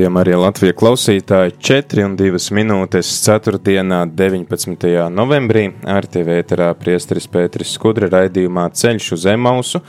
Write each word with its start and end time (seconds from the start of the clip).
Rādījumā 0.00 0.22
arī 0.24 0.36
Latvijas 0.40 0.76
klausītāji 0.80 1.52
4 1.60 2.04
un 2.06 2.12
2 2.16 2.38
minūtes 2.56 3.08
4. 3.20 3.58
19. 4.16 4.86
novembrī 5.12 5.64
RTV 5.84 6.36
ēterā 6.40 6.68
priesteris 6.80 7.26
Pēteris 7.28 7.74
Skudra 7.76 8.08
raidījumā 8.08 8.64
Ceļš 8.72 9.10
uz 9.18 9.26
Emausu. 9.28 9.82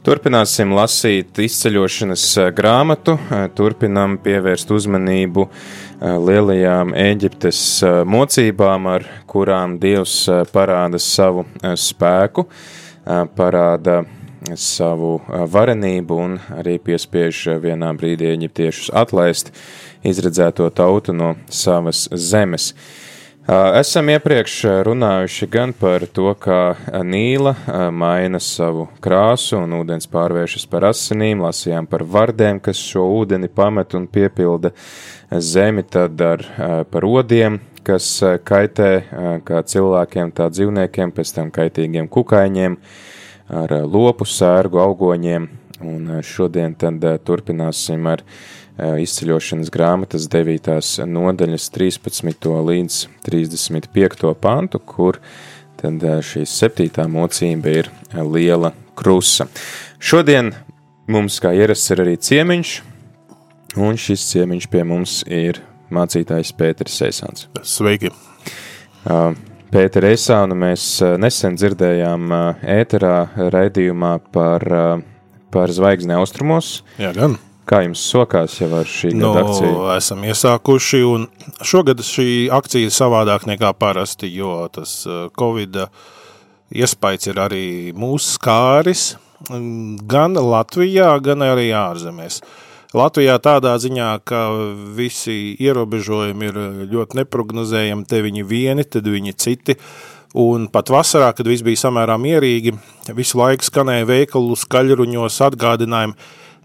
Turpināsim 0.00 0.72
lasīt 0.72 1.42
izceļošanas 1.44 2.24
grāmatu, 2.56 3.18
turpinam 3.52 4.16
pievērst 4.24 4.72
uzmanību 4.72 5.44
lielajām 6.00 6.94
Ēģiptes 6.96 7.60
mocībām, 8.08 8.88
ar 8.94 9.04
kurām 9.28 9.76
Dievs 9.82 10.22
parāda 10.54 11.02
savu 11.04 11.44
spēku, 11.76 12.46
parāda 13.36 14.00
savu 14.56 15.18
varenību 15.28 16.16
un 16.24 16.38
arī 16.56 16.78
piespiež 16.82 17.44
vienā 17.62 17.92
brīdī 17.98 18.32
eģiptiešus 18.34 18.90
atlaist 18.96 19.52
izredzēto 20.06 20.70
tautu 20.72 21.14
no 21.16 21.34
savas 21.48 22.08
zemes. 22.12 22.72
Esam 23.50 24.06
iepriekš 24.12 24.54
runājuši 24.86 25.46
gan 25.50 25.72
par 25.74 26.04
to, 26.14 26.28
kā 26.38 26.76
Nīla 27.02 27.54
maina 27.90 28.38
savu 28.38 28.84
krāsu 29.02 29.56
un 29.64 29.72
ūdens 29.80 30.06
pārvēršas 30.12 30.68
par 30.70 30.86
asinīm, 30.92 31.42
lasījām 31.42 31.88
par 31.90 32.04
vardēm, 32.04 32.60
kas 32.62 32.78
šo 32.78 33.08
ūdeni 33.16 33.48
pamet 33.50 33.96
un 33.98 34.06
piepilda 34.06 34.70
zemi, 35.32 35.82
tad 35.82 36.20
ar, 36.22 36.44
par 36.92 37.08
odiem, 37.08 37.58
kas 37.82 38.12
kaitē 38.46 38.90
kā 39.48 39.64
cilvēkiem, 39.72 40.30
tā 40.36 40.50
dzīvniekiem, 40.52 41.10
pēc 41.16 41.34
tam 41.40 41.50
kaitīgiem 41.54 42.06
kukaiņiem, 42.12 42.76
ar 43.50 43.72
eh, 43.74 43.84
lopu 43.84 44.26
sērgu 44.28 44.80
augoņiem, 44.80 45.46
un 45.86 46.16
eh, 46.16 46.24
šodien 46.26 46.74
tad 46.78 47.04
eh, 47.04 47.18
turpināsim 47.24 48.10
ar 48.10 48.24
izceļošanas 48.80 49.68
grāmatas 49.68 50.24
9. 50.32 50.70
nodaļas 51.04 51.66
13. 51.74 52.46
līdz 52.64 52.94
35. 53.26 54.30
pantu, 54.40 54.80
kur 54.80 55.18
tad 55.76 56.00
šī 56.24 56.46
septītā 56.48 57.04
mocība 57.10 57.74
ir 57.82 57.90
liela 58.24 58.70
krusa. 58.96 59.50
Šodien 60.00 60.54
mums, 61.12 61.36
kā 61.44 61.52
ierasts, 61.58 61.92
ir 61.92 62.00
arī 62.06 62.16
ciemiņš, 62.24 62.72
un 63.84 64.00
šis 64.00 64.24
ciemiņš 64.30 64.70
pie 64.72 64.86
mums 64.88 65.20
ir 65.28 65.60
mācītājs 65.92 66.56
Pēteris 66.56 67.02
Eisāns. 67.10 67.50
Sveiki! 67.60 68.14
Uh, 69.04 69.34
Pētera 69.70 70.08
Eisānu 70.10 70.56
mēs 70.58 70.84
nesen 71.22 71.54
dzirdējām 71.54 72.32
ēterā 72.58 73.14
raidījumā 73.54 74.16
par, 74.34 74.64
par 75.54 75.74
zvaigzni 75.74 76.16
austrumos. 76.16 76.80
Jā, 76.98 77.12
gan. 77.14 77.36
Kā 77.70 77.84
jums 77.84 78.02
sokās 78.02 78.56
jau 78.58 78.70
ar 78.80 78.88
šī 78.90 79.12
no, 79.14 79.30
gada 79.36 79.44
akciju? 79.46 79.84
Esam 79.94 80.24
iesākuši, 80.26 81.02
un 81.06 81.28
šogad 81.62 82.02
šī 82.02 82.48
akcija 82.56 82.88
ir 82.88 82.96
savādāk 82.96 83.46
nekā 83.46 83.70
parasti, 83.78 84.32
jo 84.34 84.64
tas 84.74 85.04
Covid 85.38 85.78
iespējas 86.74 87.30
ir 87.30 87.38
arī 87.44 87.68
mūsu 87.94 88.34
skāris, 88.40 89.04
gan 90.10 90.34
Latvijā, 90.34 91.12
gan 91.22 91.46
arī 91.46 91.70
ārzemēs. 91.78 92.40
Uh, 92.42 92.69
Latvijā 92.90 93.36
tādā 93.38 93.76
ziņā, 93.78 94.08
ka 94.26 94.48
visi 94.96 95.54
ierobežojumi 95.62 96.48
ir 96.48 96.56
ļoti 96.90 97.20
neprognozējami, 97.20 98.06
te 98.10 98.18
viņi 98.24 98.42
vieni, 98.46 98.82
tad 98.82 99.06
viņi 99.06 99.36
citi. 99.38 99.76
Un 100.40 100.66
pat 100.70 100.90
vasarā, 100.90 101.30
kad 101.34 101.46
viss 101.46 101.62
bija 101.66 101.86
samērā 101.86 102.16
mierīgi, 102.18 102.74
visu 103.14 103.38
laiku 103.38 103.66
skanēja 103.66 104.06
veikalu 104.10 104.58
skaļruņos 104.58 105.38
atgādinājumi, 105.48 106.18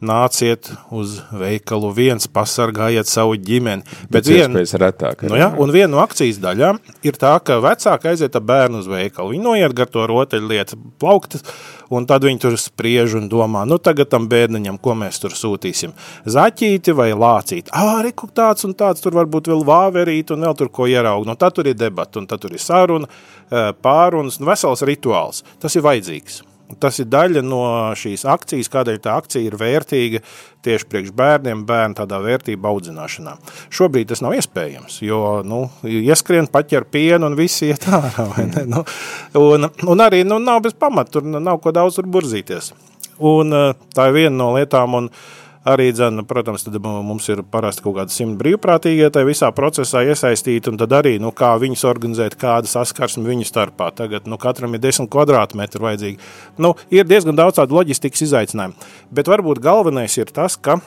nāciet 0.06 0.70
uz 0.94 1.20
veikalu 1.34 1.90
viens, 1.96 2.28
pasargājiet 2.30 3.10
savu 3.10 3.38
ģimeni. 3.40 3.86
Bet 4.12 4.28
vien, 4.30 4.58
retāk, 4.58 5.24
nu 5.30 5.40
jā, 5.40 5.48
un 5.62 5.74
viena 5.74 5.94
no 5.94 6.02
akcijas 6.04 6.42
daļām 6.44 6.82
ir 7.06 7.18
tā, 7.22 7.36
ka 7.46 7.62
vecāki 7.64 8.12
aiziet 8.12 8.36
ar 8.36 8.46
bērnu 8.46 8.84
uz 8.84 8.90
veikalu. 8.92 9.34
Viņi 9.34 9.46
noiet 9.46 9.78
gar 9.78 9.90
to 9.94 10.06
rotaļlietu 10.10 10.78
plauktas, 11.02 11.46
un 11.90 12.08
tad 12.10 12.26
viņi 12.26 12.42
tur 12.42 12.58
spriež 12.60 13.18
un 13.20 13.30
domā, 13.32 13.66
nu 13.70 13.78
tagad 13.82 14.10
tam 14.14 14.30
bērniņam, 14.32 14.80
ko 14.82 14.96
mēs 14.98 15.22
tur 15.22 15.36
sūtīsim. 15.36 15.94
Zaķīti 16.26 16.96
vai 16.98 17.12
lācīti. 17.14 17.74
Ā, 17.76 18.02
reku 18.06 18.30
tāds 18.34 18.68
un 18.68 18.76
tāds, 18.78 19.04
tur 19.04 19.18
varbūt 19.18 19.52
vēl 19.52 19.66
vāverīt 19.68 20.34
un 20.36 20.48
vēl 20.48 20.58
tur 20.58 20.72
ko 20.74 20.90
ieraug. 20.92 21.28
Nu 21.28 21.38
tad 21.40 21.58
tur 21.58 21.70
ir 21.70 21.78
debata 21.78 22.22
un 22.22 22.28
tad 22.30 22.44
tur 22.44 22.56
ir 22.56 22.64
saruna, 22.64 23.10
pārunas, 23.86 24.40
nu 24.42 24.50
vesels 24.50 24.86
rituāls. 24.88 25.44
Tas 25.62 25.76
ir 25.76 25.86
vajadzīgs. 25.86 26.44
Tas 26.82 26.98
ir 26.98 27.10
daļa 27.14 27.44
no 27.46 27.62
šīs 27.98 28.24
akcijas, 28.30 28.72
kādēļ 28.74 28.98
tā 29.04 29.14
akcija 29.22 29.46
ir 29.46 29.58
vērtīga 29.60 30.22
tieši 30.66 30.88
priekš 30.90 31.12
bērniem, 31.16 31.62
bērnu 31.70 32.00
tādā 32.00 32.18
vērtību 32.24 32.70
audzināšanā. 32.72 33.36
Šobrīd 33.70 34.10
tas 34.10 34.24
nav 34.26 34.34
iespējams, 34.40 34.98
jo 35.06 35.22
nu, 35.46 35.62
ieskrien 35.86 36.50
paķer 36.50 36.88
pienu 36.90 37.30
un 37.30 37.38
visi 37.38 37.70
iet 37.70 37.86
ārā. 37.86 38.28
Nu, 38.66 38.82
un, 39.38 39.70
un 39.70 40.02
arī 40.02 40.24
nu, 40.26 40.40
nav 40.42 40.64
bez 40.66 40.74
pamata, 40.80 41.18
tur 41.18 41.26
nav 41.30 41.62
ko 41.62 41.74
daudz 41.76 42.00
tur 42.00 42.10
burzīties. 42.10 42.74
Un, 43.22 43.54
tā 43.96 44.10
ir 44.10 44.18
viena 44.18 44.36
no 44.36 44.50
lietām, 44.58 44.98
un 44.98 45.12
uh, 45.12 45.45
arī, 45.70 45.90
dzen, 45.96 46.24
protams, 46.30 46.66
tad 46.66 46.78
mums 46.82 47.30
ir 47.34 47.44
parasti 47.52 47.86
kaut 47.86 47.98
kādi 48.00 48.16
simt 48.16 48.38
brīvprātīgie 48.42 49.10
tajā 49.14 49.28
visā 49.28 49.52
procesā 49.56 50.04
iesaistīti, 50.08 50.72
un 50.72 50.82
tad 50.82 50.94
arī, 50.98 51.16
nu, 51.22 51.34
kā 51.36 51.54
viņus 51.62 51.86
organizēt, 51.90 52.38
kāda 52.42 52.70
saskarsme 52.70 53.26
viņu 53.28 53.48
starpā. 53.50 53.92
Tagad, 53.96 54.30
nu, 54.30 54.40
katram 54.42 54.78
ir 54.78 54.84
desmit 54.84 55.12
kvadrātmetri 55.14 55.86
vajadzīgi. 55.88 56.22
Nu, 56.62 56.76
ir 56.94 57.08
diezgan 57.10 57.38
daudz 57.38 57.60
tādu 57.62 57.80
loģistikas 57.80 58.28
izaicinājumu, 58.28 58.92
bet 59.16 59.32
varbūt 59.32 59.64
galvenais 59.64 60.18
ir 60.22 60.32
tas, 60.34 60.60
ka 60.60 60.80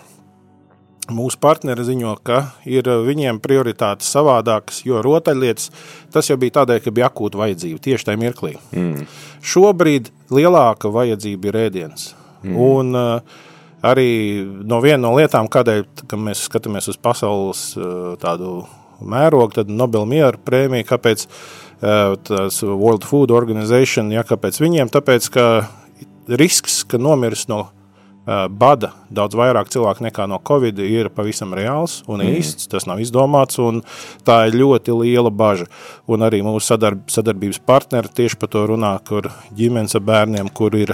Mūsu 1.08 1.38
partneri 1.40 1.86
ziņo, 1.88 2.10
ka 2.20 2.38
ir 2.68 2.84
viņiem 2.84 3.38
prioritātes 3.40 4.10
savādākas, 4.12 4.82
jo 4.84 5.00
rotaļlietas 5.04 5.70
tas 6.12 6.28
jau 6.28 6.36
bija 6.40 6.58
tādēļ, 6.58 6.82
ka 6.84 6.92
bija 6.92 7.08
akūta 7.08 7.40
vajadzība 7.40 7.80
tieši 7.86 8.10
tajā 8.10 8.20
mirklī. 8.20 8.52
Mm. 8.76 9.06
Šobrīd 9.40 10.10
lielāka 10.36 10.92
vajadzība 10.92 11.48
ir 11.48 11.60
ēdiens. 11.62 12.10
Mm. 12.44 12.58
Un, 12.60 12.92
uh, 12.92 13.38
arī 13.86 14.10
no 14.66 14.80
viena 14.82 15.02
no 15.06 15.14
lietām, 15.16 15.48
kādēļ 15.50 15.86
mēs 16.18 16.44
skatāmies 16.48 16.90
uz 16.90 16.98
pasaules 17.00 17.62
eh, 17.78 18.12
tādu 18.22 18.62
mērogu, 18.98 19.54
tad 19.60 19.70
Nobel 19.70 20.06
miera 20.10 20.38
prēmija, 20.38 20.88
kāpēc 20.88 21.26
eh, 21.28 22.14
tas 22.28 22.62
World 22.62 23.06
Food 23.06 23.34
Organization, 23.34 24.12
ja 24.14 24.26
kāpēc 24.26 24.60
viņiem, 24.62 24.90
tāpēc, 24.94 25.30
ka 25.34 25.48
risks, 26.28 26.82
ka 26.88 27.00
nomirs 27.00 27.46
no 27.48 27.68
bada 28.28 28.92
daudz 29.08 29.36
vairāk 29.38 29.70
cilvēku 29.72 30.04
nekā 30.04 30.26
no 30.28 30.36
Covid 30.44 30.78
ir 30.84 31.08
pavisam 31.14 31.54
reāls 31.56 32.02
un 32.06 32.20
mm. 32.20 32.34
īsts, 32.40 32.68
tas 32.68 32.84
nav 32.88 33.00
izdomāts, 33.00 33.56
un 33.62 33.80
tā 34.26 34.42
ir 34.50 34.58
ļoti 34.60 34.92
liela 34.98 35.32
baža. 35.32 35.68
Un 36.08 36.26
arī 36.26 36.42
mūsu 36.44 36.74
sadarb 36.74 37.08
sadarbības 37.12 37.62
partneri 37.64 38.12
tieši 38.20 38.36
par 38.40 38.52
to 38.52 38.66
runā, 38.68 38.92
kur 39.08 39.30
ģimenes 39.56 39.96
ar 39.96 40.04
bērniem, 40.04 40.52
kur 40.52 40.76
ir 40.76 40.92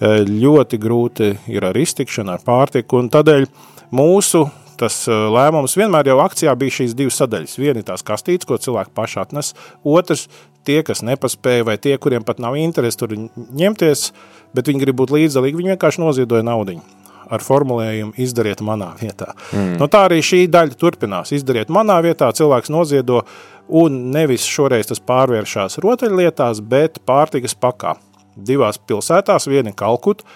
Eh, 0.00 0.22
ļoti 0.24 0.78
grūti 0.80 1.26
ir 1.52 1.64
ar 1.68 1.76
iztikšanu, 1.76 2.32
ar 2.32 2.40
pārtiku, 2.40 3.02
un 3.02 3.10
tādēļ 3.12 3.44
mūsu 3.92 4.46
tas 4.80 4.94
eh, 5.12 5.24
lēmums 5.34 5.74
vienmēr 5.76 6.08
jau 6.08 6.14
akcijā 6.24 6.54
bija 6.56 6.78
šīs 6.78 6.94
divas 6.96 7.18
sadaļas. 7.20 7.58
Viena 7.60 7.82
ir 7.82 7.84
tās 7.90 8.04
kastītes, 8.08 8.48
ko 8.48 8.56
cilvēki 8.56 8.94
paši 8.96 9.18
atnes, 9.20 9.52
otrs 9.84 10.24
tie, 10.66 10.80
kas 10.86 11.04
nepaspēja, 11.06 11.66
vai 11.68 11.76
tie, 11.82 11.96
kuriem 12.00 12.24
pat 12.26 12.40
nav 12.42 12.56
interesi 12.60 13.00
tur 13.00 13.14
ņemties, 13.14 14.10
bet 14.56 14.70
viņi 14.70 14.84
grib 14.84 14.98
būt 15.00 15.14
līdzdalīgi, 15.16 15.60
viņi 15.60 15.74
vienkārši 15.74 16.02
noziedoja 16.02 16.46
naudiņu 16.46 16.98
ar 17.30 17.44
formulējumu 17.46 18.16
izdariet 18.18 18.62
manā 18.66 18.90
vietā. 18.98 19.30
Mm. 19.54 19.76
Nu, 19.78 19.86
tā 19.90 20.02
arī 20.08 20.18
šī 20.24 20.44
daļa 20.50 20.78
turpinās. 20.80 21.30
Izdariet 21.36 21.70
manā 21.70 22.00
vietā, 22.02 22.30
cilvēks 22.34 22.72
noziedo, 22.74 23.22
un 23.70 24.00
nevis 24.14 24.46
šoreiz 24.50 24.90
tas 24.90 25.02
pārvēršas 25.06 25.78
rotaļlietās, 25.84 26.62
bet 26.66 26.98
pārtikas 27.06 27.54
pakā 27.54 27.94
divās 28.34 28.80
pilsētās, 28.82 29.46
viena 29.50 29.70
ir 29.70 29.78
Kalkuta, 29.78 30.26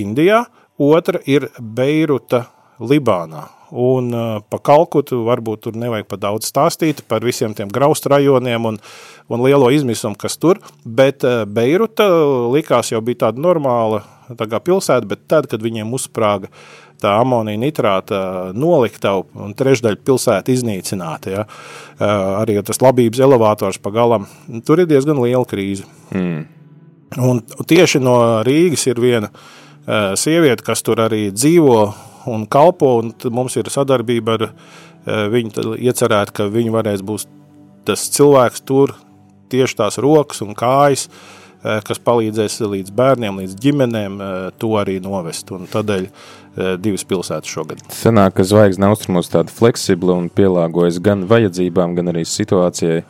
Indijā, 0.00 0.44
otra 0.80 1.20
ir 1.30 1.48
Beiruta, 1.58 2.44
Libānā. 2.82 3.46
Un 3.74 4.14
pa 4.46 4.58
Kalkutu 4.62 5.24
varbūt 5.26 5.64
tur 5.66 5.78
nevajag 5.78 6.06
pa 6.06 6.18
daudz 6.28 6.46
stāstīt 6.46 7.02
par 7.10 7.24
visiem 7.26 7.56
tiem 7.58 7.72
graustu 7.74 8.12
rajoniem 8.12 8.68
un, 8.70 8.78
un 9.26 9.42
lielo 9.42 9.70
izmisumu, 9.74 10.14
kas 10.20 10.38
tur, 10.38 10.60
bet 10.84 11.26
Beiruta 11.50 12.06
likās 12.54 12.92
jau 12.92 13.02
bija 13.02 13.26
tāda 13.26 13.42
normāla 13.42 14.04
tā 14.38 14.46
kā 14.48 14.60
pilsēta, 14.62 15.08
bet 15.10 15.26
tad, 15.28 15.48
kad 15.50 15.62
viņiem 15.64 15.90
uzsprāga 15.96 16.48
tā 17.02 17.12
amonija 17.20 17.60
nitrāta 17.60 18.20
noliktava 18.56 19.24
un 19.44 19.52
trešdaļa 19.56 20.00
pilsēta 20.06 20.54
iznīcināta, 20.54 21.34
ja, 21.34 21.44
arī 22.40 22.56
tas 22.64 22.80
labības 22.80 23.20
elevators 23.26 23.80
pa 23.82 23.92
galam, 23.94 24.28
tur 24.64 24.80
ir 24.80 24.88
diezgan 24.90 25.20
liela 25.20 25.44
krīze. 25.48 25.86
Mm. 26.14 26.46
Un 27.24 27.42
tieši 27.68 28.00
no 28.02 28.16
Rīgas 28.46 28.88
ir 28.88 28.98
viena 29.02 29.28
sieviete, 30.18 30.64
kas 30.66 30.82
tur 30.82 31.02
arī 31.04 31.28
dzīvo 31.34 31.78
un 32.26 32.46
kalpo, 32.50 32.98
un 33.02 33.12
mums 33.34 33.56
ir 33.58 33.70
sadarbība 33.72 34.38
ar 34.38 34.46
eh, 34.48 35.24
viņu, 35.32 35.74
iecerēt, 35.76 36.32
ka 36.34 36.48
viņi 36.52 36.74
varēs 36.74 37.04
būt 37.06 37.28
tas 37.88 38.06
cilvēks 38.14 38.64
tur, 38.64 38.94
tieši 39.52 39.78
tās 39.82 40.00
rokas 40.02 40.40
un 40.44 40.54
kājas, 40.58 41.08
eh, 41.08 41.82
kas 41.84 42.00
palīdzēs 42.00 42.62
līdz 42.64 42.94
bērniem, 42.96 43.42
līdz 43.42 43.58
ģimenēm 43.66 44.16
eh, 44.20 44.32
to 44.60 44.72
arī 44.80 45.00
novest, 45.04 45.52
un 45.54 45.68
tādēļ 45.70 46.08
divas 46.78 47.02
pilsētas 47.02 47.50
šogad. 47.50 47.80
Sanāk, 47.90 48.36
ka 48.38 48.44
zvaigzne 48.46 48.86
austrumos 48.86 49.26
tāda 49.26 49.50
fleksibla 49.50 50.14
un 50.14 50.28
pielāgojas 50.30 51.00
gan 51.02 51.24
vajadzībām, 51.26 51.96
gan 51.98 52.12
arī 52.12 52.22
situācijai. 52.30 53.00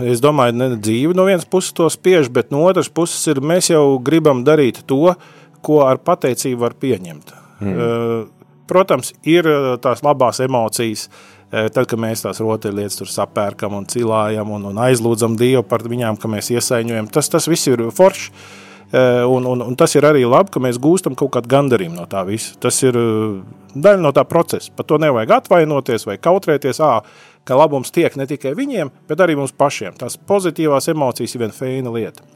Es 0.00 0.22
domāju, 0.24 0.56
ne 0.56 0.70
dzīve 0.80 1.12
no 1.12 1.26
vienas 1.28 1.44
puses 1.44 1.76
to 1.76 1.90
spiež, 1.92 2.32
bet 2.32 2.48
no 2.48 2.64
otras 2.64 2.88
puses 2.88 3.20
ir 3.28 3.44
mēs 3.44 3.68
jau 3.68 3.98
gribam 4.00 4.46
darīt 4.48 4.80
to, 4.88 5.12
ko 5.60 5.82
ar 5.84 6.00
pateicību 6.00 6.62
var 6.64 6.80
pieņemt. 6.80 7.36
Mm. 7.60 8.28
Protams, 8.66 9.12
ir 9.22 9.46
tās 9.82 10.02
labās 10.02 10.40
emocijas, 10.42 11.06
tad, 11.50 11.84
kad 11.86 12.00
mēs 12.02 12.24
tās 12.24 12.40
rotaļlietas 12.42 12.98
tur 12.98 13.10
sapērkam 13.10 13.76
un 13.78 13.86
cilājam 13.90 14.50
un, 14.56 14.66
un 14.72 14.80
aizlūdzam 14.88 15.36
Dievu 15.38 15.62
par 15.68 15.84
viņām, 15.86 16.18
ka 16.18 16.30
mēs 16.30 16.50
iesaiņojam. 16.56 17.10
Tas, 17.14 17.30
tas 17.30 17.46
viss 17.46 17.70
ir 17.70 17.84
forši. 17.94 18.32
Un, 18.96 19.46
un, 19.50 19.62
un 19.66 19.74
tas 19.78 19.94
ir 19.98 20.06
arī 20.06 20.22
labi, 20.26 20.52
ka 20.54 20.62
mēs 20.62 20.78
gūstam 20.82 21.16
kaut 21.18 21.32
kādu 21.34 21.50
gandarījumu 21.50 21.98
no 21.98 22.04
tā 22.10 22.22
visa. 22.26 22.54
Tas 22.62 22.76
ir 22.86 22.98
daļa 23.74 24.02
no 24.02 24.12
tā 24.14 24.22
procesa. 24.26 24.70
Par 24.76 24.86
to 24.86 24.98
nevajag 25.02 25.32
atvainoties 25.40 26.06
vai 26.06 26.18
kautrēties, 26.22 26.82
ā, 26.82 27.00
ka 27.46 27.56
labums 27.58 27.92
tiek 27.94 28.16
ne 28.18 28.26
tikai 28.28 28.54
viņiem, 28.58 28.90
bet 29.08 29.22
arī 29.22 29.36
mums 29.38 29.54
pašiem. 29.56 29.94
Tās 29.98 30.18
pozitīvās 30.28 30.90
emocijas 30.92 31.36
ir 31.36 31.44
viena 31.44 31.56
feina 31.56 31.92
lieta. 31.94 32.26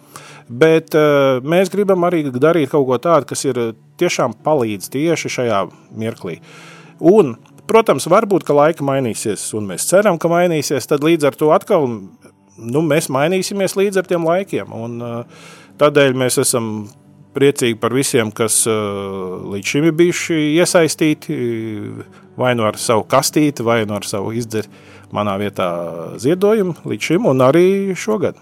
Bet 0.51 0.97
uh, 0.99 1.39
mēs 1.47 1.71
gribam 1.71 2.07
arī 2.07 2.25
darīt 2.31 2.73
kaut 2.73 2.87
ko 2.89 2.99
tādu, 3.03 3.29
kas 3.31 3.45
ir 3.47 3.61
tiešām 4.01 4.39
palīdz 4.45 4.91
tieši 4.95 5.31
šajā 5.37 5.61
mirklī. 5.99 6.41
Un, 7.01 7.37
protams, 7.71 8.09
varbūt, 8.11 8.47
ka 8.47 8.57
laika 8.57 8.87
mainīsies, 8.87 9.49
un 9.59 9.69
mēs 9.71 9.87
ceram, 9.91 10.19
ka 10.19 10.31
mainīsies, 10.31 10.89
tad 10.91 11.07
līdz 11.07 11.31
ar 11.31 11.39
to 11.39 11.53
atkal 11.55 11.87
nu, 11.91 12.83
mēs 12.83 13.11
mainīsimies 13.13 13.77
līdz 13.79 14.03
ar 14.03 14.11
tiem 14.11 14.27
laikiem. 14.27 14.75
Un, 14.75 14.99
uh, 15.05 15.45
tādēļ 15.81 16.19
mēs 16.19 16.41
esam 16.43 16.89
priecīgi 17.35 17.79
par 17.79 17.95
visiem, 17.95 18.33
kas 18.35 18.65
uh, 18.67 19.39
līdz 19.55 19.75
šim 19.75 19.87
ir 19.87 19.95
bijuši 20.01 20.41
iesaistīti, 20.59 21.39
vai 22.41 22.55
nu 22.57 22.65
ar 22.69 22.79
savu 22.81 23.05
kastīti, 23.09 23.65
vai 23.67 23.83
nu 23.87 23.99
ar 23.99 24.07
savu 24.09 24.33
izderi 24.37 24.71
manā 25.15 25.37
vietā 25.41 25.71
ziedojumu 26.23 26.79
līdz 26.89 27.11
šim 27.11 27.29
un 27.31 27.45
arī 27.45 27.67
šogad. 27.99 28.39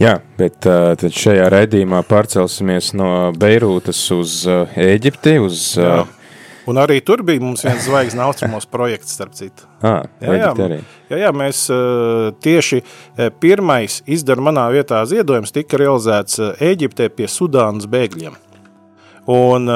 Jā, 0.00 0.16
bet 0.38 0.66
uh, 0.66 0.94
tad 0.98 1.14
šajā 1.14 1.46
raidījumā 1.52 2.00
pārcelsimies 2.08 2.90
no 2.98 3.30
Beirūtas 3.38 4.00
uz 4.14 4.40
uh, 4.48 4.64
Ēģipti. 4.80 5.36
Uz, 5.44 5.68
uh, 5.78 6.02
Un 6.66 6.78
arī 6.78 7.00
tur 7.02 7.24
bija 7.26 7.42
mums 7.42 7.64
viens 7.66 7.82
zvaigznes 7.82 8.22
austrumos 8.22 8.68
projekts, 8.70 9.16
starp 9.16 9.34
citu. 9.34 9.66
Ah, 9.82 10.04
jā, 10.22 10.36
jā, 10.38 10.50
arī. 10.62 10.76
jā, 11.10 11.18
jā, 11.24 11.30
mēs 11.34 11.62
tieši 12.44 12.78
pirmais 13.42 13.96
izdara 14.06 14.44
manā 14.46 14.68
vietā 14.70 15.00
ziedojums 15.10 15.50
tika 15.54 15.80
realizēts 15.82 16.38
Ēģiptē 16.62 17.08
pie 17.18 17.26
Sudānas 17.26 17.90
bēgļiem. 17.90 18.38
Un 19.34 19.66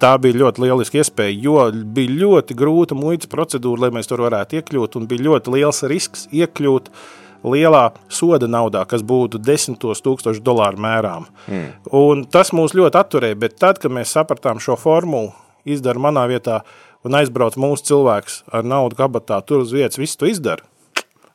tā 0.00 0.14
bija 0.22 0.40
ļoti 0.42 0.64
lieliska 0.64 1.00
iespēja, 1.00 1.38
jo 1.44 1.56
bija 1.96 2.16
ļoti 2.24 2.56
grūta 2.58 2.96
muitas 2.98 3.30
procedūra, 3.30 3.86
lai 3.86 3.94
mēs 3.98 4.10
tur 4.10 4.24
varētu 4.26 4.60
iekļūt, 4.60 4.98
un 4.98 5.08
bija 5.10 5.26
ļoti 5.28 5.56
liels 5.56 5.82
risks 5.90 6.26
iekļūt 6.34 6.90
lielā 7.44 7.86
soda 8.12 8.48
naudā, 8.50 8.84
kas 8.88 9.04
būtu 9.06 9.40
desmitos 9.40 10.02
tūkstošu 10.04 10.42
dolāru 10.44 10.80
mērām. 10.84 11.28
Mm. 11.48 11.68
Un 11.96 12.26
tas 12.28 12.52
mūs 12.56 12.76
ļoti 12.76 13.00
atturēja, 13.00 13.38
bet 13.40 13.56
tad, 13.60 13.80
kad 13.80 13.92
mēs 13.92 14.12
sapratām 14.16 14.60
šo 14.60 14.76
formulu, 14.80 15.32
izdara 15.64 16.00
manā 16.00 16.26
vietā 16.30 16.60
un 17.04 17.16
aizbrauc 17.16 17.56
mūsu 17.60 17.92
cilvēks 17.92 18.42
ar 18.52 18.66
naudu 18.66 18.98
kabatā, 18.98 19.40
tur 19.44 19.64
uz 19.64 19.72
vietas 19.72 20.00
visu 20.00 20.20
to 20.20 20.28
izdara. 20.28 20.66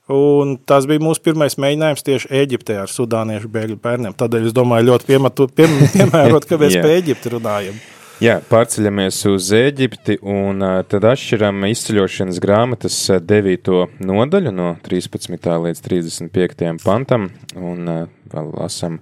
Un 0.06 0.60
tas 0.70 0.86
bija 0.86 1.02
mūsu 1.02 1.24
pirmais 1.26 1.56
mēģinājums 1.58 2.06
tieši 2.06 2.30
Eģiptē 2.44 2.76
ar 2.84 2.92
sudāniešu 2.94 3.50
bēgļu 3.50 3.80
bērniem. 3.82 4.14
Tādēļ 4.14 4.52
es 4.52 4.54
domāju, 4.54 4.92
ļoti 4.92 5.10
piematu, 5.10 5.48
piem, 5.50 5.80
piemērot, 5.96 6.46
ka 6.46 6.60
mēs 6.62 6.78
yeah. 6.78 6.86
par 6.86 6.94
Eģipti 7.00 7.34
runājam. 7.34 7.80
Jā, 8.24 8.38
pārceļamies 8.48 9.18
uz 9.28 9.50
Eģipti 9.52 10.16
un 10.24 10.64
tad 10.88 11.04
atšķiram 11.10 11.66
izceļošanas 11.68 12.38
grāmatas 12.40 12.96
9. 13.20 13.74
nodaļu 14.08 14.54
no 14.56 14.70
13. 14.86 15.50
līdz 15.66 15.82
35. 15.84 16.70
pantam 16.86 17.28
un 17.60 17.90
vēl 18.32 18.54
lasam 18.56 19.02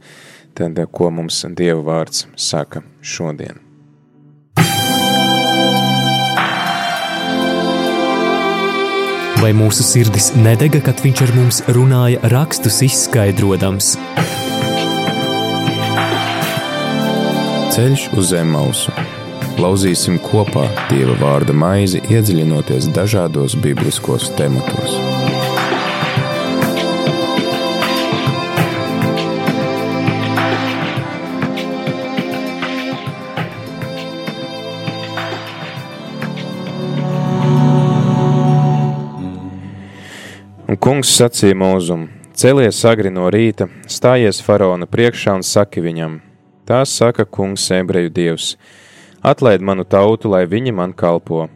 tad, 0.58 0.82
ko 0.90 1.12
mums 1.14 1.44
Dieva 1.54 1.84
vārds 1.86 2.26
saka 2.34 2.82
šodien. 3.06 3.62
Vai 9.44 9.52
mūsu 9.54 9.86
sirdis 9.86 10.32
nedega, 10.40 10.82
kad 10.82 11.06
viņš 11.06 11.22
ar 11.28 11.36
mums 11.38 11.62
runāja 11.76 12.34
rakstus 12.34 12.82
izskaidrojams? 12.88 13.94
Ceļš 17.74 18.02
uz 18.14 18.28
zem 18.30 18.52
mausu. 18.54 18.92
Lauzīsim 19.58 20.20
kopā 20.22 20.68
Dieva 20.92 21.16
vārda 21.18 21.56
maizi, 21.58 22.04
iedziļinoties 22.06 22.86
dažādos 22.94 23.56
bibliskos 23.58 24.28
tematos. 24.38 24.94
Un 40.70 40.78
kungs 40.78 41.16
sacīja 41.18 41.58
mūzum: 41.58 42.06
Celies 42.38 42.84
agri 42.86 43.10
no 43.10 43.32
rīta, 43.34 43.66
stājies 43.90 44.44
faraona 44.46 44.86
priekšā 44.86 45.34
un 45.40 45.48
saki 45.50 45.82
viņam: 45.82 46.20
Tā 46.64 46.86
saka 46.88 47.26
kungs, 47.26 47.66
ebreju 47.76 48.10
dievs: 48.10 48.54
Atlaid 49.20 49.60
manu 49.60 49.84
tautu, 49.84 50.30
lai 50.32 50.46
viņi 50.48 50.72
man 50.72 50.94
kalpo. 50.96 51.50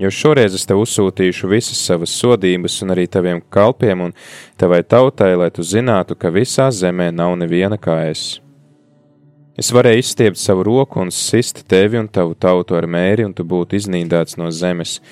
Jo 0.00 0.08
šoreiz 0.08 0.54
es 0.56 0.62
tev 0.64 0.80
uzsūtīšu 0.80 1.48
visas 1.50 1.80
savas 1.84 2.12
sodības 2.16 2.78
un 2.80 2.94
arī 2.94 3.04
taviem 3.04 3.42
kalpiem 3.52 4.06
un 4.06 4.14
tavai 4.56 4.80
tautai, 4.80 5.34
lai 5.36 5.50
tu 5.52 5.60
zinātu, 5.60 6.16
ka 6.16 6.30
visā 6.32 6.70
zemē 6.72 7.10
nav 7.12 7.34
neviena 7.36 7.76
kā 7.76 7.98
es. 8.08 8.40
Es 9.60 9.68
varēju 9.76 10.00
izstiept 10.00 10.40
savu 10.40 10.64
roku 10.64 11.02
un 11.02 11.12
sist 11.12 11.60
tevi 11.68 12.00
un 12.00 12.08
tavu 12.08 12.32
tautu 12.32 12.78
ar 12.78 12.86
mēri, 12.88 13.26
un 13.28 13.34
tu 13.36 13.44
būtu 13.44 13.76
iznīdēts 13.76 14.38
no 14.40 14.48
zemes, 14.48 15.02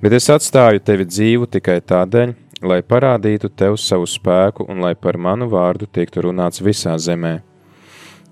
bet 0.00 0.16
es 0.16 0.30
atstāju 0.32 0.80
tevi 0.80 1.04
dzīvu 1.04 1.50
tikai 1.58 1.82
tādēļ, 1.92 2.32
lai 2.64 2.80
parādītu 2.80 3.52
tev 3.52 3.76
savu 3.76 4.08
spēku 4.08 4.64
un 4.64 4.80
lai 4.80 4.94
par 4.96 5.20
manu 5.20 5.50
vārdu 5.52 5.90
tiktu 5.92 6.24
runāts 6.24 6.64
visā 6.64 6.96
zemē 6.96 7.36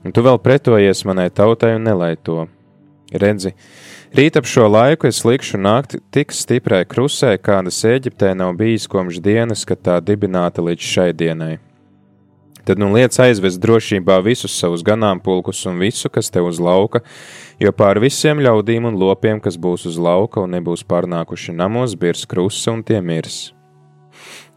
un 0.06 0.14
tu 0.14 0.22
vēl 0.22 0.38
pretojies 0.42 1.04
manai 1.08 1.28
tautai 1.34 1.74
un 1.76 1.86
nelai 1.88 2.14
to. 2.16 2.46
Redzi, 3.10 3.52
rīt 4.14 4.38
ap 4.38 4.48
šo 4.50 4.66
laiku 4.70 5.10
es 5.10 5.22
likšu 5.26 5.58
nākt 5.62 5.98
tik 6.14 6.34
stiprai 6.34 6.84
krusē, 6.88 7.36
kādas 7.38 7.82
Eģiptē 7.86 8.32
nav 8.38 8.56
bijis 8.58 8.88
kopš 8.90 9.20
dienas, 9.22 9.66
kad 9.66 9.82
tā 9.82 10.00
dibināta 10.02 10.64
līdz 10.64 10.90
šai 10.94 11.12
dienai. 11.14 11.56
Tad 12.66 12.80
nu 12.82 12.88
liec 12.90 13.14
aizvest 13.22 13.60
drošībā 13.62 14.18
visus 14.26 14.56
savus 14.58 14.82
ganāmpulkus 14.82 15.60
un 15.70 15.78
visu, 15.78 16.10
kas 16.10 16.32
te 16.34 16.42
uz 16.42 16.58
lauka, 16.58 17.04
jo 17.62 17.70
pār 17.70 18.02
visiem 18.02 18.42
ļaudīm 18.42 18.90
un 18.90 18.98
lopiem, 18.98 19.38
kas 19.38 19.54
būs 19.54 19.86
uz 19.86 20.00
lauka 20.02 20.42
un 20.42 20.58
nebūs 20.58 20.82
pārnākuši 20.82 21.54
namos, 21.54 21.94
birs 21.94 22.26
krusa 22.26 22.74
un 22.74 22.82
tie 22.82 22.98
mirs. 22.98 23.55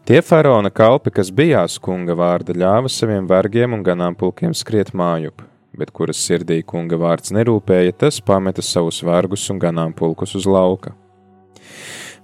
Tie 0.08 0.22
faraona 0.24 0.70
kalpi, 0.72 1.12
kas 1.12 1.28
bijās 1.28 1.76
kunga 1.78 2.14
vārda, 2.16 2.54
ļāva 2.56 2.88
saviem 2.88 3.26
vergiem 3.28 3.76
un 3.76 3.82
ganāmpulkiem 3.84 4.54
skriet 4.56 4.94
mājup, 4.96 5.44
bet 5.76 5.92
kuras 5.92 6.22
sirdī 6.24 6.62
kunga 6.64 6.96
vārds 6.96 7.34
nerūpēja, 7.36 7.92
tas 8.00 8.20
pameta 8.24 8.64
savus 8.64 9.02
vergus 9.04 9.44
un 9.52 9.60
ganāmpulkus 9.60 10.34
uz 10.40 10.48
lauka. 10.48 10.94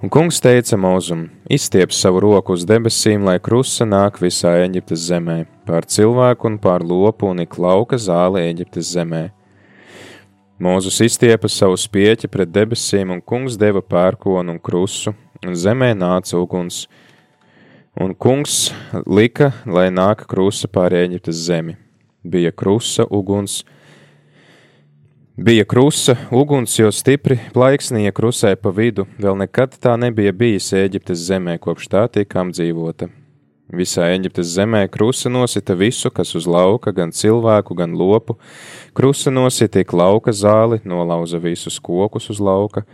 Un 0.00 0.12
kungs 0.12 0.40
teica 0.40 0.76
Mozum: 0.80 1.28
Izstiep 1.52 1.92
savu 1.92 2.24
roku 2.24 2.56
uz 2.56 2.64
debesīm, 2.68 3.28
lai 3.28 3.36
krusta 3.44 3.84
nāk 3.84 4.18
visā 4.24 4.56
Eģiptes 4.64 5.06
zemē, 5.12 5.38
pār 5.68 5.84
cilvēku 5.84 6.48
un 6.48 6.58
pār 6.58 6.84
lopu 6.84 7.28
un 7.28 7.44
ik 7.44 7.60
lauka 7.60 8.00
zāli 8.00 8.48
Eģiptes 8.48 8.96
zemē. 8.96 9.26
Mūzus 10.60 11.02
izstiepa 11.04 11.48
savu 11.52 11.76
spieķi 11.76 12.32
pret 12.32 12.48
debesīm, 12.48 13.12
un 13.12 13.20
kungs 13.20 13.60
deva 13.60 13.84
pērkonu 13.84 14.56
un 14.56 14.60
krusu, 14.60 15.12
un 15.44 15.52
zemē 15.52 15.92
nāca 15.92 16.40
uguns, 16.40 16.86
un 16.88 17.05
kungs 17.96 18.74
lika, 19.08 19.52
lai 19.64 19.88
nāka 19.88 20.26
krusa 20.28 20.68
pāri 20.68 20.98
Eģiptes 21.06 21.38
zemi. 21.46 21.76
Bija 22.26 22.50
krusa, 22.52 23.06
uguns, 23.08 23.62
bija 25.36 25.64
krusa, 25.64 26.16
uguns, 26.28 26.74
jo 26.76 26.90
stipri 26.92 27.38
plaiksnīja 27.54 28.12
krusē 28.12 28.52
pa 28.60 28.72
vidu, 28.74 29.06
vēl 29.16 29.38
nekad 29.40 29.78
tā 29.80 29.96
nebija 29.96 30.34
bijis 30.36 30.74
Eģiptes 30.76 31.24
zemē, 31.30 31.56
kopš 31.62 31.88
tā 31.88 32.04
tikām 32.18 32.52
dzīvota. 32.52 33.08
Visā 33.72 34.10
Eģiptes 34.12 34.52
zemē 34.58 34.84
krusa 34.92 35.32
nosita 35.32 35.74
visu, 35.74 36.12
kas 36.12 36.36
uz 36.36 36.44
lauka, 36.46 36.92
gan 36.92 37.10
cilvēku, 37.10 37.74
gan 37.74 37.96
lopu. 37.96 38.36
Krusa 38.94 39.32
nositīja 39.32 39.96
lauka 39.96 40.36
zāli, 40.36 40.82
nolauza 40.84 41.40
visus 41.40 41.80
kokus 41.80 42.28
uz 42.30 42.44
lauka. 42.44 42.84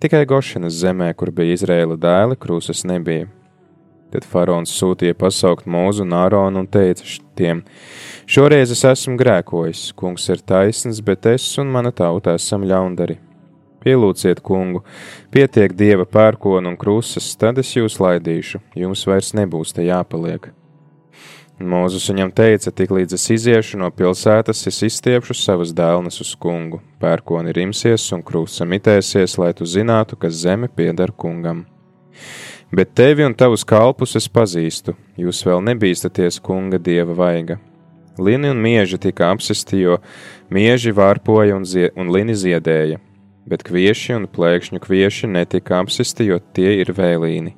Tikai 0.00 0.24
Gošanas 0.24 0.78
zemē, 0.80 1.12
kur 1.14 1.30
bija 1.34 1.58
Izraēla 1.58 2.00
dēli, 2.00 2.38
krusas 2.40 2.86
nebija. 2.88 3.28
Tad 4.08 4.24
faraons 4.24 4.72
sūtīja 4.72 5.16
pasaukt 5.20 5.66
mūzu 5.68 6.06
un 6.06 6.14
āronu 6.16 6.62
un 6.62 6.68
teica 6.72 7.04
tiem: 7.36 7.62
Šoreiz 8.24 8.72
es 8.72 8.84
esmu 8.88 9.18
grēkojis, 9.20 9.90
kungs 9.98 10.28
ir 10.32 10.40
taisns, 10.40 11.02
bet 11.04 11.28
es 11.28 11.48
un 11.60 11.68
mana 11.74 11.92
tauta 11.92 12.36
esam 12.38 12.64
ļaundari. 12.64 13.18
Pielūdziet 13.84 14.40
kungu, 14.42 14.82
pietiek 15.30 15.74
dieva 15.76 16.08
pērkona 16.08 16.72
un 16.72 16.78
krusas, 16.80 17.28
tad 17.38 17.60
es 17.62 17.74
jūs 17.76 18.00
laidīšu, 18.02 18.62
jums 18.74 19.04
vairs 19.06 19.34
nebūs 19.38 19.76
te 19.76 19.84
jāpaliek. 19.86 20.50
Mūzus 21.58 22.04
viņam 22.06 22.30
teica, 22.30 22.70
tik 22.70 22.92
līdz 22.94 23.16
es 23.16 23.24
iziešu 23.34 23.80
no 23.80 23.88
pilsētas, 23.90 24.60
es 24.70 24.76
izstiepšu 24.86 25.34
savas 25.34 25.72
dēlnes 25.74 26.20
uz 26.22 26.36
kungu, 26.38 26.78
pērkoni 27.02 27.54
rimsies 27.54 28.04
un 28.14 28.22
krusa 28.22 28.66
mitēsies, 28.66 29.34
lai 29.42 29.50
tu 29.58 29.66
zinātu, 29.66 30.14
ka 30.14 30.30
zeme 30.30 30.70
pieder 30.70 31.10
kungam. 31.10 31.64
Bet 32.72 32.92
tevi 32.94 33.24
un 33.24 33.34
tavus 33.34 33.64
kalpus 33.64 34.16
es 34.18 34.28
pazīstu, 34.28 34.92
jūs 35.16 35.40
vēl 35.46 35.62
nebīstaties 35.70 36.40
kunga 36.44 36.78
dieva 36.78 37.16
vaiga. 37.16 37.58
Lini 38.18 38.50
un 38.50 38.60
mieži 38.60 38.98
tika 38.98 39.30
apsisti, 39.32 39.84
jo 39.86 40.00
mieži 40.50 40.92
vārpoja 40.92 41.56
un, 41.56 41.64
zie 41.64 41.92
un 41.96 42.10
lini 42.12 42.34
ziedēja 42.36 42.98
bet 43.48 43.64
kvieši 43.66 44.16
un 44.18 44.28
plēkšņu 44.30 44.80
kvieši 44.84 45.30
netika 45.32 45.80
apsisti, 45.82 46.28
jo 46.28 46.38
tie 46.54 46.78
ir 46.82 46.92
vēlīni. 46.96 47.54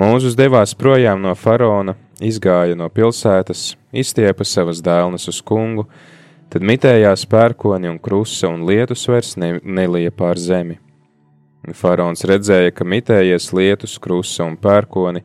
Mūzus 0.00 0.36
devās 0.38 0.74
projām 0.78 1.20
no 1.24 1.34
faraona, 1.36 1.96
izgāja 2.24 2.76
no 2.78 2.88
pilsētas, 2.92 3.74
izstiepa 3.92 4.46
savas 4.48 4.80
dēlnes 4.84 5.28
uz 5.32 5.40
kungu, 5.44 5.86
tad 6.52 6.64
mitējās 6.66 7.26
pērkoni 7.30 7.90
un 7.90 7.98
krusa 8.02 8.48
un 8.52 8.64
lietus 8.68 9.06
vairs 9.10 9.36
ne, 9.40 9.56
nelija 9.64 10.12
pār 10.14 10.40
zemi. 10.40 10.78
Faraons 11.76 12.24
redzēja, 12.24 12.72
ka 12.72 12.86
mitējies 12.88 13.50
lietus, 13.52 13.98
krusa 14.00 14.46
un 14.48 14.56
pērkoni, 14.60 15.20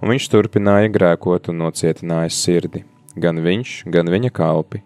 un 0.00 0.12
viņš 0.14 0.28
turpināja 0.32 0.90
grēkot 0.94 1.50
un 1.52 1.60
nocietināja 1.60 2.32
sirdi, 2.32 2.84
gan 3.20 3.40
viņš, 3.44 3.82
gan 3.92 4.08
viņa 4.10 4.32
kalpi. 4.34 4.80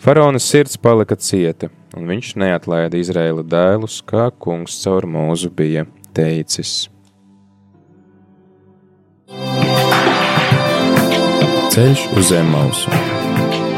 Faraona 0.00 0.40
sirds 0.42 0.76
palika 0.80 1.14
cieta, 1.14 1.70
un 1.94 2.08
viņš 2.10 2.34
neatlaida 2.42 2.98
Izraēla 2.98 3.44
dēlus, 3.46 4.00
kā 4.02 4.30
kungs 4.34 4.80
caur 4.82 5.06
mūzu 5.06 5.52
bija 5.54 5.86
teicis. 6.16 6.88
Ceļš 11.70 12.08
uz 12.18 12.32
zem 12.32 12.50
mausu. 12.50 13.69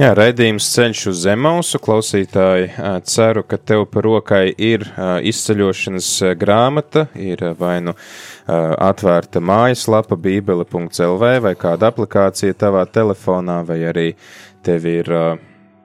Jā, 0.00 0.14
raidījums 0.16 0.64
ceļš 0.72 1.00
uz 1.10 1.18
zemausu 1.26 1.76
klausītāji. 1.84 2.70
Ceru, 3.04 3.42
ka 3.44 3.58
tev 3.60 3.82
par 3.92 4.06
rokai 4.08 4.46
ir 4.48 4.86
izceļošanas 5.28 6.08
grāmata, 6.40 7.02
ir 7.20 7.42
vai 7.58 7.74
nu 7.84 7.92
atvērta 8.48 9.42
mājaslapa 9.44 10.16
bībele.lv 10.16 11.34
vai 11.44 11.52
kāda 11.52 11.92
aplikācija 11.92 12.56
tavā 12.64 12.86
telefonā, 12.88 13.58
vai 13.68 13.82
arī 13.92 14.06
tev 14.64 14.88
ir 14.88 15.12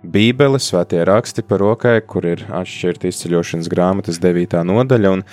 Bībele, 0.05 0.59
svētie 0.61 0.99
raksti 1.07 1.41
par 1.49 1.63
rokai, 1.63 1.95
kur 2.05 2.27
ir 2.29 2.43
atšķirta 2.53 3.09
izceļošanas 3.09 3.69
grāmatas 3.71 4.19
devītā 4.21 4.61
nodaļa, 4.67 5.11
un 5.17 5.23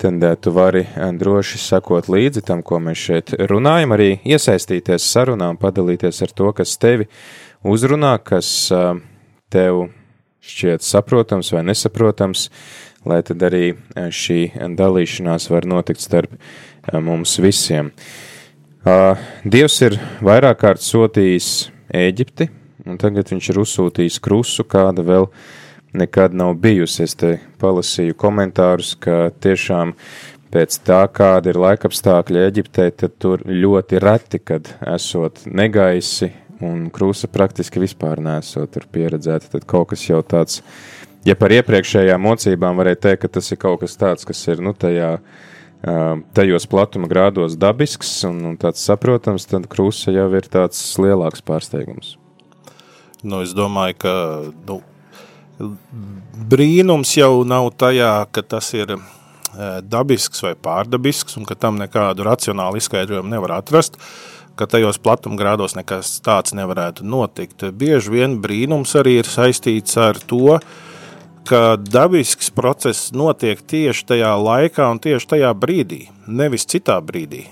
tad 0.00 0.26
tu 0.44 0.52
vari 0.52 0.84
droši 1.16 1.60
sakot 1.62 2.10
līdzi 2.12 2.44
tam, 2.50 2.62
ko 2.62 2.76
mēs 2.82 3.04
šeit 3.08 3.32
runājam, 3.50 3.94
arī 3.96 4.10
iesaistīties 4.28 5.06
sarunā 5.08 5.48
un 5.54 5.60
padalīties 5.60 6.20
ar 6.26 6.34
to, 6.36 6.52
kas 6.60 6.76
tevi 6.76 7.08
uzrunā, 7.66 8.16
kas 8.22 8.70
tev 9.52 9.88
šķiet 10.48 10.84
saprotams 10.84 11.52
vai 11.52 11.64
nesaprotams, 11.66 12.48
lai 13.08 13.20
tad 13.26 13.42
arī 13.46 13.72
šī 13.94 14.40
dalīšanās 14.78 15.48
var 15.52 15.68
notikt 15.68 16.02
starp 16.02 16.34
mums 17.04 17.38
visiem. 17.42 17.92
Dievs 19.44 19.80
ir 19.84 19.98
vairāk 20.24 20.62
kārt 20.62 20.84
sūtījis 20.84 21.50
Ēģipti, 21.98 22.48
un 22.88 22.98
tagad 23.00 23.30
viņš 23.32 23.46
ir 23.52 23.60
uzsūtījis 23.62 24.18
krusu, 24.20 24.64
kāda 24.68 25.04
vēl 25.04 25.28
nekad 25.96 26.34
nav 26.36 26.54
bijusi. 26.60 27.06
Es 27.06 27.16
te 27.16 27.38
palasīju 27.60 28.16
komentārus, 28.20 28.94
ka 29.00 29.30
tiešām 29.40 29.94
pēc 30.52 30.76
tā, 30.84 31.00
kāda 31.12 31.52
ir 31.52 31.60
laikapstākļi 31.60 32.44
Eģiptē, 32.44 32.90
tad 32.92 33.16
tur 33.20 33.44
ļoti 33.48 34.00
reti, 34.04 34.40
kad 34.40 34.68
esot 34.94 35.46
negaisi 35.48 36.30
un 36.64 36.88
krūsa 36.94 37.28
praktiski 37.30 37.82
vispār 37.82 38.20
nesot 38.22 38.78
pieredzēta, 38.92 39.52
tad 39.54 39.66
kaut 39.68 39.92
kas 39.92 40.04
jau 40.08 40.20
tāds, 40.26 40.62
ja 41.26 41.36
par 41.38 41.54
iepriekšējām 41.54 42.24
mocībām 42.24 42.78
varēja 42.78 43.02
teikt, 43.08 43.22
ka 43.24 43.32
tas 43.38 43.52
ir 43.52 43.60
kaut 43.62 43.82
kas 43.82 43.96
tāds, 44.00 44.26
kas 44.28 44.42
ir, 44.50 44.62
nu, 44.64 44.74
tajā, 44.74 45.16
tajos 46.34 46.66
platuma 46.70 47.10
grādos 47.10 47.54
dabisks 47.58 48.10
un, 48.26 48.40
un 48.50 48.56
tāds 48.58 48.82
saprotams, 48.82 49.46
tad 49.50 49.68
krūsa 49.70 50.14
jau 50.14 50.28
ir 50.34 50.48
tāds 50.50 50.80
lielāks 50.98 51.44
pārsteigums. 51.46 52.16
Nu, 53.22 53.42
es 53.42 53.54
domāju, 53.54 53.98
ka, 54.02 54.16
nu, 54.66 54.80
brīnums 56.50 57.14
jau 57.18 57.44
nav 57.46 57.70
tajā, 57.78 58.12
ka 58.34 58.42
tas 58.46 58.72
ir 58.78 58.98
dabisks 59.82 60.42
vai 60.44 60.52
pārdabisks 60.54 61.38
un 61.38 61.46
ka 61.48 61.56
tam 61.58 61.80
nekādu 61.80 62.26
racionālu 62.26 62.78
izskaidrojumu 62.78 63.32
nevar 63.32 63.56
atrast. 63.56 63.96
Uh, 63.98 64.37
ka 64.58 64.66
tajos 64.70 64.98
platumgrādos 65.02 65.76
nekas 65.78 66.18
tāds 66.24 66.54
nevarētu 66.58 67.06
notikt. 67.06 67.68
Bieži 67.78 68.12
vien 68.16 68.38
brīnums 68.42 68.96
arī 68.98 69.20
ir 69.22 69.30
saistīts 69.30 69.96
ar 70.00 70.18
to, 70.18 70.58
ka 71.48 71.62
dabisks 71.80 72.50
process 72.52 73.12
notiek 73.16 73.62
tieši 73.62 74.04
tajā 74.10 74.34
laikā 74.42 74.90
un 74.92 75.00
tieši 75.00 75.30
tajā 75.30 75.54
brīdī, 75.56 76.02
nevis 76.26 76.68
citā 76.68 76.98
brīdī. 77.04 77.46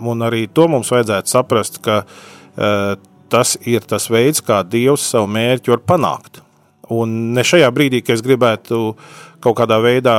Un 0.00 0.24
arī 0.24 0.46
to 0.52 0.68
mums 0.72 0.92
vajadzētu 0.92 1.32
saprast, 1.32 1.80
ka 1.84 2.04
tas 3.32 3.56
ir 3.66 3.84
tas 3.88 4.08
veids, 4.12 4.40
kā 4.44 4.62
Dievs 4.64 5.04
savu 5.10 5.28
mērķu 5.32 5.74
var 5.74 5.82
panākt. 5.92 6.40
Un 6.92 7.34
ne 7.34 7.42
šajā 7.44 7.68
brīdī, 7.74 8.00
ka 8.06 8.14
es 8.14 8.22
gribētu 8.24 8.94
kaut 9.42 9.58
kādā 9.58 9.80
veidā 9.82 10.16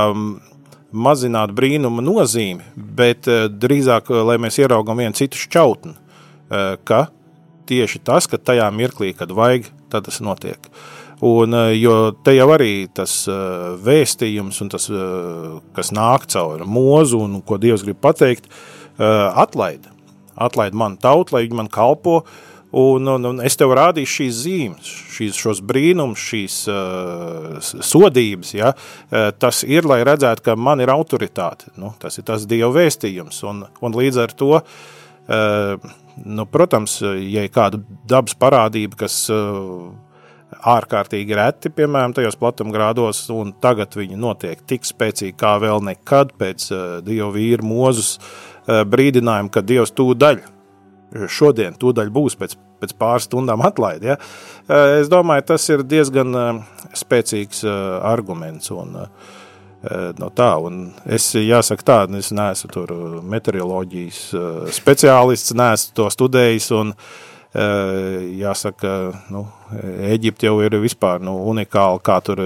mazināt 0.92 1.54
brīnuma 1.56 2.04
nozīmi, 2.04 2.74
bet 2.76 3.28
drīzāk, 3.28 4.12
lai 4.28 4.38
mēs 4.42 4.60
ieraugam 4.62 5.00
vienu 5.00 5.16
citu 5.18 5.40
šķautni. 5.40 5.96
Eh, 6.48 6.78
ka 6.88 7.08
tieši 7.68 8.00
tas, 8.08 8.28
ka 8.32 8.40
tajā 8.40 8.70
mirklī, 8.72 9.12
kad 9.18 9.34
vajag, 9.36 9.68
tad 9.92 10.08
tas 10.08 10.22
notiek. 10.24 10.70
Un, 11.20 11.54
eh, 11.54 11.74
jo 11.76 12.14
te 12.24 12.38
jau 12.38 12.48
arī 12.54 12.88
tas 12.94 13.26
uh, 13.28 13.76
vēstījums, 13.84 14.62
tas, 14.72 14.88
kas 15.76 15.92
nāk 15.92 16.28
caur 16.32 16.64
mūzu, 16.64 17.20
un 17.26 17.42
ko 17.42 17.58
Dievs 17.58 17.84
grib 17.84 18.00
pateikt, 18.00 18.48
atlaid. 18.98 19.90
Atlaid 20.38 20.74
man 20.78 20.96
tautu, 21.02 21.36
lai 21.36 21.44
viņi 21.46 21.58
man 21.58 21.68
kalpo, 21.70 22.22
un, 22.72 23.08
un, 23.08 23.26
un 23.26 23.42
es 23.46 23.58
tev 23.58 23.74
rādīšu 23.78 24.14
šīs 24.22 24.40
zīmes, 24.46 24.90
šīs, 25.18 25.38
šos 25.42 25.62
brīnums, 25.66 26.22
šīs 26.22 26.58
uh, 26.72 27.60
sodības. 27.62 28.54
Ja? 28.58 28.74
Uh, 29.10 29.30
tas 29.38 29.64
ir, 29.68 29.88
lai 29.90 30.04
redzētu, 30.08 30.46
ka 30.46 30.56
man 30.56 30.82
ir 30.84 30.94
autoritāte. 30.94 31.74
Nu, 31.82 31.94
tas 32.00 32.22
ir 32.22 32.28
tas 32.30 32.48
Dieva 32.50 32.72
vēstījums, 32.78 33.42
un, 33.50 33.66
un 33.82 33.98
līdz 33.98 34.22
ar 34.28 34.36
to 34.38 34.54
uh, 34.58 35.90
Nu, 36.26 36.48
protams, 36.50 37.00
ja 37.02 37.44
ir 37.46 37.54
kāda 37.54 37.80
dabas 38.10 38.34
parādība, 38.40 38.98
kas 39.04 39.20
uh, 39.34 39.90
ārkārtīgi 40.68 41.36
reti, 41.38 41.72
piemēram, 41.74 42.16
tajos 42.18 42.40
platumgrādos, 42.40 43.26
un 43.34 43.54
tagad 43.62 43.98
viņi 44.00 44.18
notiek 44.20 44.64
tik 44.68 44.88
spēcīgi 44.88 45.36
kā 45.38 45.58
vēl 45.62 45.84
nekad 45.86 46.34
pēc 46.40 46.70
uh, 46.72 46.86
Dieva 47.06 47.30
vīra 47.36 47.66
mūzus 47.66 48.16
uh, 48.18 48.82
brīdinājuma, 48.90 49.52
ka 49.54 49.66
Dievs 49.66 49.94
tūdaļ, 49.98 50.42
šodien 51.32 51.78
tūdaļ 51.80 52.10
būs 52.14 52.36
pēc, 52.40 52.58
pēc 52.82 52.96
pāris 53.00 53.28
stundām 53.30 53.64
atlaid. 53.66 54.04
Ja? 54.04 54.18
Es 55.00 55.08
domāju, 55.12 55.46
tas 55.54 55.64
ir 55.72 55.86
diezgan 55.88 56.36
spēcīgs 56.98 57.64
arguments, 58.04 58.68
un 58.76 58.98
no 60.18 60.30
tā, 60.34 60.52
un 60.58 60.92
es 61.06 61.30
jāsaka 61.38 61.86
tā, 61.86 61.98
es 62.18 62.32
neesmu 62.36 62.72
tur 62.74 62.94
meteoroloģijas 63.22 64.22
speciālists, 64.74 65.56
neesmu 65.58 65.98
to 65.98 66.08
studējis, 66.14 66.72
un 66.78 66.94
jāsaka, 68.38 68.92
nu, 69.34 69.48
Eģipte 70.08 70.46
jau 70.46 70.60
ir 70.62 70.76
vispār 70.80 71.22
nu, 71.24 71.34
unikāla, 71.50 72.00
kā 72.04 72.20
tur 72.22 72.42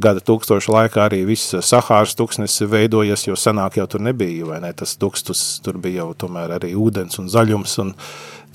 gada 0.00 0.22
tūkstošu 0.24 0.72
laikā 0.72 1.04
arī 1.06 1.24
viss 1.28 1.54
Sahāras 1.66 2.16
tūkstnes 2.16 2.54
veidojas, 2.70 3.26
jo 3.26 3.36
senāk 3.36 3.76
jau 3.80 3.86
tur 3.90 4.04
nebija, 4.06 4.46
vai 4.48 4.60
ne, 4.64 4.72
tas 4.72 4.96
tūkstus, 5.00 5.60
tur 5.64 5.78
bija 5.82 6.04
jau 6.04 6.14
tomēr 6.24 6.56
arī 6.56 6.72
ūdens 6.78 7.20
un 7.20 7.28
zaļums, 7.32 7.78
un 7.84 7.94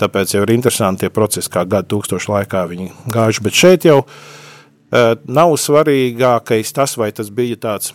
tāpēc 0.00 0.34
jau 0.34 0.42
ir 0.44 0.54
interesanti 0.56 1.04
tie 1.04 1.12
procesi, 1.14 1.50
kā 1.52 1.64
gada 1.64 1.88
tūkstošu 1.92 2.32
laikā 2.34 2.64
viņi 2.72 2.90
gājuši, 3.12 3.44
bet 3.46 3.58
šeit 3.58 3.86
jau 3.88 4.00
nav 4.92 5.54
svarīgākais 5.60 6.72
tas, 6.76 6.96
vai 7.00 7.12
tas 7.16 7.30
bija 7.32 7.60
tāds 7.60 7.94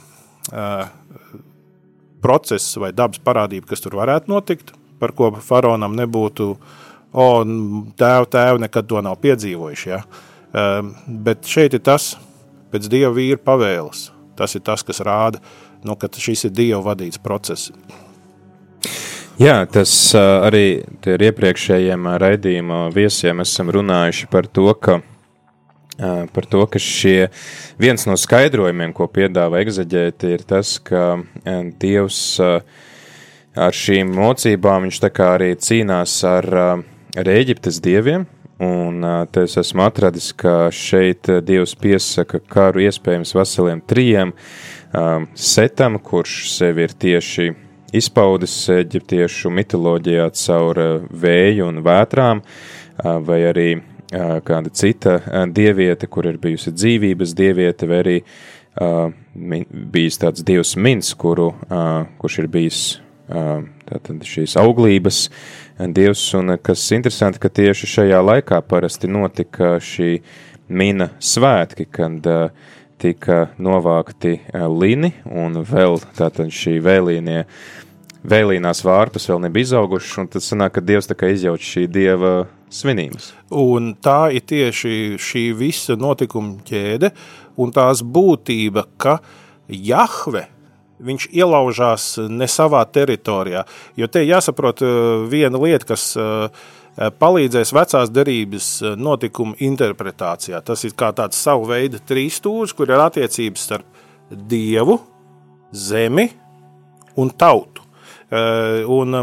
process 2.23 2.77
vai 2.81 2.91
dabas 2.95 3.21
parādība, 3.23 3.69
kas 3.71 3.83
tur 3.83 3.97
varētu 3.99 4.31
notikt, 4.31 4.73
par 5.01 5.13
ko 5.17 5.31
faraonam 5.43 5.95
nebūtu, 5.97 6.49
o, 7.13 7.27
tēvu, 7.99 8.29
tēvu 8.33 8.63
nekad 8.65 8.89
to 8.89 9.03
nav 9.05 9.19
piedzīvojuši, 9.23 9.89
ja? 9.93 10.01
bet 11.07 11.45
šeit 11.45 11.75
ir 11.77 11.83
tas, 11.85 12.15
pēc 12.71 12.89
Dieva 12.91 13.13
vīra 13.15 13.39
pavēles. 13.43 14.09
Tas 14.37 14.53
ir 14.55 14.63
tas, 14.65 14.83
kas 14.85 15.01
rāda, 15.05 15.41
nu, 15.85 15.95
ka 15.97 16.09
šis 16.13 16.47
ir 16.47 16.53
Dieva 16.55 16.81
vadīts 16.91 17.21
process. 17.21 17.71
Jā, 19.37 19.59
tas 19.69 19.91
arī 20.17 20.81
ar 21.05 21.23
iepriekšējiem 21.27 22.07
raidījuma 22.21 22.87
viesiem 22.93 23.43
esam 23.43 23.69
runājuši 23.73 24.29
par 24.33 24.47
to, 24.49 24.71
ka, 24.81 24.99
par 25.97 26.45
to, 26.49 26.65
ka 26.69 26.81
šie 26.81 27.29
viens 27.81 28.05
no 28.09 28.17
skaidrojumiem, 28.19 28.93
ko 28.93 29.09
piedāvā 29.09 29.63
egzaģēti, 29.65 30.33
ir 30.37 30.45
tas, 30.47 30.77
ka 30.83 31.17
Dievs 31.81 32.21
ar 33.57 33.73
šīm 33.73 34.13
mocībām 34.13 34.87
viņš 34.87 35.03
tā 35.03 35.11
kā 35.13 35.33
arī 35.39 35.53
cīnās 35.57 36.19
ar, 36.29 36.49
ar 37.17 37.31
Eģiptes 37.33 37.81
dieviem, 37.81 38.27
Un 38.57 39.03
te 39.29 39.43
es 39.45 39.53
esmu 39.61 39.83
atradis, 39.85 40.31
ka 40.33 40.71
šeit 40.73 41.29
Dievs 41.45 41.75
piesaka 41.77 42.39
karu 42.49 42.81
iespējams 42.87 43.35
veseliem 43.37 43.83
trijiem 43.85 44.31
setam, 45.37 45.99
kurš 46.01 46.39
sevi 46.55 46.87
ir 46.87 46.95
tieši 46.97 47.51
izpaudis 47.97 48.55
eģiptiešu 48.73 49.51
mitoloģijā 49.53 50.25
caur 50.41 50.81
vēju 51.13 51.69
un 51.69 51.83
vētrām, 51.85 52.41
vai 53.29 53.39
arī 53.51 53.67
kāda 54.11 54.71
cita 54.71 55.17
dieviete, 55.51 56.07
kur 56.07 56.27
ir 56.29 56.37
bijusi 56.41 56.71
dzīvības 56.71 57.33
dieviete, 57.35 57.89
vai 57.89 57.99
arī 58.03 58.15
bijis 59.91 60.19
tāds 60.21 60.45
dievs 60.45 60.75
mins, 60.77 61.13
kuru, 61.17 61.51
kurš 62.21 62.39
ir 62.43 62.49
bijis 62.53 62.81
tātad 63.27 64.23
šīs 64.23 64.55
auglības 64.61 65.27
dievs, 65.77 66.23
un 66.37 66.55
kas 66.63 66.85
interesanti, 66.95 67.41
ka 67.43 67.51
tieši 67.51 67.89
šajā 67.97 68.21
laikā 68.23 68.61
parasti 68.63 69.09
notika 69.11 69.75
šī 69.83 70.21
mina 70.67 71.11
svētki, 71.19 71.87
kad 71.91 72.27
tika 72.97 73.41
novākti 73.61 74.39
lini, 74.73 75.11
un 75.29 75.59
vēl 75.67 75.99
tātad 76.17 76.49
šī 76.53 76.77
vēlīnie, 76.85 77.43
vēlīnās 78.27 78.83
vārpus 78.85 79.29
vēl 79.29 79.41
nebija 79.45 79.69
izaugušas, 79.71 80.17
un 80.21 80.29
tad 80.33 80.45
sanāk, 80.45 80.77
ka 80.77 80.83
dievs 80.83 81.09
tā 81.09 81.17
kā 81.17 81.31
izjauč 81.31 81.63
šī 81.63 81.85
dieva 81.91 82.33
svinības. 82.73 83.31
Un 83.55 83.93
tā 84.03 84.33
ir 84.35 84.45
tieši 84.47 85.15
šī 85.21 85.47
visa 85.57 85.97
notikuma 85.99 86.59
ķēde, 86.67 87.13
un 87.57 87.73
tās 87.75 88.03
būtība, 88.03 88.87
ka 88.99 89.19
Jahve 89.67 90.47
viņš 91.03 91.29
ielaužās 91.35 92.15
ne 92.29 92.47
savā 92.49 92.81
teritorijā. 92.89 93.63
Jo 93.99 94.09
te 94.09 94.23
jāsaprot 94.25 94.81
eh, 94.81 94.97
viena 95.29 95.61
lieta, 95.61 95.91
kas 95.93 96.09
eh, 96.17 96.65
palīdzēs 97.21 97.73
vecās 97.77 98.13
derības 98.13 98.69
eh, 98.81 98.95
notikumu 98.97 99.57
interpretācijā. 99.69 100.61
Tas 100.65 100.85
ir 100.87 100.95
kā 100.97 101.11
tāds 101.15 101.39
savu 101.39 101.69
veidu 101.69 102.01
trīsstūris, 102.01 102.75
kur 102.77 102.89
ir 102.89 103.03
attiecības 103.03 103.67
starp 103.69 104.05
dievu, 104.31 104.99
zemi 105.71 106.31
un 107.17 107.29
tautu. 107.29 107.76
Un 108.27 109.13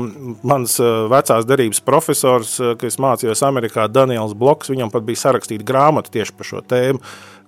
mans 0.49 0.79
vecās 1.13 1.45
derības 1.45 1.83
profesors, 1.85 2.55
kas 2.81 2.97
mācījās 3.03 3.43
Amerikā, 3.45 3.85
Daniels 3.93 4.33
Bloks, 4.33 4.73
viņam 4.73 4.93
pat 4.95 5.05
bija 5.05 5.27
sarakstīta 5.27 5.67
grāmata 5.69 6.15
tieši 6.15 6.33
par 6.39 6.49
šo 6.49 6.63
tēmu 6.65 7.03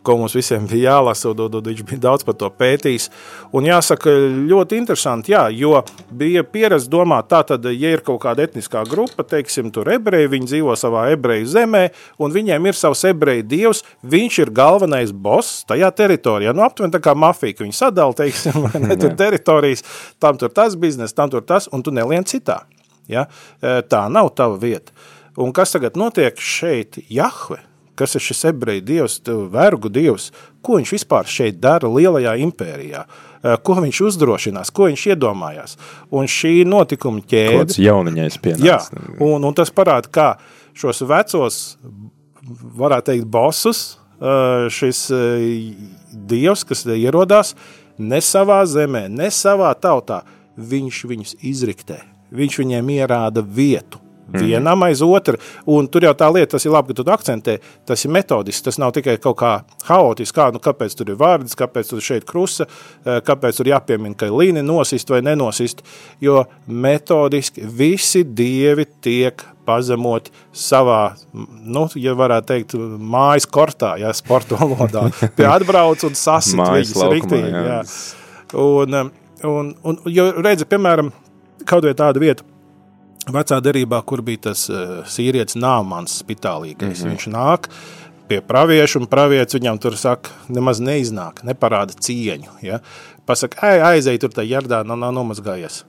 ko 0.06 0.16
mums 0.20 0.36
visiem 0.36 0.66
bija 0.70 0.92
jālasa, 0.96 1.32
viņš 1.34 1.82
bija 1.88 2.02
daudz 2.06 2.26
par 2.26 2.36
to 2.38 2.50
pētījis. 2.52 3.08
Un 3.56 3.66
jāsaka, 3.68 4.12
ļoti 4.46 4.78
interesanti, 4.80 5.34
jā, 5.34 5.46
jo 5.54 5.80
bija 6.14 6.44
pieredze 6.46 6.90
domāt, 6.92 7.28
tā 7.32 7.42
tad, 7.48 7.66
ja 7.72 7.94
ir 7.94 8.04
kaut 8.06 8.22
kāda 8.24 8.46
etniskā 8.46 8.84
grupa, 8.88 9.26
teiksim, 9.26 9.72
tur 9.74 9.90
ebreji, 9.92 10.30
viņi 10.32 10.50
dzīvo 10.52 10.76
savā 10.78 11.08
ebreju 11.14 11.50
zemē, 11.56 11.84
un 12.22 12.34
viņiem 12.34 12.70
ir 12.70 12.78
savs 12.78 13.04
ebreju 13.10 13.46
dievs, 13.50 13.82
viņš 14.06 14.40
ir 14.44 14.54
galvenais 14.56 15.12
boss 15.12 15.64
tajā 15.68 15.90
teritorijā. 15.96 16.54
Nu, 16.56 16.64
aptuveni 16.66 16.94
tā 16.94 17.02
kā 17.02 17.16
mafija, 17.18 17.58
ka 17.58 17.66
viņi 17.66 17.76
sadala, 17.76 18.16
teiksim, 18.16 18.70
ne, 18.86 18.96
tur 19.00 19.14
teritorijas, 19.18 19.84
tam 20.22 20.38
tur 20.40 20.54
tas 20.54 20.78
biznes, 20.78 21.16
tam 21.16 21.32
tur 21.32 21.44
tas, 21.46 21.70
un 21.72 21.84
tu 21.84 21.94
nelien 21.94 22.26
citā. 22.26 22.62
Ja? 23.10 23.26
E, 23.60 23.80
tā 23.86 24.06
nav 24.12 24.32
tava 24.38 24.58
vieta. 24.60 24.94
Un 25.36 25.52
kas 25.56 25.74
tagad 25.74 25.98
notiek 26.00 26.38
šeit, 26.40 26.98
Jahve? 27.12 27.60
Kas 27.96 28.16
ir 28.16 28.24
šis 28.24 28.44
ebreju 28.52 28.84
dievs, 28.86 29.18
vergu 29.52 29.90
dievs, 29.92 30.30
ko 30.64 30.78
viņš 30.80 30.92
vispār 30.96 31.28
šeit 31.30 31.60
dara 31.62 31.88
lielajā 31.90 32.36
impērijā, 32.44 33.04
eh, 33.06 33.56
ko 33.62 33.78
viņš 33.80 34.02
uzdrošinās, 34.10 34.72
ko 34.74 34.90
viņš 34.90 35.06
iedomājās. 35.14 35.76
Un 36.10 36.30
šī 36.30 36.66
notikuma 36.68 37.24
ķēde... 37.24 37.64
Kāds 37.64 37.80
jauniņais 37.80 38.40
pienāca. 38.42 38.66
Jā, 38.66 38.78
un, 39.20 39.44
un 39.44 39.56
tas 39.56 39.72
parāda, 39.74 40.10
kā 40.12 40.28
šos 40.76 41.02
vecos, 41.08 41.60
varētu 42.76 43.12
teikt, 43.12 43.28
bosus, 43.32 43.98
eh, 44.20 44.68
šis 44.72 45.06
eh, 45.10 45.46
dievs, 46.12 46.64
kas 46.68 46.86
ierodās 46.92 47.54
ne 47.98 48.20
savā 48.20 48.62
zemē, 48.68 49.06
ne 49.08 49.30
savā 49.32 49.72
tautā, 49.80 50.22
viņš 50.56 51.04
viņus 51.08 51.38
izriktē. 51.44 52.02
Viņš 52.36 52.58
viņiem 52.62 52.90
ierāda 52.96 53.42
vietu. 53.44 54.00
Mm. 54.26 54.42
Vienam 54.42 54.82
aiz 54.82 55.02
otru. 55.06 55.38
Un 55.70 55.86
tur 55.88 56.06
jau 56.06 56.12
tā 56.18 56.28
lieta, 56.34 56.56
tas 56.56 56.66
ir 56.66 56.74
labi, 56.74 56.94
ka 56.94 57.02
tu 57.02 57.12
akcentē, 57.14 57.56
tas 57.86 58.04
ir 58.04 58.12
metodisks. 58.14 58.64
Tas 58.66 58.80
nav 58.82 58.94
tikai 58.96 59.16
kaut 59.22 59.38
kā 59.38 59.52
haotiski, 59.86 60.34
kā, 60.36 60.48
nu, 60.54 60.62
kāpēc 60.62 60.96
tur 60.98 61.12
ir 61.12 61.20
vārds, 61.20 61.54
kāpēc 61.58 61.92
tur 61.92 62.02
šeit 62.02 62.26
krusta, 62.28 62.66
eh, 63.04 63.20
kāpēc 63.26 63.60
tur 63.60 63.70
jāpiemina, 63.70 64.16
ka 64.18 64.30
līnija 64.32 64.66
nosist 64.66 65.10
vai 65.12 65.22
nenosist. 65.22 65.84
Jo 66.20 66.44
metodiski 66.66 67.62
visi 67.66 68.24
dievi 68.26 68.88
tiek 69.04 69.44
pazemot 69.66 70.30
savā, 70.54 71.16
nu, 71.34 71.86
ja 71.98 72.14
varētu 72.18 72.50
teikt, 72.50 72.76
mājas 72.98 73.48
kortā, 73.50 73.96
ja 74.00 74.12
sporta 74.14 74.58
valodā. 74.58 75.08
Pie 75.38 75.46
atbrauc 75.50 76.02
un 76.06 76.18
sasit 76.18 76.58
viņas 76.58 77.06
riktīgi. 77.14 77.54
Jā. 77.54 77.64
Jā. 77.70 77.80
Un, 78.56 78.98
un, 79.46 79.72
un, 79.82 79.98
jo 80.10 80.28
redzi, 80.38 80.68
piemēram, 80.70 81.10
kaut 81.66 81.86
vai 81.86 81.96
tāda 81.98 82.22
vieta, 82.22 82.46
vecā 83.32 83.60
derībā, 83.62 84.00
kur 84.06 84.22
bija 84.26 84.50
tas 84.50 84.66
uh, 84.70 85.00
sīrietis 85.08 85.58
Nāmans 85.58 86.20
spitālīgais. 86.22 87.02
Mm 87.02 87.06
-hmm. 87.06 87.14
Viņš 87.14 87.28
nāk 87.32 87.70
pie 88.28 88.40
pravieša, 88.42 89.00
un 89.00 89.06
pravietis 89.06 89.54
viņam 89.54 89.78
tur 89.78 89.96
saka, 89.96 90.30
nemaz 90.48 90.80
neiznāk, 90.80 91.42
neparāda 91.42 91.94
cieņu. 91.94 92.58
Ja? 92.62 92.80
Pasaka, 93.26 93.72
ej, 93.72 93.82
aizej 93.82 94.18
tur 94.18 94.30
tajā 94.30 94.58
jardā, 94.58 94.84
nav, 94.86 94.98
nav 94.98 95.12
nomazgājies. 95.14 95.84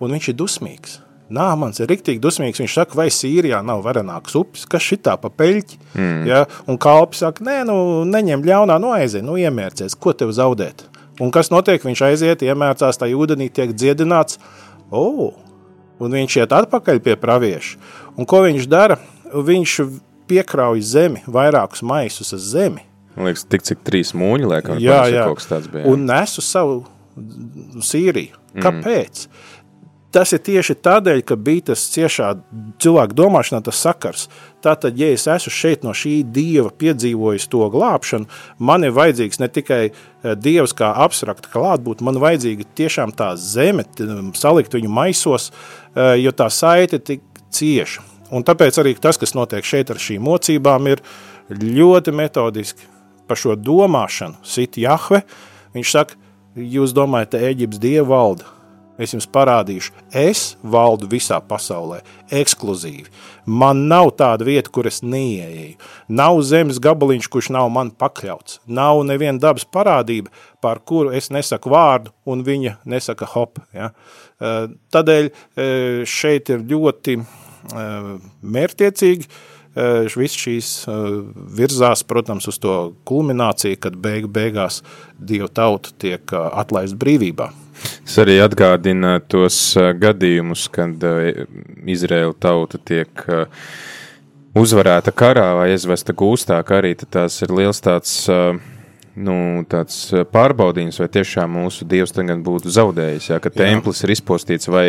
Un 0.00 0.12
viņš 0.12 0.28
ir 0.28 0.34
dusmīgs. 0.34 0.98
Nāmans 1.28 1.80
ir 1.80 1.88
rīktīgi 1.90 2.22
dusmīgs. 2.24 2.60
Viņš 2.60 2.74
saka, 2.74 2.96
vai 2.96 3.08
Sīrijā 3.12 3.60
nav 3.64 3.82
varenāks 3.84 4.36
upes, 4.38 4.64
kas 4.64 4.82
šitā 4.82 5.16
pa 5.20 5.28
peļķi. 5.28 5.76
Mm. 5.94 6.22
Ja? 6.26 6.46
Un 6.66 6.78
kalps 6.78 7.20
saka, 7.24 7.44
nē, 7.44 7.64
nu, 7.68 8.04
neņem 8.08 8.44
ļaunā, 8.44 8.78
nu 8.80 8.94
aizej, 8.96 9.22
nu 9.22 9.36
iemērcies, 9.36 9.96
ko 10.00 10.12
tev 10.12 10.32
zaudēt. 10.32 10.86
Un 11.20 11.30
kas 11.34 11.50
notiek? 11.50 11.82
Viņš 11.84 12.04
aiziet, 12.06 12.42
iemērcās 12.46 13.00
tajā 13.00 13.16
ūdenī, 13.18 13.50
tiek 13.52 13.74
dziedināts. 13.74 14.38
Oh, 14.90 15.34
un 15.98 16.18
viņš 16.18 16.38
iet 16.40 16.54
atpakaļ 16.54 17.00
pie 17.04 17.16
pravieša. 17.20 17.78
Un 18.18 18.28
ko 18.28 18.42
viņš 18.46 18.68
dara? 18.70 18.98
Viņš 19.28 19.78
piekrauj 20.28 20.84
zemi, 20.84 21.24
vairākus 21.26 21.82
maisus 21.86 22.32
uz 22.36 22.50
zemi. 22.52 22.84
Man 23.16 23.30
liekas, 23.30 23.46
tik 23.50 23.64
cik 23.66 23.82
trīs 23.86 24.14
mūņi, 24.14 24.46
liekam, 24.52 24.78
jā, 24.82 25.02
jā. 25.10 25.26
kaut 25.26 25.40
kas 25.40 25.50
tāds 25.50 25.70
bija. 25.72 25.88
Un 25.90 26.06
nes 26.08 26.38
uz 26.38 26.46
savu 26.46 26.84
Sīriju. 27.18 28.36
Mm. 28.54 28.62
Kāpēc? 28.62 29.24
Mm. 29.26 29.57
Tas 30.14 30.30
ir 30.32 30.40
tieši 30.40 30.78
tādēļ, 30.80 31.18
ka 31.28 31.36
bija 31.36 31.66
tas 31.70 31.82
ciešā 31.92 32.30
cilvēka 32.80 33.16
domāšanā, 33.16 33.60
tas 33.66 33.80
sakars. 33.84 34.24
Tātad, 34.64 34.96
ja 34.96 35.10
es 35.12 35.26
esmu 35.28 35.52
šeit 35.52 35.84
no 35.84 35.92
šī 35.92 36.22
dieva 36.24 36.72
piedzīvojis 36.80 37.48
to 37.52 37.68
glābšanu, 37.74 38.28
man 38.56 38.88
ir 38.88 38.94
vajadzīgs 38.96 39.42
ne 39.42 39.50
tikai 39.52 39.82
eh, 39.90 39.92
dievs 40.32 40.72
kā 40.78 40.94
abstrakta 41.04 41.52
klātbūt, 41.52 42.00
man 42.06 42.20
vajadzīga 42.24 42.70
tiešām 42.80 43.12
tā 43.20 43.34
zeme, 43.36 43.84
salikt 44.38 44.78
viņu 44.78 44.92
maisos, 44.96 45.50
eh, 45.92 46.16
jo 46.22 46.32
tā 46.32 46.48
saite 46.48 47.02
tik 47.04 47.24
cieša. 47.52 48.06
Un 48.32 48.44
tāpēc 48.44 48.80
arī 48.80 48.96
tas, 48.96 49.20
kas 49.20 49.36
notiek 49.36 49.64
šeit 49.64 49.92
ar 49.92 50.00
šīm 50.00 50.24
mocībām, 50.24 50.88
ir 50.88 51.04
ļoti 51.52 52.16
metodiski 52.16 52.88
par 53.28 53.36
šo 53.40 53.56
domāšanu. 53.60 54.40
Sit 54.44 54.80
Jahve, 54.80 55.22
viņš 55.76 55.92
saka, 55.92 56.16
jūs 56.56 56.96
domājat, 56.96 57.36
ka 57.36 57.48
Eģiptes 57.52 57.80
dieva 57.84 58.08
valda? 58.16 58.57
Es 58.98 59.12
jums 59.14 59.28
parādīšu, 59.30 59.92
es 60.10 60.56
valdu 60.66 61.06
visā 61.10 61.38
pasaulē, 61.38 62.00
ekskluzīvi. 62.34 63.06
Man 63.46 63.84
nav 63.88 64.10
tāda 64.18 64.44
vieta, 64.48 64.72
kur 64.74 64.88
es 64.90 64.98
neieeju. 65.06 65.76
Nav 66.10 66.40
zemes 66.44 66.80
gabaliņš, 66.82 67.28
kurš 67.30 67.50
nav 67.54 67.70
man 67.70 67.92
pakļauts. 67.94 68.58
Nav 68.66 69.04
neviena 69.06 69.38
dabas 69.38 69.64
parādība, 69.64 70.32
par 70.60 70.80
kuru 70.82 71.14
es 71.14 71.30
nesaku 71.30 71.70
vārdu, 71.70 72.10
un 72.26 72.42
viņa 72.44 72.80
nesaka 72.90 73.28
hop. 73.36 73.62
Ja? 73.76 73.92
Tādēļ 74.42 75.30
šeit 76.08 76.50
ir 76.50 76.66
ļoti 76.66 77.20
mērtiecīgi 78.42 79.30
viss 80.18 80.42
šīs 80.42 80.72
virzās, 81.54 82.02
protams, 82.08 82.48
uz 82.50 82.58
to 82.58 82.74
kulmināciju, 83.06 83.78
kad 83.78 83.96
beig 84.02 84.26
beigās 84.26 84.82
Dieva 85.18 85.46
tauta 85.54 85.94
tiek 86.02 86.34
atlaist 86.34 86.98
brīvībā. 86.98 87.50
Tas 88.08 88.22
arī 88.22 88.38
atgādina 88.40 89.18
tos 89.20 89.76
gadījumus, 90.00 90.62
kad 90.72 91.02
Izraēla 91.92 92.32
tauta 92.40 92.78
tiek 92.80 93.20
uzvarēta 94.56 95.12
karā 95.12 95.50
vai 95.58 95.66
aizvesta 95.74 96.14
gūstā 96.16 96.56
karī, 96.64 96.94
tad 96.96 97.10
tās 97.18 97.36
ir 97.44 97.52
liels 97.52 97.82
tāds, 97.84 98.14
nu, 99.12 99.36
tāds 99.68 99.98
pārbaudījums, 100.32 101.02
vai 101.04 101.10
tiešām 101.18 101.52
mūsu 101.58 101.84
dievs 101.90 102.16
tagad 102.16 102.40
būtu 102.48 102.72
zaudējis, 102.72 103.28
jā, 103.34 103.42
ka 103.44 103.52
templis 103.52 104.00
ir 104.06 104.14
izpostīts 104.16 104.72
vai 104.72 104.86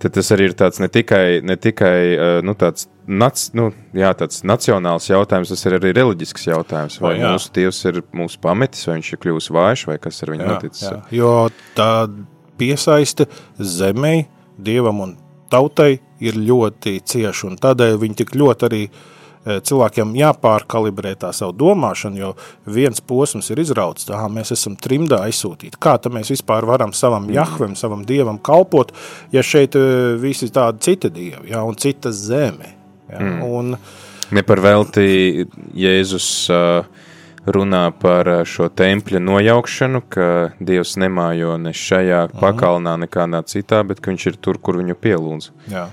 tad 0.00 0.14
tas 0.16 0.30
arī 0.34 0.48
ir 0.50 0.56
tāds 0.58 0.80
ne 0.82 0.88
tikai, 0.92 1.40
ne 1.46 1.56
tikai 1.60 2.40
nu, 2.46 2.54
tāds, 2.58 2.88
nac, 3.06 3.38
nu, 3.56 3.68
jā, 3.96 4.10
tāds 4.16 4.42
nacionāls 4.48 5.10
jautājums, 5.10 5.52
tas 5.52 5.64
ir 5.68 5.76
arī 5.78 5.92
reliģisks 5.98 6.48
jautājums. 6.50 6.98
Vai 7.04 7.16
jā. 7.18 7.32
mūsu 7.34 7.52
dievs 7.56 7.80
ir 7.90 8.02
mūsu 8.16 8.40
pametis, 8.42 8.86
vai 8.88 8.98
viņš 8.98 9.12
ir 9.12 9.22
kļuvis 9.24 9.50
vājš, 9.56 9.86
vai 9.90 9.98
kas 10.02 10.22
ar 10.24 10.34
viņu 10.34 10.46
jā, 10.46 10.50
noticis? 10.54 10.84
Jā. 10.86 11.00
Jo 11.20 11.32
tā 11.76 11.90
piesaiste 12.60 13.28
zemei, 13.58 14.28
dievam 14.60 15.04
un 15.04 15.16
tautai 15.52 15.92
ir 16.22 16.36
ļoti 16.36 16.98
cieša, 17.08 17.48
un 17.48 17.60
tādēļ 17.60 17.96
viņi 18.00 18.20
tik 18.22 18.36
ļoti 18.38 18.68
arī 18.68 18.82
cilvēkiem 19.44 20.12
jāpārkalibrē 20.18 21.14
tā 21.20 21.32
savu 21.36 21.54
domāšanu, 21.56 22.20
jo 22.20 22.32
viens 22.68 23.00
posms 23.00 23.50
ir 23.52 23.62
izrauts, 23.62 24.04
tā 24.08 24.20
mēs 24.32 24.52
esam 24.56 24.76
trimdā 24.76 25.22
aizsūtīti. 25.28 25.80
Kā 25.80 25.96
tad 26.02 26.12
mēs 26.16 26.32
vispār 26.34 26.68
varam 26.68 26.92
savam 26.96 27.28
mm. 27.28 27.36
jahvem, 27.38 27.76
savam 27.78 28.04
dievam 28.08 28.38
kalpot, 28.38 28.92
ja 29.32 29.44
šeit 29.46 29.78
visi 30.20 30.50
tādi 30.52 30.84
citi 30.84 31.12
dievi, 31.14 31.50
ja, 31.54 31.64
un 31.64 31.78
cita 31.80 32.12
zeme. 32.12 32.76
Ja, 33.10 33.20
mm. 33.20 33.40
un, 33.42 33.76
ne 34.30 34.42
par 34.46 34.60
velti 34.62 35.46
Jēzus 35.74 36.28
uh, 36.52 37.08
runā 37.46 37.90
par 37.96 38.28
eh, 38.28 38.42
šo 38.44 38.68
tempļa 38.68 39.20
nojaukšanu, 39.24 40.02
ka 40.12 40.26
Dievs 40.60 40.96
nemājo 41.00 41.56
ne 41.58 41.72
šajā. 41.72 42.26
-huh. 42.28 42.40
pakalnā, 42.40 42.96
nekādā 43.06 43.42
citā, 43.44 43.82
bet 43.86 44.00
ka 44.00 44.10
viņš 44.10 44.26
ir 44.26 44.36
tur, 44.36 44.58
kur 44.58 44.76
viņu 44.76 44.94
pielūdz. 44.94 45.50
Jā. 45.70 45.88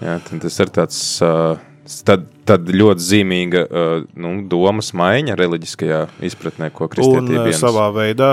Jā, 0.00 0.18
tas 0.40 0.60
ir 0.60 0.68
tāds 0.72 1.20
uh, 1.22 1.58
tad, 2.06 2.26
tad 2.48 2.70
ļoti 2.70 3.04
zīmīga 3.04 3.62
uh, 3.66 3.92
nu, 4.20 4.32
domas 4.50 4.92
maiņa 4.96 5.36
reliģiskajā 5.38 6.00
izpratnē, 6.28 6.70
ko 6.74 6.88
kristietība 6.92 7.48
ir. 7.50 7.56
Savā 7.58 7.88
veidā 7.94 8.32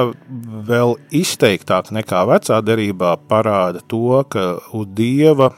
vēl 0.68 0.98
izteiktāk 1.16 1.92
nekā 1.96 2.24
vecā 2.30 2.60
derībā 2.66 3.16
parāda 3.30 3.84
to, 3.88 4.22
ka 4.32 4.50
uz 4.78 4.90
Dieva 4.98 5.52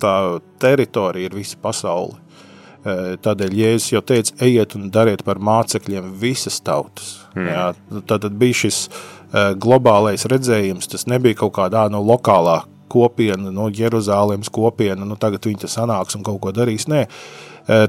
tā 0.00 0.16
teritorija 0.62 1.28
ir 1.28 1.36
visa 1.36 1.58
pasaule. 1.60 2.18
Tādēļ 2.80 3.54
Jēzus 3.58 3.90
jau 3.92 4.00
teica, 4.08 4.32
ejiet 4.40 4.72
un 4.78 4.86
dariet 4.92 5.20
par 5.26 5.36
mācekļiem 5.44 6.14
visas 6.16 6.62
tautas. 6.64 7.18
Mm. 7.36 7.48
Jā, 7.52 7.64
tad 8.08 8.24
bija 8.40 8.62
šis 8.62 8.78
globālais 9.60 10.24
redzējums, 10.30 10.88
tas 10.88 11.04
nebija 11.10 11.42
kaut 11.42 11.52
kādā 11.58 11.84
no 11.92 12.00
lokālā 12.00 12.62
kopiena, 12.90 13.52
no 13.54 13.68
Jeruzālēmas 13.70 14.50
kopiena, 14.52 15.06
nu 15.06 15.16
tagad 15.20 15.46
viņi 15.46 15.64
te 15.64 15.70
sanāks 15.70 16.18
un 16.18 16.26
kaut 16.26 16.40
ko 16.42 16.52
darīs. 16.56 16.88
Nē, 16.90 17.06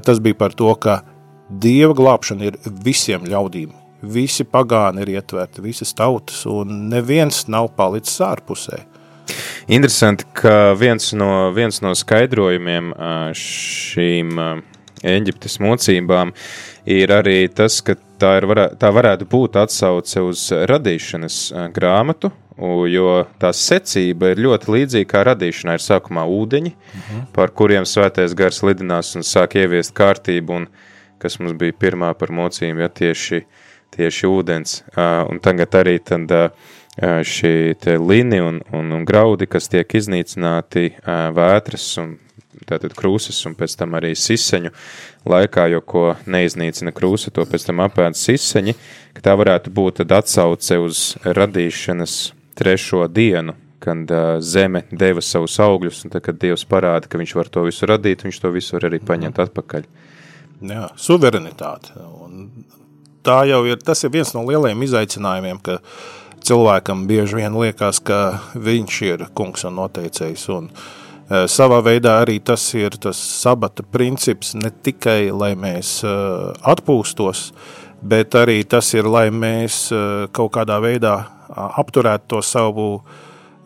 tas 0.06 0.22
bija 0.22 0.38
par 0.38 0.54
to, 0.58 0.70
ka 0.78 1.02
Dieva 1.52 1.92
glābšana 1.92 2.46
ir 2.48 2.56
visiem 2.84 3.26
ļaudīm. 3.28 3.74
Visi 4.02 4.46
pagāni 4.48 5.04
ir 5.04 5.12
ietverti, 5.18 5.62
visas 5.62 5.92
tautas, 5.94 6.46
un 6.48 6.88
neviens 6.90 7.44
nav 7.52 7.68
palicis 7.76 8.22
ārpusē. 8.24 8.80
Interesanti, 9.70 10.26
ka 10.34 10.72
viens 10.74 11.12
no, 11.14 11.52
viens 11.54 11.78
no 11.84 11.92
skaidrojumiem 11.94 12.90
šīm 13.38 14.40
Eģiptes 15.02 15.58
mocībām, 15.62 16.32
ir 16.86 17.12
arī 17.14 17.46
tas, 17.50 17.80
ka 17.82 17.96
tā, 18.22 18.36
ir, 18.40 18.46
varē, 18.50 18.68
tā 18.78 18.90
varētu 18.94 19.26
būt 19.30 19.58
atsauce 19.58 20.22
uz 20.22 20.44
radīšanas 20.70 21.38
grāmatu, 21.74 22.32
jo 22.88 23.22
tā 23.40 23.52
secība 23.56 24.32
ir 24.32 24.42
ļoti 24.44 24.72
līdzīga 24.74 25.08
kā 25.08 25.24
radīšanai. 25.30 25.76
Ir 25.78 25.84
sākumā 25.84 26.24
ūdeņi, 26.28 26.72
uh 26.72 26.96
mhm. 26.96 27.18
-huh. 27.18 27.26
par 27.32 27.50
kuriem 27.50 27.84
svētais 27.84 28.34
gars 28.34 28.62
lidinās 28.62 29.14
un 29.16 29.22
sāk 29.22 29.56
ieviest 29.56 29.94
kārtību, 29.94 30.50
un 30.50 30.66
kas 31.18 31.38
mums 31.38 31.56
bija 31.58 31.72
pirmā 31.72 32.14
par 32.14 32.28
mocīm, 32.28 32.80
ja 32.80 32.88
tieši, 32.88 33.44
tieši 33.96 34.26
ūdens. 34.26 34.82
Un 35.30 35.38
tagad 35.38 35.74
arī 35.74 35.98
tad 35.98 36.52
šī 37.00 37.74
lini 37.98 38.40
un, 38.40 38.60
un, 38.72 38.92
un 38.92 39.04
graudi, 39.04 39.46
kas 39.46 39.68
tiek 39.68 39.94
iznīcināti 39.94 40.92
vētras 41.06 41.86
un 42.02 42.18
tātad 42.68 42.92
krūzes 42.94 43.40
un 43.48 43.56
pēc 43.58 43.76
tam 43.78 43.96
arī 43.98 44.12
siseņu 44.18 44.72
laikā, 45.28 45.66
jo 45.72 45.80
ko 45.80 46.04
neiznīcina 46.26 46.92
krūze, 46.94 47.32
to 47.34 47.46
pēc 47.48 47.66
tam 47.68 47.82
apēd 47.84 48.18
siseņi, 48.18 48.76
ka 49.16 49.24
tā 49.30 49.34
varētu 49.38 49.72
būt 49.72 50.04
atsauce 50.04 50.78
uz 50.78 51.02
radīšanas 51.24 52.32
trešo 52.58 53.06
dienu, 53.08 53.56
kad 53.82 54.10
uh, 54.10 54.36
zeme 54.38 54.84
deva 54.90 55.22
savus 55.24 55.58
augļus, 55.62 56.04
un 56.04 56.14
tad, 56.14 56.22
kad 56.26 56.38
Dievs 56.38 56.64
parāda, 56.68 57.10
ka 57.10 57.18
viņš 57.18 57.34
var 57.38 57.50
to 57.50 57.66
visu 57.66 57.88
radīt, 57.90 58.22
viņš 58.26 58.40
to 58.44 58.52
visu 58.54 58.76
var 58.76 58.88
arī 58.90 59.02
paņemt 59.02 59.38
mm. 59.38 59.48
atpakaļ. 59.48 59.88
Jā, 60.70 60.86
suverenitāte. 60.94 61.96
Un 62.22 62.66
tā 63.26 63.42
jau 63.50 63.64
ir, 63.66 63.80
tas 63.82 64.04
ir 64.06 64.12
viens 64.14 64.30
no 64.36 64.44
lielajiem 64.46 64.84
izaicinājumiem, 64.86 65.58
ka 65.66 65.80
cilvēkam 66.46 67.06
bieži 67.10 67.40
vien 67.40 67.58
liekas, 67.58 67.98
ka 68.06 68.20
viņš 68.54 69.00
ir 69.08 69.26
kungs 69.34 69.66
un 69.66 69.78
noteicējs, 69.80 70.46
un 70.54 70.70
uh, 70.70 71.44
savā 71.50 71.80
veidā 71.84 72.20
arī 72.22 72.38
tas 72.44 72.64
ir 72.78 72.94
tas 73.02 73.18
sabata 73.18 73.82
princips, 73.82 74.54
ne 74.54 74.70
tikai 74.70 75.32
lai 75.34 75.54
mēs 75.58 76.00
eh, 76.04 76.12
atpūstos, 76.62 77.50
bet 78.02 78.34
arī 78.38 78.62
tas 78.68 78.92
ir, 78.94 79.08
lai 79.08 79.28
mēs 79.30 79.84
eh, 79.94 80.28
kaut 80.34 80.52
kādā 80.56 80.78
veidā 80.82 81.16
apturētu 81.52 82.30
to 82.32 82.40
savu 82.40 82.86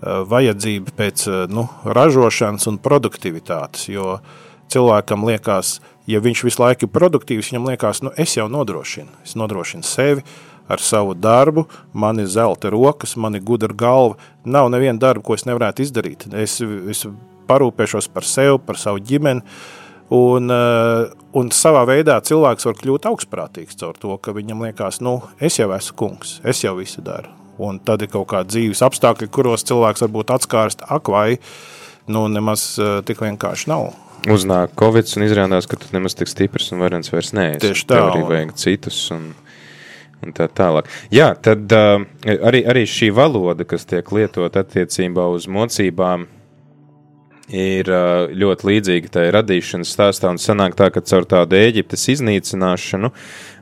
vajadzību 0.07 0.93
pēc 0.93 1.23
nu, 1.49 1.63
ražošanas 1.87 2.67
un 2.69 2.77
produktivitātes, 2.83 3.87
jo 3.89 4.19
cilvēkam 4.69 5.25
liekas, 5.25 5.79
ja 6.11 6.21
viņš 6.21 6.43
visu 6.45 6.63
laiku 6.63 6.85
ir 6.87 6.93
produktīvs, 6.93 7.49
viņam 7.51 7.71
liekas, 7.71 8.03
nu 8.05 8.13
es 8.19 8.35
jau 8.37 8.45
nodrošinu, 8.53 9.23
es 9.25 9.33
nodrošinu 9.39 9.87
sevi, 9.87 10.27
ar 10.69 10.83
savu 10.83 11.15
darbu, 11.15 11.65
man 11.93 12.21
ir 12.21 12.27
zelta 12.27 12.71
rokas, 12.71 13.17
man 13.17 13.35
ir 13.35 13.45
gudra 13.47 13.75
galva. 13.75 14.17
Nav 14.45 14.71
neviena 14.71 14.99
darba, 14.99 15.23
ko 15.23 15.37
es 15.39 15.47
nevarētu 15.47 15.85
izdarīt. 15.85 16.27
Es, 16.35 16.59
es 16.61 17.07
parūpēšos 17.47 18.11
par 18.13 18.27
sevi, 18.27 18.59
par 18.67 18.79
savu 18.81 19.03
ģimeni. 19.03 19.45
Un, 20.15 20.51
eh, 20.51 21.09
un 21.35 21.49
savā 21.51 21.83
veidā 21.89 22.21
cilvēks 22.23 22.69
var 22.69 22.77
kļūt 22.79 23.09
augstprātīgs 23.11 23.79
caur 23.81 23.97
to, 23.99 24.15
ka 24.23 24.35
viņam 24.37 24.63
liekas, 24.63 25.01
nu, 25.03 25.19
es 25.43 25.59
jau 25.59 25.73
esmu 25.75 25.97
kungs, 25.99 26.39
es 26.47 26.63
jau 26.63 26.77
visu 26.79 27.03
daru. 27.03 27.33
Un 27.59 27.81
tad 27.81 28.05
ir 28.05 28.13
kaut 28.13 28.29
kādi 28.31 28.53
dzīves 28.53 28.85
apstākļi, 28.87 29.31
kuros 29.33 29.65
cilvēks 29.67 30.05
varbūt 30.05 30.31
atskārst, 30.37 30.85
ak, 30.93 31.09
vai 31.11 31.39
nu, 32.07 32.27
nemaz 32.31 32.77
uh, 32.79 33.01
tik 33.03 33.25
vienkārši 33.25 33.71
nav. 33.73 33.89
Uznāk 34.31 34.77
Covid 34.79 35.09
un 35.17 35.25
izrādās, 35.27 35.67
ka 35.67 35.79
tu 35.81 35.89
nemaz 35.95 36.15
tik 36.19 36.31
stiprs 36.31 36.69
un 36.75 36.85
varens 36.85 37.11
vairs 37.11 37.33
neesi. 37.35 37.63
Tieši 37.65 37.87
tā. 37.89 37.97
Tev 37.97 38.11
arī 38.13 38.23
vajag 38.29 38.53
citus 38.61 39.01
un, 39.17 39.31
un 40.23 40.37
tā 40.37 40.47
tālāk. 40.53 40.93
Jā, 41.15 41.33
tad 41.41 41.73
uh, 41.75 42.05
arī, 42.29 42.63
arī 42.69 42.85
šī 42.91 43.11
valoda, 43.17 43.67
kas 43.67 43.89
tiek 43.89 44.13
lietot 44.13 44.61
attiecībā 44.61 45.27
uz 45.33 45.49
mocībām, 45.49 46.29
ir 47.53 47.91
ļoti 48.35 48.67
līdzīga 48.67 49.11
tai 49.17 49.27
radīšanas 49.35 49.93
stāstā, 49.95 50.31
un 50.33 50.41
sanāk 50.43 50.75
tā, 50.79 50.89
ka 50.91 51.03
caur 51.07 51.27
tādu 51.29 51.59
Ēģiptes 51.59 52.09
iznīcināšanu 52.17 53.13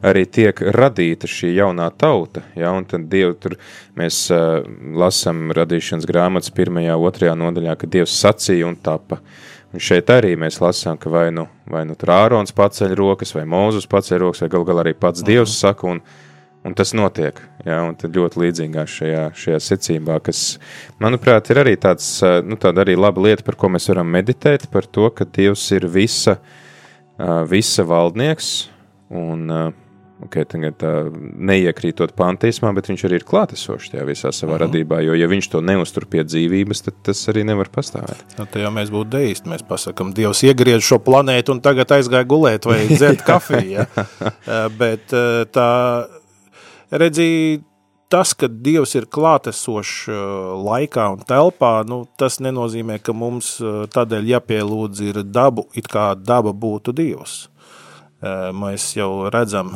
arī 0.05 0.25
tiek 0.25 0.61
radīta 0.75 1.29
šī 1.29 1.53
jaunā 1.59 1.91
tauta, 2.01 2.45
ja, 2.57 2.73
un 2.73 2.89
tad 2.89 3.09
Dievu 3.13 3.37
tur 3.41 3.57
mēs 3.99 4.27
uh, 4.33 4.63
lasam 4.97 5.53
radīšanas 5.55 6.09
grāmatas 6.09 6.55
pirmajā, 6.55 6.97
otrajā 6.97 7.37
nodaļā, 7.37 7.77
ka 7.81 7.91
Dievs 7.91 8.17
sacīja 8.25 8.71
un 8.71 8.79
tapa. 8.81 9.21
Un 9.75 9.83
šeit 9.83 10.11
arī 10.15 10.37
mēs 10.39 10.61
lasām, 10.63 10.97
ka 11.01 11.11
vai 11.11 11.29
nu, 11.35 11.49
vai 11.67 11.83
nu 11.85 11.97
tur 11.99 12.13
Ārons 12.15 12.55
paceļ 12.55 12.95
rokas, 12.95 13.35
vai 13.35 13.43
Mūzus 13.43 13.89
paceļ 13.91 14.21
rokas, 14.23 14.45
vai 14.45 14.53
gal 14.53 14.67
galā 14.69 14.85
arī 14.85 14.95
pats 14.95 15.25
Dievs 15.27 15.51
-huh. 15.51 15.61
saka, 15.67 15.89
un 15.91 16.01
Un 16.65 16.73
tas 16.73 16.95
notiek, 16.97 17.37
tad 17.61 18.15
ļoti 18.17 18.41
līdzīgā 18.41 18.87
šajā, 18.89 19.25
šajā 19.37 19.61
secībā, 19.61 20.17
kas, 20.25 20.57
manuprāt, 21.03 21.51
ir 21.53 21.61
arī 21.61 21.75
tāds, 21.81 22.07
nu, 22.49 22.57
tāda 22.61 22.87
arī 22.87 22.95
laba 22.97 23.21
lieta, 23.27 23.45
par 23.45 23.59
ko 23.61 23.69
mēs 23.75 23.91
varam 23.93 24.09
meditēt, 24.09 24.71
par 24.73 24.89
to, 24.89 25.11
ka 25.13 25.29
Dievs 25.29 25.67
ir 25.77 25.85
visa, 25.93 26.39
visa 27.53 27.85
valdnieks, 27.85 28.55
un 29.13 29.53
okay, 30.25 30.47
tagad 30.49 30.81
neiekrītot 31.21 32.17
pantīsmā, 32.17 32.73
bet 32.81 32.89
viņš 32.89 33.07
arī 33.11 33.21
ir 33.21 33.29
klātesošs 33.29 33.93
tajā 33.93 34.09
visā 34.09 34.33
savā 34.33 34.55
uh 34.55 34.57
-huh. 34.57 34.65
radībā, 34.65 35.03
jo 35.05 35.21
ja 35.21 35.29
viņš 35.29 35.51
to 35.53 35.61
neuztur 35.61 36.09
pie 36.09 36.25
dzīvības, 36.25 36.85
tad 36.89 36.95
tas 37.11 37.29
arī 37.29 37.45
nevar 37.45 37.69
pastāvēt. 37.69 38.25
Nu, 38.39 38.49
tā 38.49 38.65
jau 38.65 38.73
mēs 38.73 38.89
būtu 38.89 39.11
deisti, 39.19 39.53
mēs 39.53 39.69
pasakam, 39.69 40.17
Dievs 40.17 40.43
iegriež 40.43 40.81
šo 40.81 40.99
planētu 40.99 41.53
un 41.53 41.61
tagad 41.61 41.93
aizgāja 41.93 42.25
gulēt 42.25 42.65
vai 42.65 42.87
dzert 42.89 43.23
kafiju, 43.23 43.71
ja? 43.71 43.87
bet 44.81 45.13
tā, 45.53 45.71
redzī, 46.91 47.63
tas, 48.13 48.35
ka 48.37 48.49
Dievs 48.49 48.95
ir 48.99 49.09
klātesošs 49.11 50.09
laikā 50.65 51.09
un 51.17 51.25
telpā, 51.27 51.73
nu, 51.89 52.05
tas 52.21 52.39
nenozīmē, 52.45 53.01
ka 53.03 53.15
mums 53.17 53.57
tādēļ 53.95 54.31
jāpielūdz 54.35 55.03
ir 55.09 55.23
dabu, 55.25 55.67
it 55.75 55.89
kā 55.91 56.13
daba 56.19 56.53
būtu 56.53 56.95
Dievs. 56.97 57.49
Eh, 58.25 58.51
mēs 58.57 58.95
jau 58.97 59.29
redzam 59.33 59.75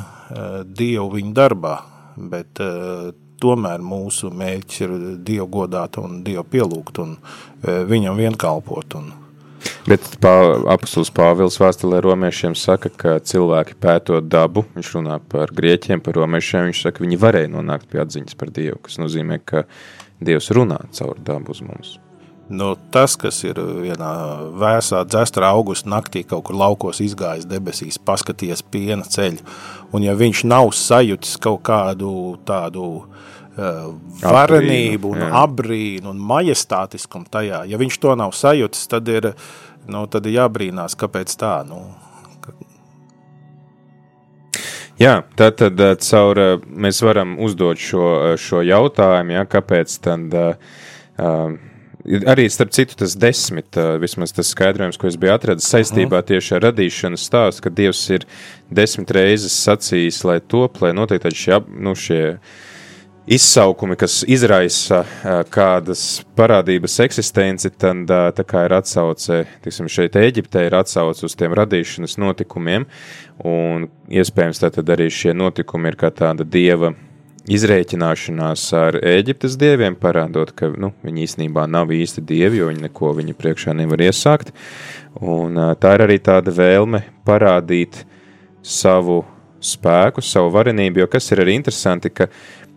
Dievu 0.65 1.11
viņa 1.17 1.33
darbā, 1.37 1.75
bet 2.17 2.61
tomēr 3.39 3.83
mūsu 3.85 4.31
mērķis 4.35 4.81
ir 4.85 4.95
Dievu 5.25 5.49
godāt 5.61 5.99
un 6.01 6.23
Dievu 6.27 6.45
pielūgt 6.53 7.01
un 7.03 7.17
viņam 7.63 8.19
vienkalpot. 8.19 8.99
Un, 8.99 9.13
Bet 9.89 10.05
apustulis 10.69 11.09
Pāvils 11.17 11.57
vēstulē 11.57 12.03
romiešiem 12.05 12.53
saka, 12.59 12.91
ka 12.93 13.15
cilvēki 13.25 13.79
pētot 13.81 14.27
dabu, 14.29 14.67
viņš 14.75 14.91
runā 14.99 15.17
par 15.33 15.53
grieķiem, 15.57 16.03
par 16.05 16.19
romiešiem, 16.19 16.67
viņš 16.69 16.83
saka, 16.85 17.05
viņi 17.05 17.21
varēja 17.23 17.49
nonākt 17.55 17.89
pie 17.89 18.03
atziņas 18.03 18.37
par 18.37 18.53
Dievu, 18.53 18.83
kas 18.85 18.99
nozīmē, 19.01 19.41
ka 19.49 19.65
Dievs 20.21 20.51
runā 20.53 20.83
caur 20.93 21.17
dabu 21.25 21.55
uz 21.57 21.63
mums. 21.65 21.95
Nu, 22.49 22.75
tas, 22.93 23.13
kas 23.21 23.43
ir 23.45 23.59
vienā 23.61 24.11
vēsā 24.57 25.03
dzestra 25.09 25.51
augusta 25.53 25.91
naktī 25.93 26.23
kaut 26.25 26.47
kur 26.49 26.57
laukos 26.57 27.01
izgājis 27.05 27.49
debesīs, 27.49 28.01
paskaties 28.01 28.65
piena 28.73 29.05
ceļu, 29.05 29.45
un 29.93 30.05
ja 30.05 30.17
viņš 30.17 30.45
nav 30.49 30.73
sajūtis 30.77 31.37
kaut 31.45 31.61
kādu 31.69 32.11
tādu 32.49 32.87
uh, 33.03 33.91
varenību 34.25 35.13
un 35.13 35.27
abrīnu 35.29 36.09
un 36.09 36.21
majestātiskumu 36.31 37.29
tajā, 37.29 37.67
ja 37.69 37.81
viņš 37.81 38.01
to 38.01 38.17
nav 38.17 38.33
sajūtis, 38.37 38.89
tad 38.93 39.13
ir, 39.13 39.33
nu, 39.93 40.05
tad 40.11 40.29
ir 40.29 40.39
jābrīnās, 40.41 40.99
kāpēc 40.99 41.35
tā, 41.41 41.61
nu, 41.69 41.87
Jā, 44.99 45.21
tad, 45.39 45.61
tad 45.63 46.03
caur, 46.03 46.39
mēs 46.67 46.99
varam 47.07 47.37
uzdot 47.47 47.79
šo, 47.79 48.07
šo 48.35 48.65
jautājumu, 48.67 49.37
ja, 49.37 49.45
kāpēc 49.47 49.93
tad 50.03 50.35
uh, 50.35 50.73
Arī 52.09 52.47
starp 52.49 52.71
citu, 52.73 52.95
tas 52.97 53.13
desmit, 53.21 53.77
vismaz 54.01 54.33
tas 54.33 54.49
skaidrojums, 54.55 54.97
ko 54.97 55.11
es 55.11 55.19
biju 55.21 55.35
atradis 55.35 55.67
saistībā 55.69 56.23
tieši 56.25 56.55
ar 56.57 56.63
radīšanas 56.69 57.25
stāstu, 57.27 57.67
ka 57.67 57.73
Dievs 57.75 58.01
ir 58.15 58.25
desmit 58.73 59.11
reizes 59.13 59.57
sacījis, 59.67 60.23
lai 60.25 60.39
top, 60.41 60.79
lai 60.81 60.95
notiek 60.97 61.21
tādi 61.21 61.37
šie, 61.37 61.59
nu, 61.69 61.93
šie 61.99 62.23
izsaukumi, 63.29 63.97
kas 63.99 64.23
izraisa 64.29 65.03
kādas 65.53 66.05
parādības 66.39 66.99
eksistenci, 67.05 67.71
tad 67.77 68.09
tā 68.09 68.47
kā 68.49 68.65
ir 68.67 68.77
atsauce, 68.79 69.43
tiksim, 69.65 69.91
šeit 69.93 70.17
Eģiptē 70.19 70.65
ir 70.69 70.79
atsauce 70.79 71.27
uz 71.29 71.37
tiem 71.39 71.57
radīšanas 71.59 72.19
notikumiem, 72.21 72.89
un 73.45 73.89
iespējams 74.09 74.65
tātad 74.65 74.95
arī 74.95 75.11
šie 75.13 75.37
notikumi 75.37 75.93
ir 75.93 76.01
kā 76.01 76.11
tāda 76.15 76.47
Dieva 76.49 76.95
izrēķināšanās 77.49 78.67
ar 78.77 78.99
Eģiptes 79.01 79.57
dieviem, 79.61 79.97
parādot, 79.99 80.53
ka 80.57 80.71
nu, 80.77 80.93
viņi 81.05 81.25
īstenībā 81.25 81.65
nav 81.71 81.93
īsti 81.95 82.25
dievi, 82.29 82.61
jo 82.61 82.69
viņi 82.69 82.89
neko 82.89 83.15
viņa 83.17 83.37
priekšā 83.39 83.75
nevar 83.77 84.05
iesākt. 84.05 84.53
Un, 85.21 85.57
tā 85.81 85.97
ir 85.97 86.07
arī 86.09 86.19
tāda 86.25 86.53
vēlme 86.55 87.03
parādīt 87.27 88.03
savu 88.63 89.23
spēku, 89.65 90.23
savu 90.23 90.53
varenību, 90.55 91.03
jo 91.03 91.09
kas 91.11 91.33
ir 91.33 91.43
arī 91.43 91.57
interesanti, 91.59 92.13
ka 92.15 92.29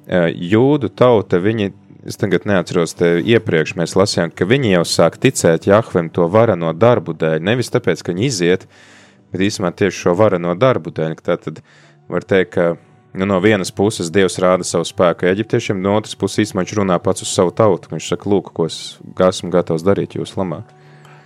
jūdu 0.08 0.90
tauta, 0.90 1.40
viņi, 1.42 1.72
es 2.10 2.18
tagad 2.22 2.48
neatceros, 2.50 2.96
te 2.98 3.14
iepriekš 3.20 3.76
mēs 3.80 3.98
lasījām, 4.00 4.34
ka 4.34 4.48
viņi 4.50 4.76
jau 4.76 4.86
sāk 4.88 5.20
ticēt 5.22 5.68
Jahvem 5.70 6.10
to 6.14 6.28
varano 6.32 6.74
darbu 6.74 7.14
dēļ, 7.14 7.42
nevis 7.46 7.74
tāpēc, 7.74 8.02
ka 8.02 8.16
viņi 8.16 8.28
iziet, 8.28 8.70
bet 9.32 9.44
īstenībā 9.46 9.74
tieši 9.78 10.08
šo 10.08 10.16
varano 10.18 10.56
darbu 10.58 10.94
dēļ, 10.96 11.20
tā 11.22 11.38
tad 11.42 11.62
var 12.12 12.26
teikt, 12.28 12.56
ka 12.56 12.72
Nu, 13.14 13.26
no 13.26 13.40
vienas 13.44 13.72
puses 13.76 14.08
Dievs 14.08 14.38
rāda 14.40 14.64
savu 14.64 14.86
spēku 14.88 15.28
eģiptiešiem, 15.28 15.82
no 15.84 15.98
otras 16.00 16.16
puses 16.16 16.46
īstenībā 16.46 16.64
viņš 16.64 16.76
runā 16.80 16.96
pats 17.04 17.26
uz 17.26 17.34
savu 17.36 17.52
tautu. 17.52 17.92
Viņš 17.92 18.08
saka, 18.14 18.30
lūk, 18.32 18.54
ko 18.56 18.70
es 18.70 18.78
esmu 19.28 19.52
gatavs 19.52 19.84
darīt 19.84 20.16
jūsu 20.16 20.40
lamā. 20.40 20.62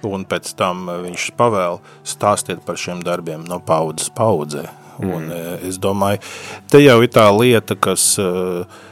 Un 0.06 0.26
pēc 0.26 0.50
tam 0.58 0.88
viņš 0.90 1.28
pavēl 1.38 1.78
stāstiet 2.06 2.66
par 2.66 2.82
šiem 2.82 3.06
darbiem 3.06 3.46
no 3.46 3.60
paudzes 3.62 4.10
paudzē. 4.18 4.66
Mm. 5.00 5.14
Un, 5.14 5.32
eh, 5.32 5.68
es 5.70 5.80
domāju, 5.82 6.22
te 6.72 6.82
jau 6.84 7.00
ir 7.04 7.12
tā 7.12 7.26
lieta, 7.36 7.76
kas 7.80 8.16
eh, 8.22 8.84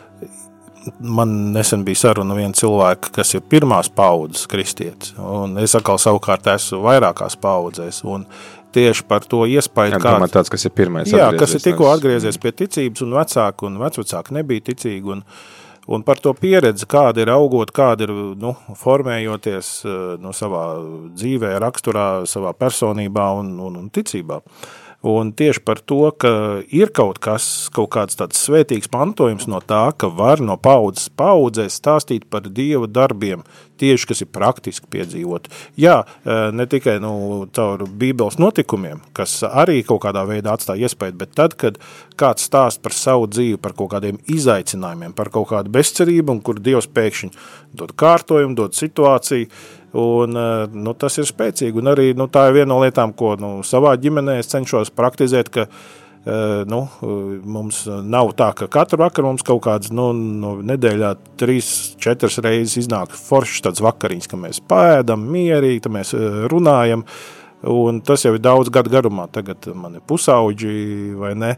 man 0.99 1.35
nesen 1.53 1.85
bija 1.87 2.03
saruna 2.07 2.35
viena 2.37 2.55
cilvēka, 2.57 3.13
kas 3.15 3.35
ir 3.37 3.45
pirmās 3.49 3.91
paudzes 3.93 4.47
kristietis. 4.51 5.15
Un 5.19 5.57
es 5.61 5.75
atkal 5.79 6.01
savukārt 6.01 6.49
esmu 6.55 6.83
vairākās 6.83 7.39
paudzēs. 7.39 8.03
Tieši 8.73 9.03
par 9.05 9.21
to 9.29 9.43
iespēju, 9.45 9.99
kā 10.01 10.15
tāds, 10.33 10.49
kas 10.49 10.65
ir 10.65 10.71
pirmais. 10.73 11.11
Jā, 11.13 11.27
kas 11.37 11.53
ir 11.53 11.61
tikko 11.61 11.91
atgriezies 11.91 12.39
pie 12.41 12.51
ticības, 12.57 13.03
un 13.05 13.11
vecāki 13.19 13.67
un 13.67 13.75
vecvecāki 13.77 14.33
nebija 14.33 14.65
ticīgi. 14.71 15.13
Un, 15.13 15.21
un 15.93 16.05
par 16.07 16.17
to 16.17 16.33
pieredzi, 16.33 16.87
kāda 16.89 17.21
ir 17.21 17.29
augot, 17.29 17.69
kāda 17.69 18.07
ir 18.07 18.15
nu, 18.41 18.55
formējoties 18.81 19.69
nu, 20.23 20.33
savā 20.33 20.63
dzīvē, 21.13 21.53
raksturā, 21.61 22.07
savā 22.25 22.55
personībā 22.57 23.29
un, 23.43 23.53
un, 23.61 23.77
un 23.83 23.91
ticībā. 23.93 24.41
Uh, 24.41 24.82
Un 25.03 25.33
tieši 25.35 25.59
par 25.67 25.81
to, 25.83 26.13
ka 26.15 26.29
ir 26.71 26.87
kaut 26.95 27.17
kas, 27.19 27.67
kaut 27.75 27.89
kāds 27.91 28.15
tāds 28.15 28.39
svētīgs 28.39 28.87
mantojums 28.93 29.49
no 29.51 29.59
tā, 29.59 29.89
ka 29.99 30.07
var 30.07 30.39
no 30.39 30.55
paudzes 30.55 31.09
paudzē 31.11 31.65
stāstīt 31.67 32.29
par 32.31 32.47
Dieva 32.47 32.87
darbiem, 32.87 33.43
tieši 33.81 34.09
kas 34.09 34.23
ir 34.23 34.29
praktiski 34.33 34.89
piedzīvot. 34.93 35.49
Jā, 35.79 35.99
e, 36.03 36.37
ne 36.55 36.67
tikai 36.69 36.97
nu, 37.03 37.13
caur 37.55 37.85
bībeles 37.87 38.39
notikumiem, 38.41 39.01
kas 39.17 39.39
arī 39.47 39.81
kaut 39.87 40.03
kādā 40.05 40.25
veidā 40.29 40.55
atstāja 40.55 40.87
iespēju, 40.87 41.17
bet 41.21 41.35
tad, 41.37 41.57
kad 41.59 41.79
kāds 42.19 42.47
stāst 42.49 42.83
par 42.85 42.95
savu 42.97 43.29
dzīvi, 43.31 43.61
par 43.61 43.75
kaut 43.77 43.93
kādiem 43.95 44.19
izaicinājumiem, 44.31 45.15
par 45.17 45.31
kaut 45.33 45.49
kādu 45.53 45.73
bezcerību, 45.73 46.37
un 46.37 46.43
kur 46.45 46.61
Dievs 46.63 46.89
pēkšņi 46.93 47.31
dod 47.79 47.95
kārtojumu, 47.99 48.59
dod 48.59 48.77
situāciju, 48.77 49.49
Un, 49.93 50.35
eh, 50.35 50.67
nu, 50.73 50.95
tas 50.97 51.19
ir 51.21 51.27
spēcīgi. 51.29 51.77
Un 51.77 51.91
arī 51.91 52.15
nu, 52.17 52.25
tā 52.25 52.47
ir 52.49 52.55
viena 52.55 52.71
no 52.71 52.79
lietām, 52.81 53.11
ko 53.13 53.35
nu, 53.37 53.59
savā 53.61 53.93
ģimenē 54.01 54.39
es 54.41 54.49
cenšos 54.49 54.89
praktizēt. 54.89 55.51
Ka, 55.53 55.67
eh, 55.67 56.02
Nu, 56.23 56.77
mums 57.43 57.81
nav 58.07 58.29
tā, 58.39 58.53
ka 58.55 58.69
katru 58.71 59.01
vakaru 59.01 59.33
mums 59.33 59.43
kaut 59.43 59.59
kāds 59.65 59.91
nu, 59.91 60.13
nu, 60.15 60.53
nedēļā 60.63 61.09
trīs, 61.39 61.67
četras 61.99 62.39
reizes 62.43 62.85
iznāk 62.85 63.11
foršs 63.17 63.65
tāds 63.65 63.83
vakariņš, 63.83 64.29
ka 64.31 64.39
mēs 64.39 64.61
pēdam 64.69 65.25
mierīgi, 65.33 65.91
mēs 65.91 66.13
eh, 66.15 66.43
runājam. 66.51 67.03
Un 67.63 68.01
tas 68.03 68.25
jau 68.25 68.33
ir 68.35 68.41
daudz 68.43 68.67
gadu 68.75 68.91
garumā. 68.91 69.29
Tagad 69.31 69.69
man 69.79 69.93
ir 69.95 70.03
pusauģi 70.07 70.73
vai 71.15 71.31
ne. 71.39 71.51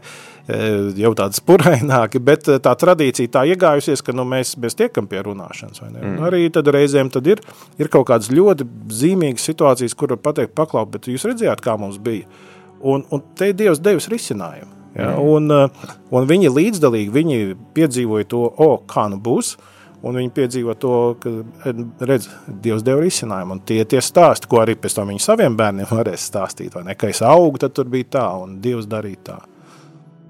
Eh, 0.46 0.92
jau 0.98 1.10
tādi 1.18 1.38
spuraināki, 1.40 2.22
bet 2.22 2.50
eh, 2.50 2.60
tā 2.62 2.74
tradīcija 2.78 3.32
tā 3.38 3.42
iegājusies, 3.50 4.02
ka 4.06 4.14
nu, 4.14 4.26
mēs, 4.30 4.54
mēs 4.62 4.78
tiekam 4.78 5.06
pie 5.10 5.22
runāšanas. 5.26 5.82
Mm. 5.90 6.20
Arī 6.26 6.44
tad 6.54 6.70
reizēm 6.74 7.10
tad 7.14 7.26
ir, 7.30 7.42
ir 7.78 7.90
kaut 7.90 8.06
kādas 8.10 8.30
ļoti 8.34 8.66
zīmīgas 8.94 9.46
situācijas, 9.50 9.94
kur 9.98 10.14
pateikt, 10.18 10.54
paklaut, 10.58 10.90
bet 10.94 11.10
jūs 11.10 11.26
redzējāt, 11.26 11.62
kā 11.62 11.74
mums 11.78 11.98
bija. 12.02 12.26
Un, 12.80 13.06
un 13.10 13.22
te 13.36 13.50
ir 13.50 13.56
Dievs 13.56 13.80
devis 13.82 14.08
risinājumu. 14.12 14.72
Ja? 14.96 15.14
Un, 15.20 15.50
eh, 15.52 15.88
un 16.10 16.28
viņi 16.28 16.52
līdzdalīgi, 16.52 17.12
viņi 17.12 17.56
piedzīvoja 17.76 18.28
to, 18.32 18.44
o, 18.48 18.68
kā 18.88 19.06
nu 19.12 19.18
būs, 19.20 19.54
un 20.06 20.16
viņi 20.20 20.32
piedzīvo 20.36 20.76
to, 20.80 20.94
ka, 21.20 21.32
redz, 22.08 22.28
Dievs 22.46 22.84
deva 22.86 23.02
risinājumu, 23.04 23.58
un 23.58 23.64
tie, 23.68 23.82
tie 23.88 24.00
stāsti, 24.04 24.48
ko 24.48 24.62
arī 24.62 24.76
pēc 24.80 24.96
tam 24.96 25.12
viņi 25.12 25.24
saviem 25.24 25.56
bērniem 25.58 25.90
varēs 25.90 26.28
stāstīt, 26.30 26.76
vai 26.76 26.86
ne, 26.88 26.96
ka 26.98 27.10
es 27.12 27.22
augu, 27.24 27.60
tad 27.60 27.76
tur 27.76 27.90
bija 27.92 28.12
tā, 28.18 28.26
un 28.44 28.58
Dievs 28.64 28.88
darīja 28.90 29.22
tā. 29.30 29.38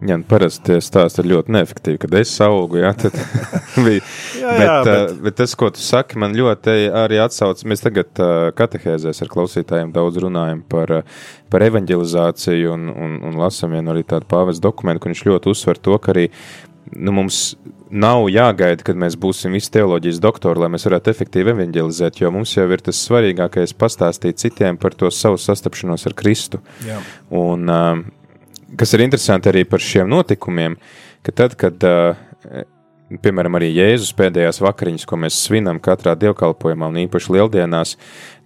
Jā, 0.04 0.18
nu, 0.20 0.26
parasti 0.28 0.74
tie 0.74 0.76
stāsti 0.84 1.22
ir 1.22 1.30
ļoti 1.30 1.54
neefektīvi. 1.56 1.98
Kad 2.02 2.14
es 2.18 2.34
augu, 2.44 2.82
jā, 2.82 2.90
tad 3.00 3.14
bija. 3.86 4.02
jā, 4.36 4.50
bet, 4.50 4.66
jā, 4.66 4.74
bet... 4.84 4.90
Uh, 4.92 5.22
bet 5.24 5.38
tas, 5.40 5.54
ko 5.56 5.70
tu 5.72 5.80
saki, 5.80 6.18
man 6.20 6.36
ļoti 6.36 6.74
arī 6.92 7.20
atsauc. 7.24 7.62
Mēs 7.64 7.84
tagad 7.84 8.20
uh, 8.20 8.50
katehēzēs 8.58 9.24
ar 9.24 9.32
klausītājiem 9.32 9.94
daudz 9.96 10.20
runājam 10.20 10.60
par, 10.68 10.92
uh, 10.98 11.22
par 11.52 11.64
evanģelizāciju 11.64 12.74
un, 12.74 12.90
un, 12.92 13.16
un 13.24 13.40
lasam 13.40 13.72
vienu 13.72 13.94
arī 13.94 14.04
tādu 14.04 14.28
pāvis 14.28 14.60
dokumentu, 14.60 15.04
kur 15.04 15.14
viņš 15.14 15.24
ļoti 15.30 15.52
uzsver 15.54 15.80
to, 15.80 15.96
ka 15.96 16.12
arī 16.12 16.26
nu, 16.92 17.16
mums 17.16 17.40
nav 17.88 18.26
jāgaida, 18.28 18.84
kad 18.84 18.98
mēs 19.00 19.16
būsim 19.20 19.56
visi 19.56 19.72
teoloģijas 19.78 20.20
doktori, 20.20 20.60
lai 20.60 20.70
mēs 20.74 20.84
varētu 20.88 21.08
efektīvi 21.12 21.54
evanģelizēt, 21.54 22.20
jo 22.20 22.34
mums 22.34 22.52
jau 22.56 22.66
ir 22.68 22.84
tas 22.84 23.00
svarīgākais 23.06 23.72
pastāstīt 23.78 24.42
citiem 24.42 24.76
par 24.82 24.92
to 24.98 25.08
savu 25.14 25.40
sastapšanos 25.40 26.04
ar 26.10 26.16
Kristu. 26.18 26.60
Jā. 26.84 27.00
Un, 27.32 27.64
uh, 27.70 28.25
kas 28.78 28.94
ir 28.94 29.04
interesanti 29.04 29.50
arī 29.50 29.64
par 29.68 29.82
šiem 29.82 30.08
notikumiem, 30.12 30.76
ka 31.26 31.34
tad, 31.34 31.56
kad 31.60 31.86
uh, 31.86 32.64
piemēram, 33.06 33.54
arī 33.58 33.68
Jēzus 33.70 34.10
pēdējās 34.18 34.58
vakariņas, 34.64 35.04
ko 35.06 35.18
mēs 35.22 35.36
svinam 35.46 35.78
katrā 35.82 36.16
dievkalpojumā 36.18 36.88
un 36.90 36.98
īpaši 37.04 37.32
lieldienās, 37.36 37.94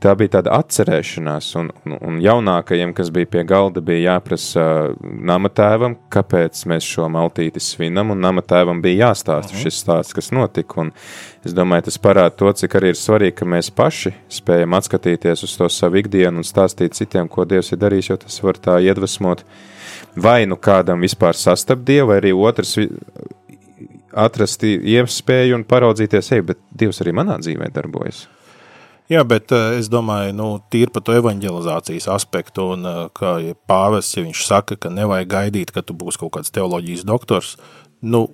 tā 0.04 0.12
bija 0.18 0.34
tāda 0.36 0.58
atcerēšanās, 0.60 1.48
un, 1.60 1.70
un, 1.86 1.96
un 1.96 2.18
jaunākajiem, 2.20 2.92
kas 2.96 3.08
bija 3.14 3.30
pie 3.32 3.44
galda, 3.48 3.80
bija 3.84 4.14
jāprasa 4.16 4.64
namatēvam, 5.00 5.96
kāpēc 6.12 6.60
mēs 6.68 6.88
šo 6.92 7.08
maltīti 7.12 7.62
svinam, 7.64 8.12
un 8.12 8.20
namatēvam 8.20 8.84
bija 8.84 9.08
jāstāsta 9.08 9.56
-huh. 9.56 9.64
šis 9.64 9.80
stāsts, 9.80 10.16
kas 10.16 10.30
notika, 10.36 10.80
un 10.84 10.92
es 11.44 11.56
domāju, 11.56 11.88
tas 11.88 11.98
parāda 11.98 12.36
to, 12.36 12.52
cik 12.52 12.76
arī 12.76 12.92
ir 12.92 13.00
svarīgi, 13.00 13.38
ka 13.40 13.44
mēs 13.48 13.72
paši 13.72 14.12
spējam 14.28 14.76
atskatīties 14.76 15.44
uz 15.44 15.56
to 15.56 15.68
savu 15.68 15.96
ikdienu 16.04 16.44
un 16.44 16.44
stāstīt 16.44 16.92
citiem, 16.92 17.28
ko 17.28 17.44
Dievs 17.44 17.72
ir 17.72 17.78
darījis, 17.78 18.10
jo 18.10 18.16
tas 18.16 18.42
var 18.42 18.54
tā 18.54 18.80
iedvesmot 18.80 19.44
vai 20.16 20.46
nu 20.46 20.56
kādam 20.56 21.00
vispār 21.00 21.34
sastapt 21.34 21.84
Dievu, 21.84 22.08
vai 22.08 22.20
arī 22.20 22.32
otrs 22.32 22.76
atrast 24.12 24.64
iespēju 24.66 25.58
un 25.58 25.64
paraudzīties, 25.68 26.34
ej, 26.36 26.44
bet 26.52 26.60
Dievs 26.76 27.00
arī 27.04 27.14
manā 27.16 27.38
dzīvē 27.42 27.70
darbojas. 27.74 28.26
Jā, 29.10 29.24
bet 29.26 29.50
uh, 29.50 29.72
es 29.74 29.88
domāju, 29.90 30.30
nu, 30.38 30.48
tīri 30.70 30.92
par 30.94 31.02
to 31.02 31.16
evanģelizācijas 31.18 32.06
aspektu, 32.14 32.68
un 32.76 32.86
uh, 32.86 33.00
kā 33.10 33.40
ja 33.42 33.56
pāvests, 33.66 34.14
ja 34.14 34.22
viņš 34.22 34.44
saka, 34.46 34.76
ka 34.78 34.92
nevajag 34.94 35.32
gaidīt, 35.32 35.72
ka 35.74 35.82
tu 35.82 35.96
būsi 35.98 36.20
kaut 36.20 36.36
kāds 36.36 36.54
teoloģijas 36.54 37.02
doktors, 37.08 37.56
nu, 38.06 38.28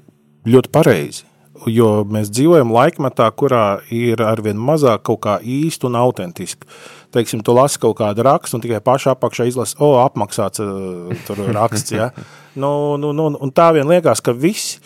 ļoti 0.45 0.73
pareizi. 0.75 1.25
Jo 1.73 2.05
mēs 2.05 2.29
dzīvojam 2.29 2.69
laikmetā, 2.75 3.31
kurā 3.33 3.79
ir 3.89 4.21
arvien 4.21 4.59
mazāk 4.61 5.07
kaut 5.09 5.23
kā 5.25 5.39
īsti 5.41 5.89
un 5.89 5.97
autentiski. 5.97 6.69
Teiksim, 7.17 7.41
tu 7.41 7.55
lasi 7.57 7.81
kaut 7.81 7.97
kādu 8.03 8.27
rakstu 8.27 8.59
un 8.59 8.67
tikai 8.67 8.83
pašā 8.85 9.15
apakšā 9.17 9.49
izlasi, 9.49 9.79
o, 9.81 9.95
apmaksāts 10.03 10.61
uh, 10.61 11.25
tur 11.25 11.41
raksts, 11.57 11.97
ja? 11.97 12.11
nu, 12.63 12.71
nu, 13.01 13.17
nu, 13.17 13.31
un 13.33 13.57
tā 13.57 13.71
vien 13.73 13.89
liekas, 13.89 14.21
ka 14.21 14.37
visi 14.37 14.85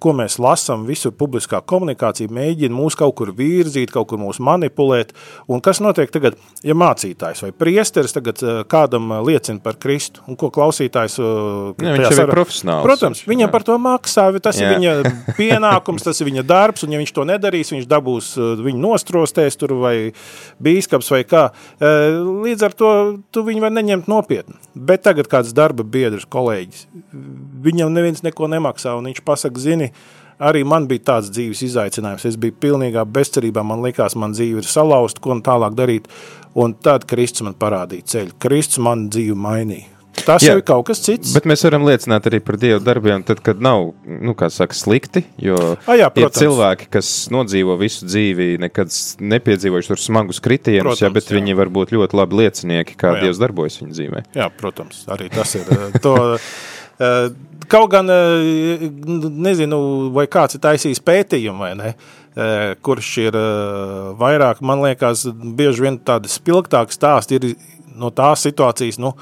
ko 0.00 0.14
mēs 0.16 0.38
lasām, 0.40 0.84
visu 0.88 1.12
publiskā 1.12 1.60
komunikācija 1.68 2.32
mēģina 2.32 2.74
mūs 2.74 2.96
kaut 2.98 3.14
kur 3.18 3.32
virzīt, 3.36 3.92
kaut 3.92 4.08
kur 4.10 4.20
mūs 4.20 4.40
manipulēt. 4.44 5.12
Un 5.50 5.60
kas 5.64 5.80
notiek 5.84 6.12
tagad, 6.12 6.38
ja 6.64 6.76
mācītājs 6.78 7.44
vai 7.44 7.50
priesteris 7.56 8.16
tagad 8.16 8.40
eh, 8.42 8.62
kādam 8.70 9.12
eh, 9.12 9.22
liecina 9.28 9.60
par 9.64 9.76
Kristu, 9.80 10.24
un 10.28 10.38
ko 10.40 10.50
klausītājs 10.54 11.18
eh, 11.20 11.28
jā, 11.84 11.96
viņš 11.98 12.22
ir 12.24 12.32
profesionāls. 12.32 12.86
Protams, 12.86 13.24
viņam 13.28 13.48
jā. 13.48 13.52
par 13.52 13.66
to 13.68 13.78
maksā, 13.82 14.26
tas 14.44 14.60
jā. 14.60 14.70
ir 14.70 14.78
viņa 14.78 15.14
pienākums, 15.40 16.06
tas 16.06 16.20
ir 16.20 16.30
viņa 16.30 16.46
darbs, 16.48 16.86
un 16.86 16.96
ja 16.96 17.02
viņš 17.02 17.14
to 17.16 17.28
nedarīs, 17.28 17.74
viņš 17.74 17.88
dabūs 17.90 18.32
viņu 18.64 18.80
nostrostēs 18.80 19.60
tur 19.60 19.76
vai 19.82 19.96
bīskaps 20.64 21.10
vai 21.12 21.22
kā. 21.28 21.46
Līdz 21.80 22.66
ar 22.66 22.76
to 22.76 22.90
tu 23.34 23.44
viņu 23.46 23.64
var 23.64 23.74
neņemt 23.74 24.08
nopietni. 24.10 24.56
Bet 24.74 25.04
tagad 25.06 25.28
kāds 25.30 25.52
darba 25.56 25.84
biedrs, 25.86 26.26
kolēģis, 26.30 26.86
viņam 27.64 27.92
neviens 27.94 28.24
neko 28.24 28.48
nemaksā, 28.50 28.96
un 28.98 29.08
viņš 29.10 29.22
pasaka, 29.26 29.60
zini, 29.60 29.73
zini, 29.74 29.90
arī 30.38 30.64
man 30.66 30.88
bija 30.90 31.10
tāds 31.12 31.32
dzīves 31.34 31.64
izaicinājums. 31.68 32.26
Es 32.30 32.38
biju 32.40 32.56
pilnīgā 32.62 33.04
bezcerībā, 33.06 33.64
man 33.66 33.84
likās, 33.84 34.16
man 34.18 34.36
dzīve 34.36 34.62
ir 34.62 34.70
salauzta, 34.70 35.22
ko 35.24 35.36
tālāk 35.44 35.76
darīt. 35.78 36.10
Un 36.54 36.76
tad 36.78 37.08
Kristus 37.10 37.42
man 37.42 37.58
parādīja 37.58 38.06
ceļu. 38.12 38.38
Kristus 38.42 38.78
man 38.82 39.08
dzīvi 39.10 39.34
mainīja. 39.34 39.90
Tas 40.14 40.44
Jā, 40.44 40.54
ir 40.54 40.62
kaut 40.62 40.86
kas 40.86 41.00
cits. 41.02 41.32
Bet 41.34 41.46
mēs 41.48 41.64
varam 41.66 41.82
liecināt 41.88 42.28
arī 42.30 42.38
par 42.44 42.54
Dieva 42.60 42.78
darbiem, 42.78 43.24
tad, 43.26 43.40
kad 43.44 43.58
nav, 43.58 43.90
nu, 44.06 44.34
kā 44.38 44.46
saka, 44.52 44.76
slikti. 44.78 45.24
Jo 45.42 45.56
A, 45.74 45.96
jā, 45.98 46.06
protams. 46.14 46.38
ir 46.38 46.44
cilvēki, 46.44 46.86
kas 46.94 47.10
nodzīvo 47.34 47.74
visu 47.80 48.06
dzīvi, 48.06 48.52
nekad 48.62 48.94
nepiedzīvojuši 49.34 49.90
tur 49.90 50.00
smagus 50.00 50.38
kritienus, 50.44 51.02
jā, 51.02 51.10
bet 51.14 51.28
jā. 51.28 51.40
viņi 51.40 51.58
var 51.58 51.72
būt 51.74 51.96
ļoti 51.96 52.20
labi 52.20 52.44
liecinieki, 52.44 52.96
kā 53.00 53.16
jā. 53.16 53.24
Dievs 53.26 53.42
darbojas 53.42 53.80
viņu 53.82 53.98
dzīvē. 53.98 54.24
Jā, 54.38 54.48
protams, 54.54 55.02
arī 55.10 55.28
tas 55.34 55.58
ir. 55.58 55.66
Eh, 55.74 55.98
to, 56.04 56.14
kaut 57.68 57.90
gan 57.90 58.10
eh, 58.10 58.88
nezinu, 59.46 59.78
vai 60.14 60.26
kāds 60.30 60.56
ir 60.56 60.64
taisījis 60.64 61.02
pētījumu 61.04 61.64
vai 61.64 61.72
ne, 61.78 61.92
eh, 62.36 62.74
kurš 62.84 63.12
ir 63.26 63.38
vairāk, 64.20 64.62
man 64.62 64.84
liekas, 64.84 65.26
bieži 65.30 65.86
vien 65.86 65.98
tādi 65.98 66.30
spilgtāki 66.32 66.96
stāsti 66.96 67.40
ir 67.40 67.48
no 67.94 68.10
tās 68.14 68.44
situācijas, 68.46 68.98
nu, 69.02 69.14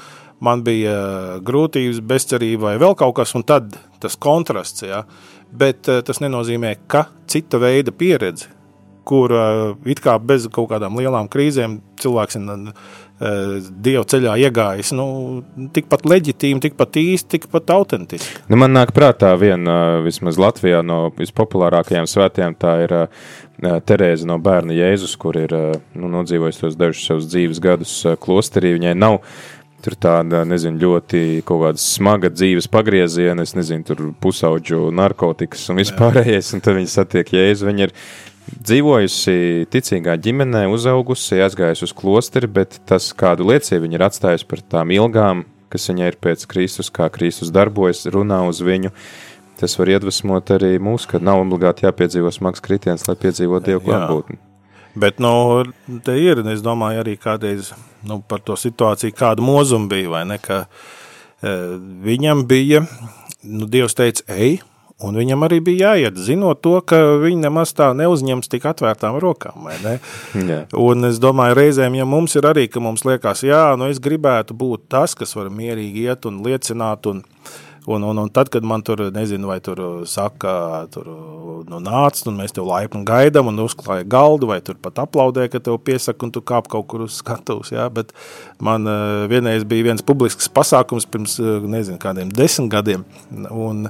man 0.43 0.63
bija 0.65 1.39
grūtības, 1.45 2.01
bezcerība 2.03 2.71
vai 2.71 2.79
vēl 2.81 2.97
kaut 2.99 3.15
kas, 3.21 3.35
un 3.37 3.45
tad 3.47 3.77
tas 4.03 4.17
kontrasts, 4.19 4.83
ja, 4.83 5.05
bet 5.53 5.85
tas 5.87 6.19
nenozīmē, 6.19 6.73
ka 6.89 7.05
cita 7.29 7.61
veida 7.61 7.93
pieredze, 7.95 8.49
kur 9.07 9.31
it 9.87 10.01
kā 10.03 10.17
bez 10.19 10.49
kaut 10.51 10.71
kādām 10.71 10.97
lielām 10.99 11.29
krīzēm 11.31 11.77
cilvēks 12.01 12.39
ir 12.39 12.73
Eh, 13.12 13.12
Dieva 13.23 14.03
ceļā 14.09 14.33
iegājis, 14.47 14.91
nu, 14.97 15.05
tikpat 15.75 16.03
leģitīmi, 16.09 16.59
tikpat 16.65 16.97
īsti, 16.99 17.37
tikpat 17.37 17.71
autentiski. 17.75 18.41
Nu, 18.51 18.57
man 18.59 18.75
nāk 18.75 18.91
prātā 18.95 19.31
viena, 19.39 20.01
vismaz 20.03 20.39
Latvijā, 20.41 20.81
no 20.83 21.05
vispopulārākajām 21.15 22.09
svētījām, 22.09 22.57
tā 22.59 22.75
ir 22.83 22.95
Terēza 23.87 24.27
no 24.27 24.35
bērna 24.43 24.75
Jēzus, 24.75 25.15
kur 25.21 25.37
ir 25.39 25.53
nu, 25.95 26.09
nodzīvojis 26.11 26.59
tos 26.59 26.75
dažus 26.79 27.05
savus 27.07 27.29
dzīves 27.31 27.63
gadus 27.63 27.95
klosterī. 28.19 28.73
Viņai 28.75 28.95
nav 28.97 29.21
tur 29.83 29.95
tāda, 29.99 30.43
nezinu, 30.47 30.79
ļoti 30.79 31.43
kaut 31.47 31.65
kāda 31.65 31.81
smaga 31.81 32.31
dzīves 32.31 32.69
pagrieziena, 32.71 33.43
es 33.43 33.55
nezinu, 33.55 33.83
tur 33.87 34.03
pusauģu 34.23 34.89
narkotikas 34.95 35.65
un 35.71 35.81
vispārējais, 35.81 36.53
un 36.55 36.63
tad 36.63 36.79
viņi 36.79 36.91
satiek 36.91 37.33
Jēzu. 37.35 37.67
Viņa 37.67 37.87
ir 37.87 37.95
dzīvojusi 38.59 39.67
ticīgā 39.73 40.15
ģimenē, 40.23 40.65
uzaugusi, 40.71 41.41
aizgājusi 41.43 41.87
uz 41.87 41.93
klosteri, 41.97 42.49
bet 42.51 42.79
tas, 42.89 43.11
kādu 43.17 43.47
liecību 43.49 43.87
viņa 43.87 43.99
ir 43.99 44.05
atstājusi 44.07 44.47
par 44.49 44.63
tām 44.75 44.93
ilgām, 44.95 45.43
kas 45.73 45.89
viņai 45.89 46.09
ir 46.11 46.17
pēc 46.21 46.45
Kristus, 46.51 46.91
kā 46.93 47.09
Kristus 47.13 47.53
darbojas, 47.53 48.05
runā 48.13 48.43
uz 48.47 48.61
viņu, 48.65 48.93
tas 49.59 49.77
var 49.79 49.93
iedvesmot 49.95 50.53
arī 50.55 50.75
mūs, 50.83 51.07
ka 51.09 51.21
nav 51.23 51.41
obligāti 51.43 51.87
jāpiedzīvo 51.87 52.31
smags 52.33 52.63
kritiens, 52.63 53.05
lai 53.09 53.17
piedzīvotu 53.19 53.71
Dievu 53.71 53.85
klātbūtni. 53.87 54.39
Bet, 54.93 55.17
nu, 55.23 55.63
te 56.05 56.13
ir, 56.21 56.43
es 56.51 56.61
domāju, 56.61 57.01
arī 57.01 57.15
kādreiz 57.17 57.71
nu, 58.05 58.19
par 58.29 58.43
to 58.45 58.57
situāciju, 58.59 59.15
kāda 59.17 59.41
mūzuma 59.41 59.89
bija, 59.89 60.11
vai 60.13 60.21
ne, 60.29 60.37
ka 60.41 60.65
e, 60.65 61.55
viņam 62.05 62.45
bija, 62.49 62.83
nu, 63.41 63.65
Dievs 63.65 63.97
teica, 63.97 64.27
ej, 64.35 64.59
Un 65.03 65.17
viņam 65.19 65.43
arī 65.47 65.59
bija 65.63 65.91
jāiet, 65.93 66.19
zinot 66.21 66.61
to, 66.63 66.77
ka 66.87 66.99
viņi 67.21 67.41
nemaz 67.43 67.73
tā 67.75 67.89
neuzņems 67.97 68.47
tik 68.51 68.67
atvērtām 68.71 69.17
rokām. 69.23 69.67
Ne? 69.83 69.97
Yeah. 70.37 70.65
Un 70.79 71.09
es 71.09 71.19
domāju, 71.23 71.57
reizēm, 71.59 71.97
ja 71.99 72.07
mums 72.07 72.37
ir 72.39 72.47
arī, 72.47 72.69
ka 72.71 72.83
mums 72.83 73.03
liekas, 73.07 73.43
jā, 73.43 73.65
nu 73.79 73.91
es 73.91 73.99
gribētu 74.03 74.55
būt 74.57 74.87
tas, 74.93 75.17
kas 75.19 75.35
var 75.35 75.51
mierīgi 75.53 76.07
iet 76.07 76.27
un 76.29 76.39
liecināt. 76.45 77.09
Un, 77.11 77.23
un, 77.85 78.03
un, 78.03 78.21
un 78.23 78.31
tad, 78.31 78.49
kad 78.53 78.63
man 78.63 78.83
tur, 78.85 79.01
nezinu, 79.15 79.49
vai 79.51 79.59
tur 79.63 79.81
saka, 80.09 80.87
tur 80.93 81.07
nu, 81.69 81.79
nāc, 81.83 82.21
un 82.29 82.37
mēs 82.39 82.55
tev 82.55 82.67
laipni 82.69 83.03
gaidām, 83.07 83.51
un 83.51 83.63
uzklāja 83.65 84.07
galdu, 84.07 84.49
vai 84.51 84.59
tur 84.65 84.79
pat 84.81 85.03
aplaudē, 85.03 85.47
ka 85.51 85.61
tev 85.63 85.79
piesaka, 85.83 86.25
un 86.25 86.33
tu 86.35 86.43
kāp 86.43 86.69
kaut 86.71 86.87
kur 86.91 87.05
uz 87.07 87.19
skatuves. 87.21 87.73
Ja? 87.75 87.89
Bet 87.93 88.13
man 88.63 88.87
uh, 88.89 89.23
vienreiz 89.31 89.65
bija 89.67 89.89
viens 89.91 90.05
publisks 90.05 90.51
pasākums 90.51 91.09
pirms, 91.09 91.39
uh, 91.43 91.63
nezinu, 91.63 91.99
kādiem 92.01 92.31
desmit 92.33 92.71
gadiem. 92.73 93.07
Un, 93.51 93.89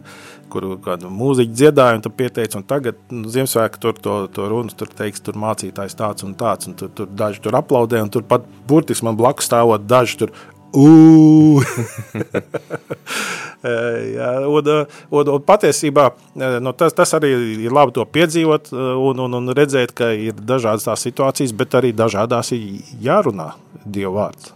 kur 0.54 0.68
kādu 0.86 1.10
mūziķu 1.14 1.56
dziedāju, 1.58 1.98
un 1.98 2.04
tu 2.06 2.12
pieteici, 2.14 2.58
un 2.60 2.66
tagad 2.70 3.00
nu, 3.14 3.30
Ziemassvētku 3.34 3.82
tur 3.82 3.98
to, 3.98 4.16
to 4.34 4.48
runu, 4.52 4.74
tur 4.78 4.92
teiks, 4.94 5.24
tur 5.26 5.38
mācītājs 5.42 5.98
tāds 5.98 6.26
un 6.28 6.36
tāds, 6.38 6.70
un 6.70 6.78
tur, 6.78 6.92
tur 6.94 7.10
daži 7.10 7.42
tur 7.44 7.58
aplaudē, 7.58 8.04
un 8.06 8.12
tur 8.14 8.26
pat 8.28 8.46
burtiski 8.70 9.08
man 9.08 9.18
blakus 9.20 9.50
stāvot 9.50 9.88
daži 9.90 10.20
tur, 10.22 10.36
Jā, 14.18 14.30
un, 14.50 14.70
un, 15.12 15.30
un 15.36 15.44
patiesībā 15.48 16.10
nu, 16.36 16.74
tas, 16.76 16.96
tas 16.98 17.16
arī 17.16 17.32
ir 17.64 17.74
labi 17.74 17.96
to 17.96 18.04
piedzīvot 18.04 18.74
un, 18.76 19.22
un, 19.28 19.38
un 19.40 19.54
redzēt, 19.56 19.94
ka 19.96 20.12
ir 20.18 20.36
dažādas 20.36 20.90
tās 20.90 21.06
situācijas, 21.08 21.56
bet 21.56 21.80
arī 21.80 21.94
dažādās 21.96 22.52
ir 22.58 22.84
jārunā 23.04 23.54
Dieva 23.86 24.14
vārds. 24.18 24.52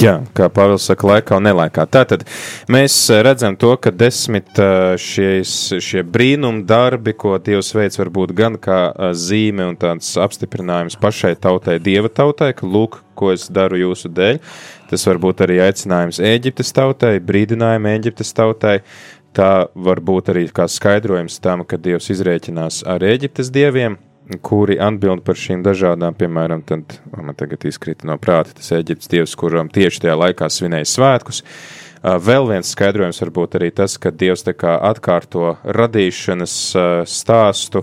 Jā, 0.00 0.14
kā 0.32 0.46
Pāvils 0.48 0.86
saka, 0.88 1.04
laikā 1.10 1.36
un 1.36 1.44
nelaikā. 1.44 1.84
Tātad 1.92 2.22
mēs 2.72 2.94
eh, 3.12 3.18
redzam 3.26 3.56
to, 3.60 3.74
ka 3.76 3.90
desmit 3.92 4.56
eh, 4.56 4.94
šies, 4.96 5.52
šie 5.84 6.00
brīnum 6.08 6.62
darbi, 6.68 7.12
ko 7.12 7.34
Dievs 7.36 7.74
veids, 7.76 8.00
var 8.00 8.08
būt 8.14 8.32
gan 8.38 8.56
kā 8.62 8.78
eh, 8.88 9.10
zīme 9.12 9.66
un 9.68 9.76
tāds 9.80 10.14
apstiprinājums 10.16 10.96
pašai 11.02 11.34
tautai, 11.36 11.76
Dieva 11.84 12.08
tautai, 12.08 12.54
ka 12.56 12.64
lūk, 12.64 13.02
ko 13.12 13.34
es 13.34 13.44
daru 13.52 13.82
jūsu 13.82 14.08
dēļ. 14.16 14.40
Tas 14.90 15.06
var 15.06 15.20
būt 15.22 15.44
arī 15.46 15.60
aicinājums 15.62 16.18
Ēģiptes 16.18 16.74
tautai, 16.74 17.14
brīdinājumi 17.22 17.94
Ēģiptes 17.94 18.34
tautai. 18.34 18.80
Tā 19.36 19.70
var 19.78 20.00
būt 20.02 20.32
arī 20.32 20.48
kā 20.50 20.66
skaidrojums 20.66 21.38
tam, 21.42 21.62
ka 21.62 21.78
Dievs 21.78 22.10
izrēķinās 22.10 22.82
ar 22.90 23.04
Ēģiptes 23.06 23.52
dieviem, 23.54 24.00
kuri 24.42 24.78
atbild 24.82 25.22
par 25.26 25.38
šīm 25.38 25.62
dažādām, 25.66 26.16
piemēram, 26.18 26.64
tad 26.66 26.98
man 27.14 27.38
tagad 27.38 27.64
izkrita 27.70 28.06
no 28.10 28.18
prāta 28.18 28.56
tas 28.58 28.72
Eģiptes 28.74 29.10
dievs, 29.10 29.36
kuram 29.38 29.70
tieši 29.70 30.04
tajā 30.06 30.16
laikā 30.18 30.50
svinēja 30.50 30.90
svētkus. 30.90 31.44
Vēl 32.00 32.46
viens 32.48 32.70
skaidrojums 32.72 33.20
var 33.20 33.30
būt 33.36 33.58
arī 33.58 33.68
tas, 33.76 33.98
ka 34.00 34.08
Dievs 34.10 34.46
tā 34.46 34.54
kā 34.56 34.78
atkārto 34.88 35.58
radīšanas 35.76 36.54
stāstu, 37.04 37.82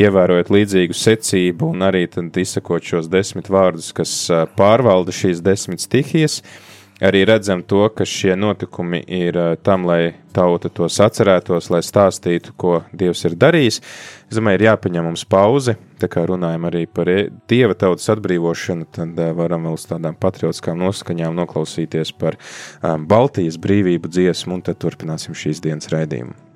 ievērojot 0.00 0.52
līdzīgu 0.52 0.96
secību 0.96 1.72
un 1.74 1.86
arī 1.88 2.06
izsakot 2.40 2.84
šos 2.84 3.10
desmit 3.12 3.50
vārdus, 3.52 3.92
kas 3.96 4.12
pārvalda 4.56 5.14
šīs 5.14 5.42
desmit 5.44 5.84
stihijas. 5.84 6.42
arī 7.02 7.24
redzam 7.26 7.62
to, 7.66 7.88
ka 7.88 8.04
šie 8.06 8.36
notikumi 8.38 9.00
ir 9.10 9.36
tam, 9.66 9.86
lai 9.88 10.14
tauta 10.32 10.70
tos 10.70 11.00
atcerētos, 11.02 11.66
lai 11.74 11.80
stāstītu, 11.82 12.54
ko 12.56 12.82
Dievs 12.94 13.24
ir 13.26 13.34
darījis. 13.34 13.80
Es 14.30 14.38
domāju, 14.38 14.60
ir 14.60 14.66
jāpaņem 14.68 15.08
mums 15.10 15.24
pauze, 15.26 15.74
tā 15.98 16.08
kā 16.12 16.22
runājam 16.28 16.68
arī 16.70 16.84
par 16.86 17.10
e, 17.10 17.26
Dieva 17.50 17.74
tautas 17.74 18.06
atbrīvošanu, 18.14 18.86
tad 18.94 19.18
varam 19.34 19.66
vēl 19.66 19.76
uz 19.80 19.88
tādām 19.90 20.14
patriotiskām 20.14 20.78
noskaņām 20.84 21.36
noklausīties 21.42 22.14
par 22.22 22.38
Baltijas 22.82 23.58
brīvību 23.58 24.12
dziesmu, 24.12 24.60
un 24.60 24.64
tad 24.70 24.78
turpināsim 24.86 25.34
šīs 25.34 25.64
dienas 25.64 25.90
raidījumu. 25.92 26.51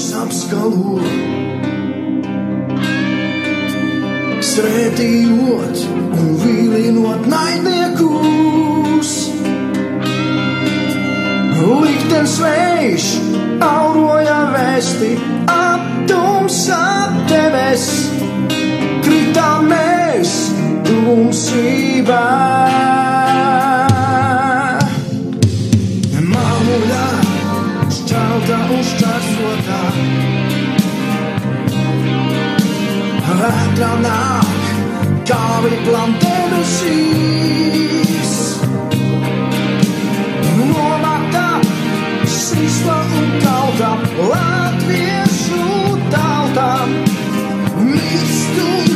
Mūs 0.00 0.12
apskalo 0.16 0.96
svētījot 4.40 5.82
un 6.16 6.30
vīlinot 6.40 7.26
naidniekus. 7.28 9.10
Liktenis 11.60 12.38
vējš 12.40 13.08
auroja 13.66 14.38
vēsti 14.54 15.12
aptumsā 15.52 16.82
teves, 17.28 17.88
kritām 19.04 19.68
mēs 19.74 20.36
tumsībā. 20.88 22.24
Nāk, 33.50 34.50
kā 35.28 35.44
viplam 35.64 36.14
debesīs. 36.22 37.50
Nomata, 40.60 41.48
sisla 42.36 42.98
un 43.18 43.28
tauta, 43.44 43.90
latviešu 44.30 45.66
tauta. 46.14 46.70
Mirst 47.90 48.56
un 48.68 48.90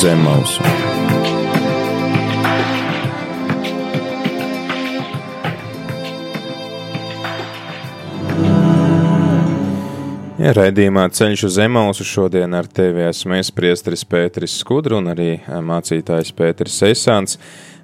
zem 0.00 0.20
mausu. 0.24 0.62
Ja, 10.40 10.54
raidījumā 10.56 11.04
Ceļš 11.12 11.42
uz 11.50 11.58
Emausu 11.60 12.06
šodien 12.08 12.56
ar 12.56 12.64
tevi 12.64 13.04
esmu 13.10 13.36
es, 13.36 13.52
priesteris 13.52 14.06
Pēteris 14.08 14.56
Skudru 14.62 15.02
un 15.02 15.12
arī 15.12 15.34
eh, 15.36 15.60
mācītājs 15.60 16.32
Pēteris 16.38 16.80
Eisāns. 16.88 17.36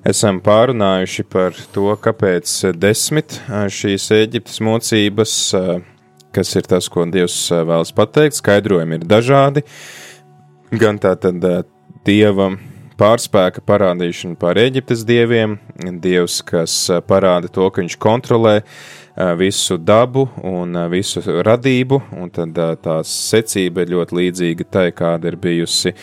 Esam 0.06 0.40
pārunājuši 0.40 1.28
par 1.28 1.52
to, 1.76 1.90
kāpēc 2.00 2.56
desmit 2.80 3.42
eh, 3.44 3.68
šīs 3.68 4.08
Eģiptes 4.22 4.64
mocības, 4.64 5.38
eh, 5.60 5.72
kas 6.32 6.56
ir 6.56 6.72
tas, 6.72 6.88
ko 6.88 7.04
Dievs 7.12 7.42
vēlas 7.52 7.92
pateikt, 7.92 8.40
skaidrojumi 8.40 9.02
ir 9.02 9.08
dažādi. 9.16 9.68
Gan 10.72 10.96
tā 11.02 11.12
tad 11.20 11.44
Dieva 12.06 12.52
pārspēka 13.00 13.64
parādīšana 13.66 14.36
pār 14.38 14.60
Eģiptes 14.62 15.00
dieviem, 15.08 15.56
Dievs, 16.02 16.36
kas 16.46 16.74
parāda 17.08 17.50
to, 17.50 17.66
ka 17.66 17.82
viņš 17.82 17.96
kontrolē 17.98 18.60
visu 19.40 19.74
dabu 19.82 20.28
un 20.46 20.78
visu 20.92 21.24
radību, 21.26 21.98
un 22.14 22.30
tad 22.30 22.54
tās 22.84 23.10
secība 23.10 23.82
ir 23.82 23.90
ļoti 23.96 24.18
līdzīga 24.20 24.68
tai, 24.70 24.86
kāda 24.94 25.32
ir 25.32 25.38
bijusi 25.42 25.96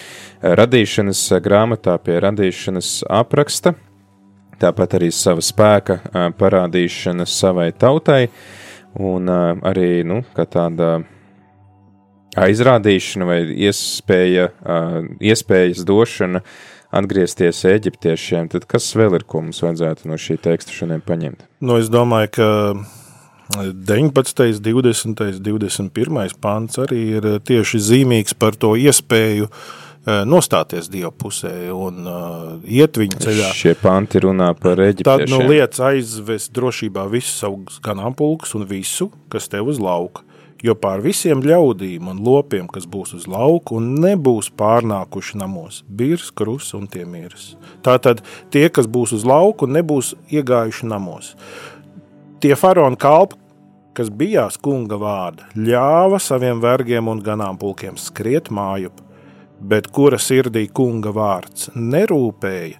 radīšanas 0.43 1.24
grāmatā 1.45 1.95
pie 2.04 2.20
radīšanas 2.28 2.91
apraksta, 3.22 3.72
tāpat 4.60 4.99
arī 4.99 5.12
sava 5.16 5.45
spēka 5.45 6.01
parādīšana 6.36 7.30
savai 7.30 7.72
tautai, 7.72 8.26
un 8.99 9.32
arī, 9.64 10.04
nu, 10.04 10.20
kā 10.36 10.49
tāda 10.51 10.97
aizrādīšana 12.40 13.28
vai 13.28 13.40
iespēja, 13.68 14.50
iespējas 15.22 15.84
došana 15.88 16.44
atgriezties 16.94 17.64
eģiptiešiem, 17.70 18.52
tad 18.54 18.68
kas 18.70 18.92
vēl 18.98 19.18
ir, 19.18 19.26
ko 19.26 19.42
mums 19.46 19.64
vajadzētu 19.66 20.10
no 20.10 20.18
šī 20.22 20.38
teksta 20.44 20.76
šodien 20.76 21.02
paņemt? 21.06 21.48
Nu, 21.66 21.80
es 21.82 21.90
domāju, 21.94 22.34
ka 22.38 22.50
19, 23.62 24.62
20, 24.62 25.40
21 25.44 26.38
pāns 26.42 26.78
arī 26.82 27.02
ir 27.18 27.32
tieši 27.46 27.82
zīmīgs 27.90 28.38
par 28.38 28.58
to 28.60 28.76
iespēju 28.80 29.50
nostāties 30.28 30.90
Dieva 30.92 31.14
pusē 31.16 31.54
un 31.72 32.04
uh, 32.04 32.48
iet 32.68 32.98
viņa 33.00 33.22
ceļā. 33.24 33.52
Šie 33.56 33.72
panti 33.80 34.20
runā 34.26 34.50
par 34.60 34.82
eģiptiešiem. 34.84 35.24
Tad 35.24 35.32
nu, 35.32 35.40
lietas 35.48 35.80
aizvest 35.80 36.52
drošībā 36.56 37.06
visus 37.12 37.38
savus 37.40 37.80
ganāmpulkus 37.84 38.52
un 38.60 38.68
visu, 38.68 39.08
kas 39.32 39.48
tev 39.52 39.72
uz 39.72 39.80
lauka. 39.80 40.26
Jo 40.64 40.78
pār 40.80 41.01
visiem 41.03 41.41
ļaudīm 41.43 42.07
un 42.07 42.22
lopiem, 42.24 42.70
kas 42.72 42.86
būs 42.88 43.11
uz 43.18 43.28
lauka 43.28 43.76
un 43.76 43.97
nebūs 43.99 44.47
pārnākuši 44.55 45.41
namos, 45.41 45.82
birs, 45.88 46.30
krus 46.32 46.70
un 46.78 46.88
tie 46.88 47.03
mirs. 47.03 47.57
Tātad 47.84 48.22
tie, 48.53 48.70
kas 48.72 48.88
būs 48.88 49.11
uz 49.18 49.26
lauka 49.28 49.68
un 49.68 49.76
nebūs 49.76 50.14
iegājuši 50.32 50.88
namos. 50.88 51.34
Tie 52.39 52.55
faraona 52.59 52.95
kalpi, 52.99 53.36
kas 53.93 54.07
bijās 54.07 54.55
kunga 54.55 54.95
vārda, 55.01 55.49
ļāva 55.55 56.22
saviem 56.24 56.64
vergiem 56.64 57.11
un 57.11 57.20
ganāmpulkiem 57.24 57.99
skriet 57.99 58.47
mājup, 58.47 59.03
bet 59.59 59.89
kura 59.91 60.20
sirdī 60.20 60.66
kunga 60.72 61.11
vārds 61.16 61.70
nerūpēja, 61.76 62.80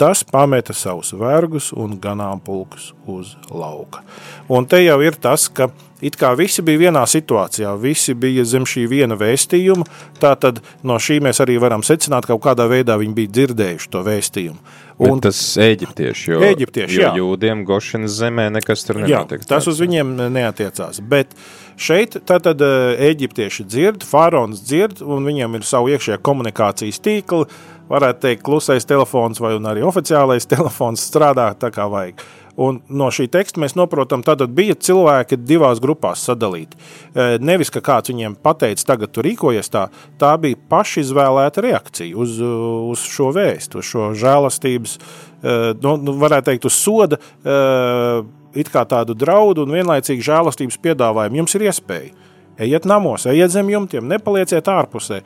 tas 0.00 0.22
pameta 0.24 0.74
savus 0.76 1.12
vergus 1.16 1.70
un 1.72 1.96
ganāmpulkus 2.02 2.92
uz 3.08 3.34
lauka. 3.50 4.04
Un 4.52 4.68
te 4.68 4.80
jau 4.84 4.98
ir 5.04 5.16
tas, 5.16 5.48
ka 5.48 5.70
it 6.02 6.18
kā 6.20 6.32
visi 6.38 6.64
bija 6.66 6.88
vienā 6.88 7.04
situācijā, 7.08 7.72
visi 7.80 8.14
bija 8.18 8.44
zem 8.48 8.66
šī 8.68 8.86
viena 8.90 9.16
vēstījuma, 9.18 9.86
tātad 10.22 10.60
no 10.86 10.98
šī 11.02 11.20
mēs 11.24 11.42
arī 11.44 11.58
varam 11.62 11.84
secināt, 11.86 12.26
ka 12.26 12.34
kaut 12.34 12.44
kādā 12.50 12.68
veidā 12.70 12.98
viņi 13.00 13.18
bija 13.18 13.34
dzirdējuši 13.38 13.92
to 13.92 14.02
vēstījumu. 14.06 14.78
Un 15.02 15.18
Bet 15.18 15.30
tas 15.30 15.38
eģiptieši, 15.58 16.30
jo, 16.30 16.40
eģiptieši, 16.46 16.98
jo 16.98 17.02
jā. 17.02 17.10
jūdiem 17.18 17.64
gošanas 17.66 18.12
zemē 18.20 18.48
nekas 18.54 18.84
tur 18.86 19.00
Jā, 19.00 19.22
nenotiek. 19.22 19.44
tas 19.48 19.66
uz 19.70 19.80
viņiem 19.82 20.12
neatiecās. 20.34 21.00
Bet 21.08 21.32
šeit 21.80 22.18
tātad 22.28 22.60
eģiptieši 22.62 23.66
dzird, 23.66 24.06
faraons 24.06 24.62
dzird, 24.62 25.02
un 25.02 25.26
viņiem 25.26 25.58
ir 25.58 25.66
savu 25.66 25.90
iekšējā 25.94 26.20
komunikācijas 26.22 27.00
tīkli. 27.02 27.48
Varētu 27.92 28.22
teikt, 28.22 28.44
klusais 28.46 28.86
telefons 28.88 29.40
vai 29.42 29.56
arī 29.58 29.82
oficiālais 29.84 30.46
telefons 30.52 31.02
strādā 31.08 31.50
tā 31.58 31.72
kā 31.74 31.88
vajag. 31.90 32.22
Un 32.60 32.82
no 32.92 33.08
šī 33.08 33.30
teksta 33.32 33.62
mēs 33.62 33.72
saprotam, 33.72 34.20
ka 34.24 34.36
bija 34.44 34.76
cilvēki 34.76 35.38
divās 35.40 35.80
grupās 35.80 36.24
sadalīti. 36.26 36.76
E, 36.76 37.38
Nevis, 37.40 37.70
ka 37.72 37.80
kāds 37.80 38.12
viņiem 38.12 38.36
pateica, 38.44 38.84
tagad 38.92 39.14
tu 39.14 39.24
rīkojies 39.24 39.72
tā, 39.72 39.86
tā 40.20 40.34
bija 40.40 40.60
pašizvēlēta 40.72 41.64
reakcija 41.64 42.16
uz, 42.16 42.36
uz 42.92 43.06
šo 43.08 43.30
vēstu, 43.32 43.80
uz 43.80 43.88
šo 43.88 44.10
žēlastības, 44.20 44.98
e, 44.98 45.56
nu, 45.80 45.96
nu, 45.96 46.16
varētu 46.20 46.50
teikt, 46.50 46.68
uz 46.68 46.76
soda, 46.76 47.16
e, 47.16 47.56
it 48.60 48.68
kā 48.68 48.84
tādu 48.84 49.16
draudu 49.16 49.64
un 49.64 49.72
vienlaicīgi 49.72 50.28
žēlastības 50.28 50.76
piedāvājumu. 50.84 51.40
Jums 51.40 51.56
ir 51.56 51.66
iespēja. 51.70 52.12
Ejiet 52.62 52.84
namos, 52.84 53.24
ejiet 53.26 53.50
zem 53.54 53.72
jumtiem, 53.72 54.04
nepalieciet 54.12 54.68
ārpusē. 54.68 55.22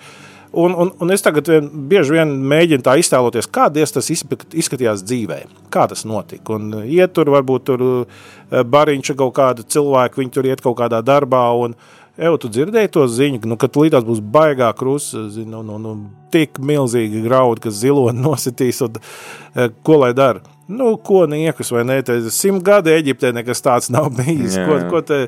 Un, 0.52 0.74
un, 0.74 0.92
un 1.02 1.12
es 1.12 1.24
tagad 1.24 1.48
vien, 1.50 1.66
bieži 1.90 2.16
vien 2.16 2.30
mēģinu 2.52 2.84
tā 2.86 2.94
iztēloties, 3.00 3.48
kādies 3.52 3.92
tas 3.92 4.08
izskat- 4.14 4.54
izskatījās 4.56 5.02
dzīvē, 5.04 5.42
kā 5.74 5.88
tas 5.90 6.06
notika. 6.08 6.56
Un 6.56 6.80
uh, 6.80 6.86
iet 6.86 7.12
tur, 7.16 7.30
varbūt 7.34 7.66
tur 7.68 7.84
uh, 7.88 8.24
bariņš 8.62 9.12
ar 9.12 9.20
kaut 9.24 9.36
kādu 9.36 9.66
cilvēku, 9.66 10.22
viņi 10.22 10.34
tur 10.38 10.50
iet 10.52 10.64
kaut 10.64 10.78
kādā 10.80 11.02
darbā. 11.04 11.44
Un, 11.66 11.76
Eju, 12.16 12.38
tu 12.40 12.48
dzirdēji 12.48 12.88
to 12.94 13.02
ziņu, 13.12 13.42
nu, 13.44 13.58
ka 13.60 13.68
līdās 13.68 14.04
būs 14.06 14.22
baigā 14.32 14.70
krusta, 14.72 15.26
nu, 15.44 15.58
nu, 15.60 15.76
nu, 15.76 15.90
tik 16.32 16.56
milzīgi 16.64 17.20
graudi, 17.26 17.66
ka 17.66 17.72
ziloni 17.76 18.22
nositīs, 18.24 18.80
un 18.86 18.96
eh, 18.96 19.68
ko 19.84 19.98
lai 20.00 20.14
dara? 20.16 20.40
Nu, 20.66 20.96
ko 20.96 21.26
niekus 21.30 21.68
vai 21.70 21.84
ne? 21.86 22.00
Te 22.02 22.16
Simt 22.34 22.64
gadi 22.66 22.90
Eģiptē 22.90 23.30
nekas 23.36 23.60
tāds 23.62 23.86
nav 23.92 24.08
bijis. 24.16 24.56
Jā. 24.58 24.64
Ko, 24.66 24.78
ko 24.90 25.02
te, 25.06 25.18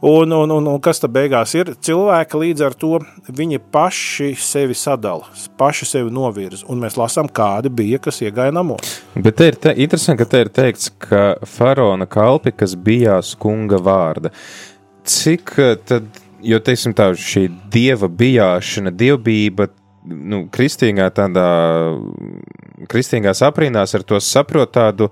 un, 0.00 0.32
un, 0.32 0.50
un, 0.50 0.66
un 0.66 0.80
kas 0.82 1.00
tad 1.02 1.12
beigās 1.14 1.54
ir? 1.56 1.72
Cilvēki 1.86 2.40
līdz 2.42 2.64
ar 2.66 2.76
to 2.78 2.98
viņi 3.36 3.60
paši 3.72 4.32
sevi 4.40 4.76
sadala, 4.76 5.26
paši 5.58 5.88
sevi 5.88 6.12
novirza. 6.14 6.64
Un 6.72 6.82
mēs 6.82 6.98
lasām, 7.00 7.30
kādi 7.32 7.72
bija, 7.72 8.00
kas 8.02 8.20
iegāja 8.24 8.54
namos. 8.54 8.98
Bet 9.14 9.38
te 9.40 9.50
ir 9.52 9.58
te, 9.60 9.74
interesanti, 9.86 10.22
ka 10.22 10.30
te 10.30 10.44
ir 10.44 10.52
teikts, 10.60 10.92
ka 11.06 11.24
faraona 11.48 12.08
kalpi, 12.10 12.54
kas 12.56 12.76
bijās 12.76 13.34
kunga 13.40 13.80
vārda. 13.82 14.32
Cik 15.06 15.56
eh, 15.62 15.74
tad, 15.86 16.22
jo 16.44 16.60
teiksim 16.62 16.94
tā, 16.96 17.10
šī 17.16 17.46
dieva 17.72 18.10
bijāšana, 18.10 18.92
dievbība, 18.94 19.70
nu, 20.06 20.44
kristīgā 20.52 21.08
tādā, 21.14 21.46
kristīgās 22.90 23.42
aprindās 23.46 23.94
ar 23.96 24.04
to 24.06 24.20
saprot 24.22 24.74
tādu, 24.76 25.10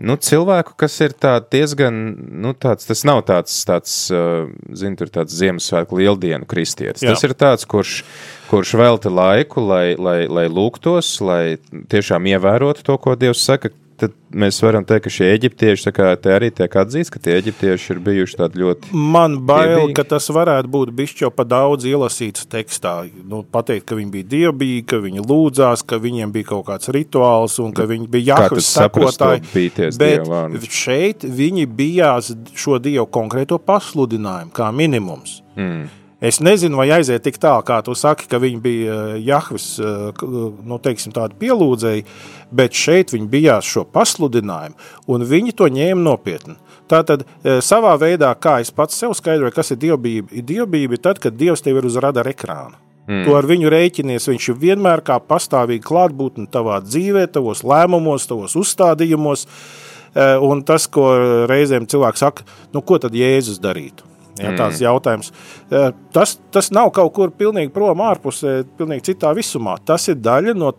nu, 0.00 0.16
cilvēku, 0.16 0.74
kas 0.80 0.96
ir 1.04 1.14
tā 1.18 1.34
diezgan, 1.52 1.98
nu, 2.44 2.54
tāds, 2.56 2.86
tas 2.88 3.04
nav 3.08 3.22
tāds, 3.28 3.58
tāds, 3.68 3.96
zinu, 4.08 4.98
tur 5.00 5.12
tāds 5.12 5.36
Ziemassvētku 5.36 6.00
lieldienu 6.00 6.48
kristietis. 6.48 7.04
Jā. 7.04 7.12
Tas 7.12 7.26
ir 7.26 7.34
tāds, 7.38 7.66
kurš, 7.68 8.00
kurš 8.50 8.74
velta 8.80 9.12
laiku, 9.12 9.64
lai, 9.68 9.92
lai, 9.98 10.24
lai 10.30 10.46
lūgtos, 10.48 11.14
lai 11.24 11.44
tiešām 11.92 12.30
ievērotu 12.32 12.86
to, 12.88 12.98
ko 13.02 13.16
Dievs 13.18 13.44
saka, 13.44 13.72
tad 14.02 14.14
mēs 14.34 14.58
varam 14.64 14.84
teikt, 14.88 15.04
ka 15.06 15.12
šie 15.12 15.28
eģiptieši, 15.36 15.92
kā 15.94 16.10
te 16.20 16.32
arī 16.34 16.50
tiek 16.54 16.74
atzīst, 16.82 17.12
ka 17.14 17.22
tie 17.22 17.36
eģiptieši 17.40 17.92
ir 17.94 18.00
bijuši 18.06 18.38
tādi 18.40 18.62
ļoti 18.62 18.92
Man 18.92 19.38
bail, 19.46 19.76
Dievbijīgi. 19.76 19.96
ka 19.98 20.04
tas 20.14 20.28
varētu 20.34 20.70
būt 20.72 20.92
bijis 20.98 21.14
jau 21.22 21.30
pa 21.34 21.46
daudz 21.48 21.86
ielasīts 21.88 22.46
tekstā. 22.52 22.94
Nu, 23.28 23.42
pateikt, 23.44 23.86
ka 23.88 23.98
viņi 23.98 24.12
bija 24.16 24.28
dievbijīgi, 24.34 24.86
ka 24.92 25.00
viņi 25.04 25.24
lūdzās, 25.26 25.86
ka 25.86 26.00
viņiem 26.02 26.34
bija 26.34 26.50
kaut 26.52 26.66
kāds 26.70 26.92
rituāls 26.94 27.58
un 27.62 27.72
ka 27.76 27.86
viņi 27.88 28.10
bija 28.12 28.38
sekotāji. 28.52 29.44
bīties 29.54 29.98
Bet 30.00 30.22
Dieva 30.22 30.46
vārdu? 30.48 30.70
šeit 30.82 31.24
viņi 31.24 31.66
bijās 31.66 32.32
šo 32.58 32.78
dievu 32.82 33.06
konkrēto 33.12 33.58
pasludinājumu 33.62 34.52
kā 34.56 34.70
minimums. 34.74 35.40
Mm. 35.56 36.01
Es 36.22 36.38
nezinu, 36.38 36.76
vai 36.78 36.86
aiziet 36.94 37.24
tik 37.26 37.34
tālu, 37.42 37.64
kā 37.66 37.80
tu 37.82 37.96
saki, 37.98 38.28
ka 38.30 38.38
viņi 38.38 38.60
bija 38.62 38.98
eh, 39.16 39.16
Jahvis, 39.26 39.64
eh, 39.82 40.12
k- 40.14 40.28
nu, 40.70 40.78
teiksim, 40.78 41.10
tādi 41.16 41.34
pielūdzēji, 41.40 42.04
bet 42.54 42.78
šeit 42.78 43.10
viņi 43.10 43.26
bijās 43.32 43.66
šo 43.66 43.82
pasludinājumu, 43.90 44.76
un 45.10 45.24
viņi 45.26 45.54
to 45.58 45.66
ņēma 45.66 45.98
nopietni. 46.06 46.54
Tātad, 46.88 47.24
eh, 47.42 47.58
savā 47.64 47.96
veidā, 47.98 48.30
kā 48.38 48.60
es 48.62 48.70
pats 48.70 48.94
sev 49.02 49.16
skaidroju, 49.18 49.54
kas 49.56 49.72
ir 49.74 49.80
dievbijība, 49.82 50.44
dievbijība 50.46 50.92
ir 50.98 51.02
tad, 51.08 51.18
kad 51.18 51.34
Dievs 51.36 51.62
tev 51.66 51.76
ir 51.82 51.90
uz 51.90 51.96
radara 51.98 52.30
ekrāna. 52.30 52.78
Mm. 53.08 53.24
Tu 53.26 53.34
ar 53.34 53.42
viņu 53.42 53.66
rēķinies, 53.74 54.28
viņš 54.30 54.48
ir 54.52 54.60
vienmēr 54.62 55.02
kā 55.02 55.18
pastāvīgi 55.18 55.82
klātbūtne 55.82 56.46
tavā 56.54 56.78
dzīvē, 56.86 57.26
tavos 57.34 57.64
lēmumos, 57.66 58.28
tavos 58.30 58.54
uzstādījumos. 58.54 59.46
Eh, 60.14 60.38
Un 60.38 60.62
tas, 60.62 60.86
ko 60.86 61.08
reizēm 61.48 61.86
cilvēks 61.88 62.18
saka, 62.22 62.42
nu, 62.72 62.80
ko 62.82 62.98
tad 62.98 63.10
Jēzus 63.16 63.58
darītu? 63.58 64.11
Ja, 64.40 64.54
tāds 64.56 64.78
mm. 64.78 64.84
jautājums. 64.86 65.32
Eh, 65.68 65.90
Tas, 66.12 66.36
tas 66.52 66.70
nav 66.72 66.90
kaut 66.96 67.12
kur 67.16 67.30
pilnīgi 67.36 67.72
prom 67.72 68.00
ārpusē, 68.04 68.62
pilnīgi 68.78 69.12
citā 69.12 69.32
visumā. 69.36 69.78
Tas 69.84 70.08
ir 70.12 70.18
daļa 70.20 70.54
no, 70.56 70.72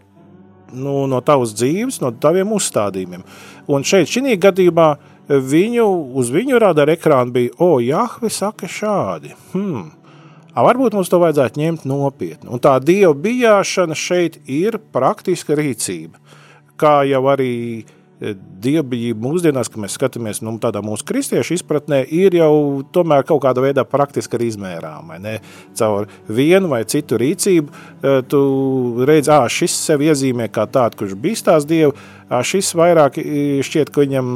nu, 0.74 1.04
no 1.10 1.22
tavas 1.26 1.56
dzīves, 1.58 2.00
no 2.04 2.12
taviem 2.14 2.54
uzstādījumiem. 2.54 3.26
Un 3.74 3.86
šeit, 3.88 4.12
šī 4.14 4.38
gadījumā, 4.42 4.88
viņu, 5.30 5.88
uz 6.20 6.30
viņu 6.34 6.60
radara 6.62 6.94
ekrāna 6.98 7.34
bija, 7.34 7.54
o, 7.62 7.78
Jahve 7.82 8.30
saka 8.34 8.70
šādi. 8.70 9.34
Hmm. 9.54 9.92
A, 10.54 10.62
varbūt 10.62 10.94
mums 10.94 11.10
to 11.10 11.18
vajadzētu 11.22 11.62
ņemt 11.62 11.86
nopietni. 11.90 12.52
Un 12.54 12.62
tā 12.62 12.76
dieva 12.84 13.16
bijāšana 13.18 13.98
šeit 13.98 14.38
ir 14.46 14.78
praktiska 14.94 15.58
rīcība. 15.58 16.20
Kā 16.78 17.02
jau 17.10 17.24
arī 17.32 17.86
dievbijība 18.64 19.20
mūsdienās, 19.24 19.70
kad 19.72 19.82
mēs 19.84 19.98
skatāmies 19.98 20.42
nu, 20.46 20.56
tādā 20.64 20.84
mūsu 20.86 21.06
kristiešu 21.08 21.58
izpratnē, 21.58 22.02
ir 22.08 22.38
jau 22.38 22.84
tomēr 22.96 23.26
kaut 23.28 23.44
kādā 23.44 23.64
veidā 23.66 23.86
praktiski 23.88 24.38
arī 24.40 24.52
izmērām. 24.54 25.12
vai 25.12 25.20
ne? 25.20 25.36
Caur 25.78 26.08
vienu 26.28 26.72
vai 26.72 26.84
citu 26.86 27.20
rīcību 27.20 27.72
eh, 27.72 28.22
tu 28.28 28.44
redzi, 29.08 29.32
ka 29.32 29.50
šis 29.52 29.76
sev 29.90 30.06
iezīmē 30.06 30.48
kā 30.54 30.68
tāds, 30.68 30.98
kurš 31.00 31.18
bīstās 31.20 31.68
dievu, 31.68 31.96
ā, 32.30 32.44
šis 32.44 32.74
vairāk 32.80 33.20
šķiet, 33.68 33.92
ka 33.94 34.06
viņam 34.06 34.32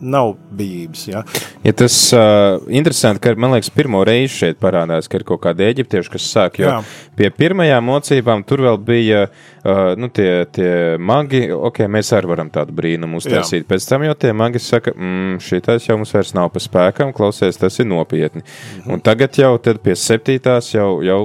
nav 0.00 0.34
bijības. 0.50 1.02
Ja? 1.08 1.22
Ja 1.64 1.72
tas 1.72 1.96
uh, 2.12 2.62
interesanti, 2.68 3.22
ka 3.24 3.34
man 3.40 3.54
liekas, 3.54 3.70
pirmo 3.74 4.02
reizi 4.06 4.34
šeit 4.34 4.58
parādās, 4.62 5.08
ka 5.10 5.20
ir 5.20 5.26
kaut 5.28 5.42
kādi 5.44 5.66
eģiptieši, 5.68 6.12
kas 6.12 6.26
sāk. 6.30 6.58
Jo 6.62 6.70
Jā. 6.70 6.80
pie 7.18 7.30
pirmajām 7.34 7.86
mocībām 7.88 8.44
tur 8.48 8.64
vēl 8.66 8.80
bija 8.84 9.22
uh, 9.28 9.94
nu, 10.00 10.10
tie, 10.14 10.44
tie 10.54 10.72
magi, 10.98 11.46
ok, 11.54 11.84
mēs 11.90 12.12
arī 12.16 12.32
varam 12.34 12.50
tādu 12.54 12.76
brīnumu 12.76 13.22
uztaisīt. 13.22 13.68
Pēc 13.70 13.88
tam 13.90 14.06
jau 14.08 14.16
tie 14.18 14.34
magi 14.36 14.62
saka, 14.62 14.94
mm, 14.96 15.38
šitais 15.44 15.88
jau 15.88 15.98
mums 16.00 16.14
vairs 16.16 16.34
nav 16.36 16.50
pa 16.54 16.62
spēkam, 16.62 17.14
klausies, 17.16 17.60
tas 17.60 17.80
ir 17.80 17.88
nopietni. 17.90 18.44
Mhm. 18.44 18.92
Un 18.92 19.04
tagad 19.04 19.38
jau 19.38 19.56
tad 19.62 19.82
pie 19.84 19.96
septītās 19.98 20.74
jau. 20.76 20.90
jau 21.04 21.22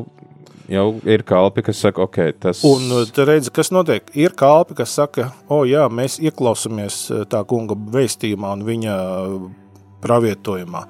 Jau 0.70 0.90
ir 1.10 1.24
kalpi, 1.26 1.64
kas 1.66 1.80
saka, 1.82 2.06
ok, 2.06 2.18
tas 2.44 2.60
Un 2.68 2.92
uh, 2.94 3.06
te 3.10 3.26
redzi, 3.26 3.50
kas 3.54 3.72
notiek. 3.74 4.06
Ir 4.18 4.36
kalpi, 4.38 4.76
kas 4.78 4.94
saka, 5.00 5.32
o, 5.50 5.64
jā, 5.66 5.88
mēs 5.90 6.20
ieklausāmies 6.22 7.00
uh, 7.10 7.24
tā 7.30 7.42
kunga 7.50 7.78
vēstījumā 7.96 8.52
un 8.58 8.66
viņa 8.68 8.98
uh, 8.98 9.48
pravietojumā. 10.04 10.84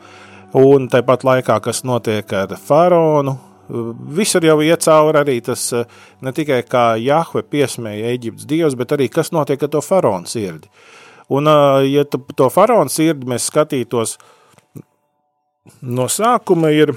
Un 0.59 0.89
tāpat 0.91 1.23
laikā, 1.23 1.59
kas 1.63 1.85
notiek 1.87 2.33
ar 2.35 2.57
faraonu, 2.59 3.37
visur 4.17 4.43
jau 4.43 4.57
iet 4.65 4.81
cauri 4.81 5.19
arī 5.21 5.35
tas 5.45 5.67
ne 6.25 6.31
tikai 6.33 6.63
kā 6.65 6.83
Jahve 6.97 7.43
piesmēja 7.45 8.15
Eģiptes 8.15 8.47
dievs, 8.49 8.75
bet 8.75 8.95
arī 8.97 9.07
kas 9.13 9.29
notiek 9.31 9.61
ar 9.61 9.69
to 9.69 9.81
faraonu 9.85 10.27
sirdi. 10.27 10.65
Un, 11.29 11.45
ja 11.85 12.01
to 12.09 12.49
faraonu 12.49 12.89
sirdi 12.89 13.29
mēs 13.29 13.45
skatītos 13.51 14.15
no 15.85 16.09
sākuma, 16.09 16.73
ir 16.73 16.95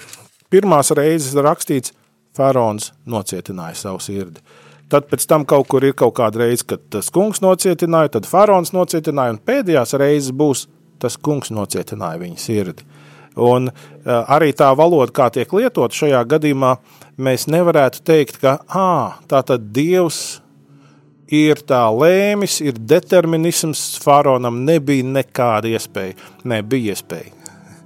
pirmās 0.53 0.95
reizes 0.97 1.37
rakstīts, 1.37 1.93
faraons 2.37 2.93
nocietināja 3.07 3.79
savu 3.85 4.01
sirdi. 4.03 4.43
Tad 4.93 5.09
pēc 5.09 5.25
tam 5.29 5.47
kaut 5.49 5.71
kur 5.73 5.85
ir 5.85 5.95
kaut 5.97 6.15
kāda 6.19 6.45
reize, 6.45 6.67
kad 6.69 6.83
tas 6.93 7.09
kungs 7.13 7.41
nocietināja, 7.41 8.19
tad 8.19 8.29
faraons 8.29 8.75
nocietināja, 8.77 9.37
un 9.37 9.41
pēdējās 9.41 9.97
reizes 10.01 10.35
būs 10.37 10.67
tas 11.01 11.17
kungs 11.17 11.53
nocietināja 11.55 12.21
viņa 12.21 12.41
sirdi. 12.41 12.85
Un 13.41 13.71
uh, 13.71 14.13
arī 14.29 14.51
tā 14.53 14.69
valoda, 14.77 15.09
kā 15.17 15.31
tiek 15.33 15.53
lietot 15.57 15.97
šajā 15.97 16.21
gadījumā, 16.29 16.75
mēs 17.17 17.49
nevarētu 17.49 18.03
teikt, 18.05 18.43
ka 18.43 18.59
ah, 18.69 19.17
tā 19.29 19.41
tad 19.49 19.71
Dievs 19.73 20.43
ir 21.33 21.63
tā 21.65 21.87
lēmis, 21.97 22.61
ir 22.61 22.77
determinisms, 22.77 23.97
faraonam 24.05 24.61
nebija 24.67 25.07
nekāda 25.09 25.73
iespēja. 25.73 26.19
Nē, 26.45 26.61
bija 26.69 26.93
iespēja. 26.93 27.33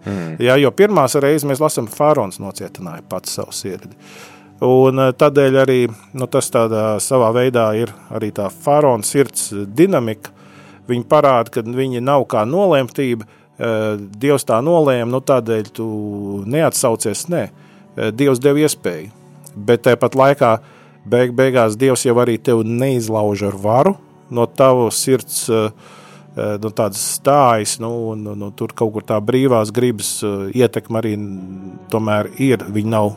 Mm. 0.07 0.33
Jā, 0.43 0.57
jo 0.63 0.71
pirmās 0.75 1.17
reizes 1.23 1.47
mēs 1.47 1.63
lasām, 1.63 1.87
ka 1.91 1.99
faraons 1.99 2.41
nocietināja 2.43 3.07
pats 3.11 3.39
savu 3.39 3.55
sirdi. 3.55 3.95
Un 4.65 4.99
eh, 4.99 5.13
tādēļ 5.13 5.61
arī 5.63 5.81
nu, 6.17 6.27
tas 6.27 6.49
tādā 6.51 6.97
savā 7.03 7.33
veidā 7.37 7.69
ir 7.77 7.93
arī 8.11 8.33
tā 8.33 8.49
faraona 8.51 9.05
sirds 9.05 9.51
dinamika. 9.53 10.33
Viņi 10.89 11.05
parāda, 11.11 11.51
ka 11.51 11.61
viņi 11.67 12.01
nav 12.01 12.25
kā 12.31 12.47
nolemtība. 12.49 13.27
eh, 13.59 13.97
Dievs 13.97 14.45
tā 14.45 14.63
nolēma, 14.65 15.11
nu 15.11 15.21
tādēļ 15.21 15.71
tu 15.73 15.87
neatsaucies. 16.47 17.29
Nē, 17.29 17.49
Eh, 17.97 18.11
Dievs 18.13 18.41
deva 18.45 18.61
iespēju. 18.61 19.11
Bet 19.57 19.87
tāpat 19.87 20.17
laikā 20.19 20.51
beig, 21.09 21.33
beigās 21.37 21.79
Dievs 21.81 22.05
jau 22.05 22.17
arī 22.21 22.37
tevi 22.37 22.67
neizlauž 22.69 23.47
ar 23.49 23.57
varu 23.57 23.95
no 24.31 24.47
tavas 24.47 25.01
sirds. 25.01 25.49
eh, 25.49 25.71
Nu, 26.37 26.68
tādas 26.68 27.01
stājas, 27.16 27.78
nu, 27.80 27.89
un, 28.12 28.26
un 28.28 28.51
tur 28.53 28.74
kaut 28.76 28.91
kur 28.93 29.05
tā 29.09 29.16
brīvās 29.24 29.70
gribas 29.72 30.18
eh, 30.20 30.51
ietekme 30.61 31.01
arī 31.01 31.14
tomēr 31.89 32.28
ir. 32.45 32.61
Viņa 32.76 32.91
nav 32.93 33.14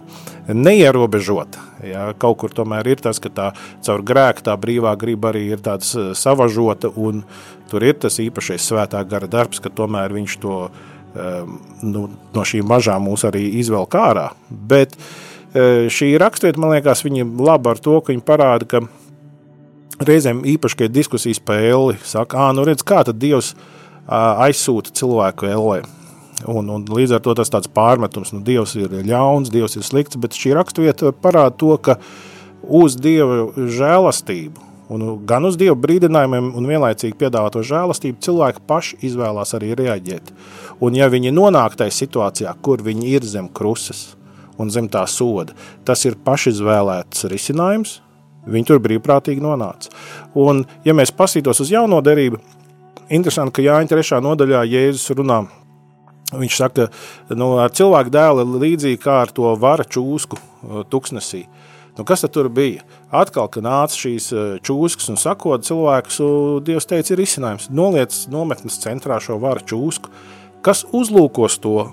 neierobežota. 0.47 1.65
Ja? 1.83 2.05
Kaut 2.19 2.39
kur 2.39 2.53
tomēr 2.55 2.87
ir 2.87 3.03
tas, 3.03 3.19
ka 3.19 3.31
tā 3.35 3.49
caur 3.83 4.05
grēku 4.07 4.45
tā 4.47 4.55
brīvā 4.59 4.93
griba 5.01 5.33
arī 5.33 5.49
ir 5.51 5.63
tāds 5.65 5.91
eh, 5.99 6.13
savažota, 6.15 6.93
un 6.95 7.25
tur 7.67 7.83
ir 7.83 7.99
tas 7.99 8.21
īpašais 8.23 8.69
svētā 8.71 9.03
gara 9.03 9.27
darbs, 9.27 9.59
ka 9.59 9.67
tomēr 9.67 10.15
viņš 10.15 10.37
to 10.39 10.61
um, 10.69 11.59
nu, 11.83 12.05
no 12.07 12.45
šīm 12.47 12.71
mažām 12.71 13.03
mūs 13.09 13.27
arī 13.27 13.43
izvelk 13.59 13.99
ārā. 13.99 14.29
Bet 14.47 14.95
eh, 14.95 15.91
šī 15.91 16.13
raksturvieta, 16.23 16.63
man 16.63 16.77
liekas, 16.77 17.03
viņa 17.03 17.27
laba 17.43 17.75
ar 17.75 17.83
to, 17.83 17.99
ka 17.99 18.15
viņa 18.15 18.25
parāda, 18.31 18.71
ka 18.77 18.85
reizēm 20.05 20.43
īpaši, 20.47 20.79
kad 20.79 20.89
ir 20.89 20.95
diskusijas 20.95 21.41
par 21.43 21.61
elli, 21.63 21.97
saka, 22.05 22.47
ah, 22.47 22.53
nu 22.55 22.65
redz, 22.67 22.83
kā 22.87 23.01
tad 23.07 23.19
Dievs 23.21 23.53
aizsūta 24.09 24.93
cilvēku 24.95 25.49
ellē. 25.49 25.81
Un, 26.47 26.69
un 26.71 26.85
līdz 26.87 27.17
ar 27.17 27.23
to 27.23 27.35
tas 27.35 27.51
tāds 27.51 27.67
pārmetums, 27.75 28.31
nu, 28.31 28.39
Dievs 28.45 28.77
ir 28.79 28.93
ļauns, 29.03 29.51
Dievs 29.51 29.75
ir 29.75 29.83
slikts, 29.83 30.19
bet 30.19 30.37
šī 30.37 30.55
raksturvieta 30.55 31.11
parāda 31.11 31.51
to, 31.59 31.73
ka 31.83 31.97
uz 32.63 32.95
Dieva 32.99 33.49
žēlastību, 33.57 34.63
un 34.89 35.05
gan 35.27 35.45
uz 35.49 35.59
Dieva 35.59 35.75
brīdinājumiem, 35.79 36.53
un 36.55 36.69
vienlaicīgi 36.71 37.19
piedāvāto 37.19 37.63
žēlastību, 37.67 38.21
cilvēki 38.23 38.63
paši 38.69 39.01
izvēlās 39.09 39.51
arī 39.57 39.73
reaģēt. 39.81 40.31
Un 40.79 40.95
ja 40.95 41.11
viņi 41.11 41.35
nonāk 41.35 41.75
tajā 41.79 41.97
situācijā, 41.97 42.55
kur 42.63 42.83
viņi 42.87 43.17
ir 43.17 43.27
zem 43.27 43.51
krusas 43.51 44.13
un 44.59 44.71
zem 44.71 44.87
tā 44.91 45.03
soda, 45.07 45.53
tas 45.87 46.05
ir 46.07 46.17
pašizvēlēts 46.23 47.27
risinājums, 47.31 47.99
Viņi 48.49 48.69
tur 48.69 48.81
brīvprātīgi 48.83 49.43
nonāca. 49.43 49.91
Un, 50.39 50.63
ja 50.85 50.95
mēs 50.97 51.13
paskatītos 51.15 51.63
uz 51.63 51.73
jauno 51.73 52.01
derību, 52.05 52.39
interesanti, 53.13 53.57
ka 53.57 53.65
Jāņa 53.65 53.91
3. 53.95 54.21
nodaļā 54.25 54.63
Jēzus 54.69 55.15
runā. 55.17 55.43
Viņš 56.29 56.57
saka, 56.61 56.87
ka 57.27 57.37
nu, 57.37 57.55
ar 57.61 57.73
cilvēku 57.73 58.13
dēlu 58.13 58.45
līdzīgi 58.61 59.01
kā 59.01 59.23
ar 59.23 59.33
to 59.33 59.49
vara 59.57 59.85
čūsku 59.85 60.37
uh, 60.37 60.83
tuksnesī. 60.89 61.47
Nu, 61.97 62.05
kas 62.07 62.21
tad 62.21 62.37
bija? 62.55 62.85
Atkal, 63.09 63.49
kad 63.51 63.65
nāca 63.65 63.97
šīs 63.97 64.29
uh, 64.31 64.43
čūskas 64.63 65.09
un 65.11 65.17
sakoda 65.19 65.65
cilvēkus, 65.65 66.21
Dievs 66.67 66.87
teica, 66.87 67.15
ir 67.15 67.23
izcinājums. 67.25 67.71
Noliec 67.73 68.13
nometnes 68.31 68.77
centrā 68.83 69.17
šo 69.23 69.39
vara 69.41 69.65
čūsku. 69.65 70.13
Kas 70.63 70.85
uzlūkos 70.93 71.57
to, 71.63 71.89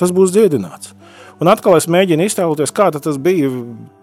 tas 0.00 0.14
būs 0.14 0.32
dziedināts. 0.32 0.95
Un 1.36 1.50
atkal 1.52 1.74
es 1.76 1.84
mēģinu 1.92 2.24
iztēloties, 2.24 2.72
kā 2.72 2.86
tas 2.94 3.18
bija. 3.20 3.50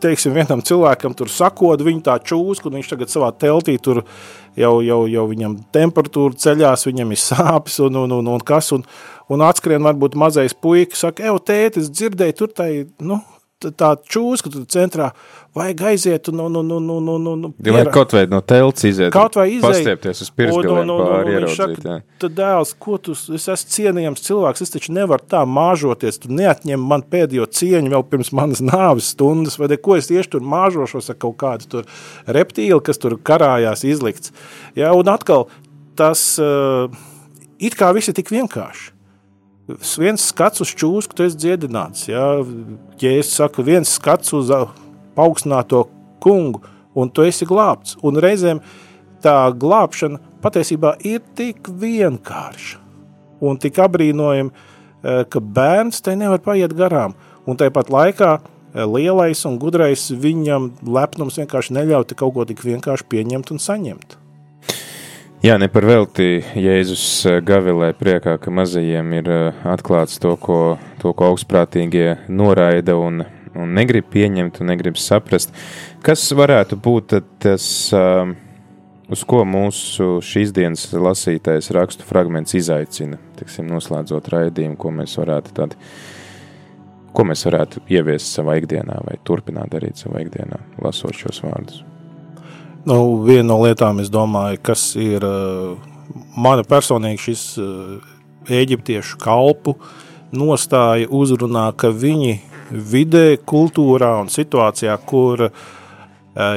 Teiksim, 0.03 0.35
vienam 0.35 0.61
cilvēkam 0.61 1.15
tur 1.17 1.31
sakot, 1.33 1.81
viņa 1.81 2.03
tā 2.05 2.17
čūska, 2.21 2.69
un 2.69 2.77
viņš 2.77 2.91
tagad 2.91 3.09
savā 3.09 3.31
teltī 3.41 3.79
tur 3.81 4.03
jau, 4.59 4.73
jau, 4.85 4.99
jau 5.09 5.23
viņam 5.31 5.55
temperatūra 5.73 6.37
ceļās, 6.43 6.85
viņam 6.89 7.15
ir 7.15 7.21
sāpes 7.23 7.79
un, 7.81 7.97
un, 8.03 8.13
un, 8.19 8.29
un 8.35 8.45
kas. 8.45 8.69
Un, 8.77 8.85
un 9.33 9.45
atskrien 9.47 9.81
varbūt 9.81 10.17
mazais 10.19 10.53
puika, 10.53 10.99
saka, 10.99 11.25
ej, 11.25 11.39
tēti, 11.47 11.81
es 11.81 11.89
dzirdēju, 11.89 12.37
tur 12.37 12.53
tai, 12.53 12.69
nu, 13.01 13.17
tā 13.71 13.93
čūska 14.09 14.51
tur 14.51 14.65
centrā, 14.71 15.09
vajag 15.55 15.81
aiziet 15.91 16.27
un, 16.31 16.39
un, 16.47 16.55
un, 16.59 16.71
un, 16.77 16.89
un, 16.89 17.09
un, 17.13 17.27
un 17.47 17.53
Ja 17.63 17.73
Vai 17.75 17.83
kaut 17.93 18.13
vai 18.15 18.23
no 18.27 18.39
telts 18.41 18.83
iziet, 18.89 19.11
Kaut 19.13 19.35
vai 19.37 19.47
iziet. 19.53 19.65
pastiepties 19.65 20.23
uz 20.25 20.31
pirksgaliem 20.33 20.89
pāri 20.89 21.35
ieraudzīt. 21.37 21.57
saka, 21.57 21.89
jā. 21.89 21.97
tad 22.23 22.35
dēls, 22.39 22.73
ko 22.81 22.97
tu, 22.97 23.13
es 23.13 23.47
esmu 23.55 23.75
cienījams 23.75 24.25
cilvēks, 24.25 24.63
es 24.65 24.73
taču 24.73 24.95
nevaru 24.97 25.27
tā 25.29 25.43
māžoties, 25.45 26.19
tu 26.23 26.31
neatņem 26.33 26.87
man 26.93 27.05
pēdējo 27.05 27.45
cieņu 27.59 27.93
vēl 27.93 28.07
pirms 28.09 28.33
manas 28.33 28.63
nāves 28.65 29.11
stundas, 29.13 29.59
vai 29.61 29.69
ko 29.77 29.97
es 29.99 30.09
tieši 30.09 30.35
tur 30.35 30.41
māžošos 30.41 31.11
ar 31.13 31.19
kaut 31.21 31.37
kādu 31.43 31.69
tur 31.69 31.85
reptīli, 32.27 32.81
kas 32.83 32.97
tur 32.97 33.17
karājās 33.17 33.85
izlikts. 33.85 34.33
Ja, 34.75 34.93
un 34.97 35.09
atkal 35.11 35.47
tas 35.95 36.39
it 37.59 37.77
kā 37.77 37.93
viss 37.93 38.09
ir 38.09 38.17
tik 38.17 38.33
vienkārši. 38.33 38.92
Viens 39.63 40.19
skats 40.19 40.59
uz 40.59 40.73
čūsku, 40.75 41.15
tu 41.15 41.23
esi 41.23 41.39
dziedināts. 41.39 42.09
Ja, 42.09 42.43
ja 42.99 43.11
es 43.15 43.31
saku, 43.31 43.63
viens 43.63 43.93
skats 43.95 44.33
uz 44.35 44.51
ā, 44.51 44.65
paaugstināto 45.15 45.85
kungu, 46.23 46.59
un 46.99 47.11
tu 47.11 47.23
esi 47.23 47.47
glābts. 47.47 47.95
Un 48.03 48.19
reizēm 48.19 48.59
tā 49.23 49.37
glābšana 49.55 50.19
patiesībā 50.43 50.97
ir 51.07 51.21
tik 51.37 51.69
vienkārša 51.79 52.81
un 53.43 53.59
tik 53.59 53.79
apbrīnojama, 53.83 54.51
ka 55.31 55.39
bērns 55.39 56.03
tai 56.03 56.17
nevar 56.19 56.43
paiet 56.43 56.75
garām. 56.75 57.15
Un 57.47 57.59
tāpat 57.59 57.91
laikā 57.91 58.37
lielais 58.87 59.45
un 59.47 59.57
gudrais 59.59 60.09
viņam 60.11 60.71
lepnums 60.83 61.39
vienkārši 61.39 61.75
neļauj 61.75 62.11
kaut 62.15 62.35
ko 62.35 62.45
tik 62.47 62.63
vienkārši 62.63 63.07
pieņemt 63.11 63.51
un 63.55 63.63
saņemt. 63.63 64.17
Jā, 65.43 65.57
ne 65.59 65.67
par 65.67 65.83
velti 65.83 66.37
Jēzus 66.55 67.01
eh, 67.27 67.41
gavilē 67.43 67.89
priekā, 67.99 68.37
ka 68.39 68.51
mazajiem 68.55 69.09
ir 69.17 69.25
eh, 69.27 69.65
atklāts 69.67 70.15
to, 70.23 70.37
ko, 70.39 70.77
to, 71.01 71.11
ko 71.11 71.33
augstprātīgie 71.33 72.13
noraida 72.31 72.95
un, 72.95 73.25
un 73.51 73.73
negrib 73.75 74.07
pieņemt 74.13 74.61
un 74.63 74.71
negrib 74.71 74.95
saprast. 74.95 75.51
Kas 75.99 76.23
varētu 76.31 76.79
būt 76.79 77.11
tad 77.11 77.27
tas, 77.43 77.67
eh, 77.91 78.31
uz 79.11 79.27
ko 79.27 79.43
mūsu 79.43 80.21
šīs 80.23 80.55
dienas 80.55 80.87
lasītais 80.95 81.73
rakstu 81.75 82.07
fragments 82.07 82.55
izaicina, 82.55 83.19
tiksim, 83.35 83.67
noslēdzot 83.67 84.31
raidījumu, 84.31 84.79
ko 84.79 84.95
mēs 84.95 85.19
varētu 85.19 85.57
tādu, 85.59 85.81
ko 87.11 87.27
mēs 87.27 87.43
varētu 87.51 87.83
ieviest 87.91 88.31
savā 88.31 88.61
ikdienā 88.63 89.03
vai 89.09 89.19
turpināt 89.27 89.75
darīt 89.75 89.99
savā 89.99 90.23
ikdienā, 90.23 90.63
lasot 90.87 91.19
šos 91.19 91.43
vārdus. 91.43 91.83
Nu, 92.83 92.97
viena 93.23 93.47
no 93.53 93.61
lietām, 93.63 94.01
es 94.03 94.09
domāju, 94.11 94.59
kas 94.67 94.89
ir 94.99 95.23
uh, 95.23 95.77
mana 96.35 96.65
personīgi 96.67 97.21
šis 97.29 97.43
uh, 97.61 98.09
eģiptiešu 98.51 99.19
kalpu 99.21 99.77
nostāja 100.35 101.07
uzrunā, 101.07 101.69
ka 101.79 101.93
viņi 101.95 102.33
vidē, 102.73 103.37
kultūrā 103.47 104.17
un 104.19 104.31
situācijā, 104.33 104.97
kur 105.07 105.45
uh, 105.47 105.53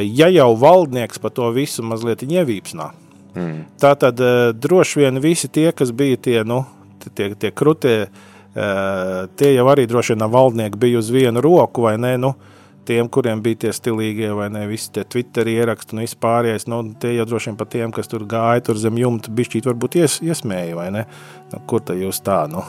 ja 0.02 0.30
jau 0.34 0.48
valdnieks 0.58 1.22
par 1.22 1.34
to 1.36 1.52
visu 1.54 1.86
mazliet 1.86 2.26
ievīpsnā, 2.26 2.88
mm. 3.36 3.62
tā 3.78 3.94
tad 3.94 4.18
uh, 4.18 4.50
droši 4.50 5.04
vien 5.04 5.22
visi 5.22 5.52
tie, 5.52 5.68
kas 5.70 5.94
bija 5.94 6.18
tie, 6.26 6.40
nu, 6.42 6.64
tie, 7.06 7.36
tie 7.38 7.54
krutie, 7.54 7.96
uh, 8.10 9.30
tie 9.38 9.54
jau 9.54 9.70
arī 9.70 9.86
droši 9.86 10.16
vien 10.16 10.26
valdnieki 10.34 10.82
bija 10.88 10.98
uz 11.04 11.14
vienu 11.14 11.44
roku 11.44 11.86
vai 11.86 11.94
ne, 12.02 12.16
nu, 12.18 12.34
tiem, 12.86 13.08
kuriem 13.12 13.42
bija 13.44 13.64
tie 13.66 13.72
stilīgie 13.76 14.30
vai 14.36 14.48
ne, 14.52 14.64
visi 14.70 14.92
tie 14.94 15.04
Twitter 15.08 15.48
ieraksti 15.50 15.96
un 15.96 16.02
vispārējais, 16.04 16.68
nu, 16.72 16.82
tie 17.02 17.14
jau 17.16 17.26
droši 17.28 17.50
vien 17.50 17.58
pat 17.60 17.72
tiem, 17.74 17.94
kas 17.94 18.10
tur 18.12 18.26
gāja 18.28 18.64
tur 18.68 18.80
zem 18.80 18.98
jumta, 19.00 19.32
bišķīt 19.34 19.68
varbūt 19.70 19.98
ies, 20.00 20.20
iesmēja 20.26 20.78
vai 20.78 20.88
ne, 20.94 21.04
nu, 21.52 21.62
kur 21.70 21.84
tad 21.86 22.00
jūs 22.00 22.22
tā, 22.26 22.42
nu. 22.52 22.64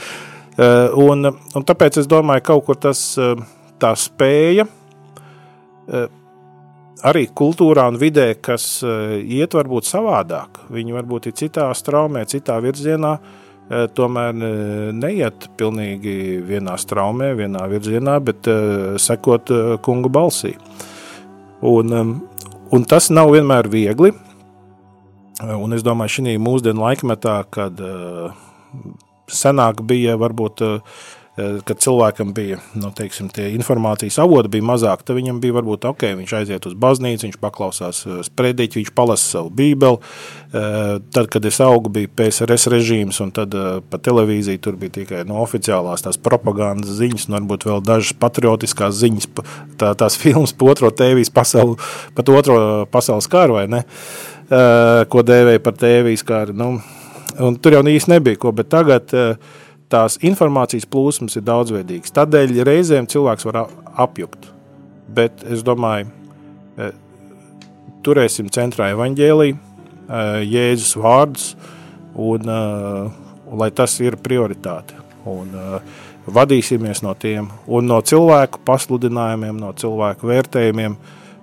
un, 1.08 1.32
un 1.32 1.68
tāpēc 1.68 2.02
es 2.02 2.10
domāju, 2.10 2.46
kaut 2.52 2.66
kur 2.68 2.80
tas 2.88 3.02
tā 3.80 3.92
spēja 3.96 4.68
arī 7.06 7.26
kultūrā 7.36 7.86
un 7.90 7.98
vidē, 8.00 8.32
kas 8.42 8.80
iet 8.84 9.54
varbūt 9.56 9.88
savādāk. 9.88 10.64
Viņi 10.72 10.96
varbūt 10.96 11.30
ir 11.30 11.36
citā 11.40 11.68
straumē, 11.76 12.26
citā 12.28 12.58
virzienā, 12.62 13.14
tomēr 13.70 14.34
neiet 14.96 15.46
pilnīgi 15.58 16.40
vienā 16.46 16.74
straumē, 16.80 17.32
vienā 17.38 17.66
virzienā, 17.70 18.16
bet 18.24 18.48
sekot 18.98 19.52
kunga 19.84 20.10
balsī. 20.10 20.56
Un, 21.66 21.94
un 22.74 22.88
tas 22.90 23.10
nav 23.14 23.30
vienmēr 23.34 23.68
viegli. 23.70 24.10
Un 25.40 25.72
es 25.76 25.84
domāju, 25.86 26.18
šī 26.18 26.34
mūsdienu 26.42 26.82
laikmetā, 26.82 27.36
kad 27.54 27.78
senāk 29.30 29.84
bija 29.86 30.18
varbūt. 30.20 30.66
Kad 31.64 31.80
cilvēkam 31.82 32.32
bija 32.34 32.58
nu, 32.78 32.90
teiksim, 32.96 33.28
informācijas 33.54 34.18
avoti, 34.22 34.50
bija 34.56 34.66
mazāk, 34.66 35.04
tad 35.06 35.16
viņam 35.18 35.38
bija 35.42 35.56
varbūt 35.56 35.86
ok, 35.90 36.04
viņš 36.18 36.34
aiziet 36.40 36.66
uz 36.68 36.74
baznīcu, 36.80 37.26
viņš 37.26 37.38
paklausās 37.40 38.02
sprediķi, 38.26 38.80
viņš 38.80 38.92
palasa 38.96 39.36
savu 39.36 39.52
bībeli. 39.54 40.00
Tad, 40.50 41.28
kad 41.30 41.46
es 41.46 41.60
augu, 41.64 41.92
bija 41.94 42.10
PSRS 42.20 42.70
režīms, 42.74 43.20
un 43.24 43.32
tad 43.34 43.54
pa 43.90 44.00
televīziju 44.02 44.62
tur 44.64 44.78
bija 44.80 44.96
tikai 45.00 45.24
no 45.28 45.40
oficiālās 45.44 46.04
tās 46.06 46.18
propagandas 46.20 46.98
ziņas, 46.98 47.28
un 47.30 47.38
varbūt 47.38 47.68
vēl 47.70 47.84
dažas 47.86 48.16
patriotiskās 48.20 48.98
ziņas, 49.00 49.30
tā, 49.80 49.94
tās 49.98 50.18
filmas 50.22 50.54
par 50.56 50.74
otro 50.74 50.92
tēvijas 50.94 51.32
pasauli, 51.34 51.78
pat 52.16 52.34
otro 52.34 52.62
pasaules 52.90 53.30
karu, 53.30 53.60
vai 53.60 53.68
ne? 53.70 53.84
Ko 54.50 55.22
dēvēja 55.22 55.62
par 55.62 55.76
tēvijas 55.78 56.26
karu. 56.26 56.56
Nu, 56.58 56.72
Un 57.38 57.56
tur 57.62 57.76
jau 57.76 57.82
īsti 57.86 58.14
nebija 58.16 58.38
ko, 58.40 58.52
bet 58.56 58.70
tagad 58.72 59.12
eh, 59.14 59.36
tās 59.90 60.18
informācijas 60.24 60.86
plūsmas 60.90 61.36
ir 61.38 61.44
daudzveidīgas. 61.46 62.14
Tādēļ 62.16 62.62
reizēm 62.66 63.08
cilvēks 63.10 63.46
var 63.48 63.64
apjukt. 64.00 64.50
Bet 65.10 65.44
es 65.50 65.64
domāju, 65.66 66.10
eh, 66.78 66.92
turēsim 68.06 68.50
centrā 68.50 68.92
evaņģēlī, 68.94 69.50
eh, 69.54 70.44
Jēzus 70.46 70.94
vārdus, 70.96 71.54
un, 72.14 72.48
un 72.48 73.58
lai 73.58 73.70
tas 73.70 74.00
ir 74.00 74.16
prioritāte. 74.16 74.94
Un, 75.24 75.50
vadīsimies 76.26 77.02
no 77.02 77.14
tiem 77.14 77.50
un 77.66 77.86
no 77.86 78.00
cilvēku 78.00 78.60
pasludinājumiem, 78.66 79.58
no 79.60 79.72
cilvēku 79.72 80.30
vērtējumiem. 80.30 80.96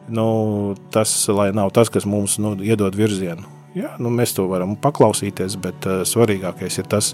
Nu, 0.10 0.76
tas, 0.92 1.12
lai 1.28 1.52
nav 1.52 1.74
tas, 1.76 1.90
kas 1.90 2.06
mums 2.08 2.38
nu, 2.40 2.56
iedod 2.64 2.96
virzienu 2.96 3.57
jā, 3.78 3.94
nu, 4.04 4.12
mēs 4.14 4.36
to 4.38 4.48
varam 4.50 4.76
paklausīties, 4.82 5.58
bet 5.64 5.88
uh, 5.90 6.04
svarīgākais 6.08 6.80
ir 6.82 6.92
tas, 6.92 7.14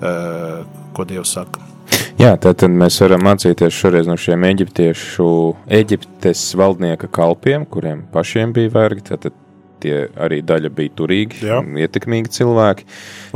uh, 0.00 0.64
ko 0.96 1.06
Dievs 1.08 1.36
saka. 1.36 1.62
Jā, 2.18 2.34
tad 2.40 2.62
mēs 2.70 3.00
varam 3.02 3.24
mācīties 3.26 3.74
šoreiz 3.74 4.08
no 4.08 4.16
šiem 4.20 4.46
eģiptiešu, 4.48 5.30
Eģiptes 5.80 6.44
valdnieka 6.56 7.10
kalpiem, 7.12 7.66
kuriem 7.68 8.04
pašiem 8.12 8.54
bija 8.54 8.72
vergi. 8.72 9.04
Tad 9.10 9.26
tie 9.84 10.04
arī 10.24 10.40
daļa 10.46 10.70
bija 10.74 10.92
turīgi, 10.96 11.42
Jā. 11.44 11.58
ietekmīgi 11.84 12.32
cilvēki. 12.38 12.86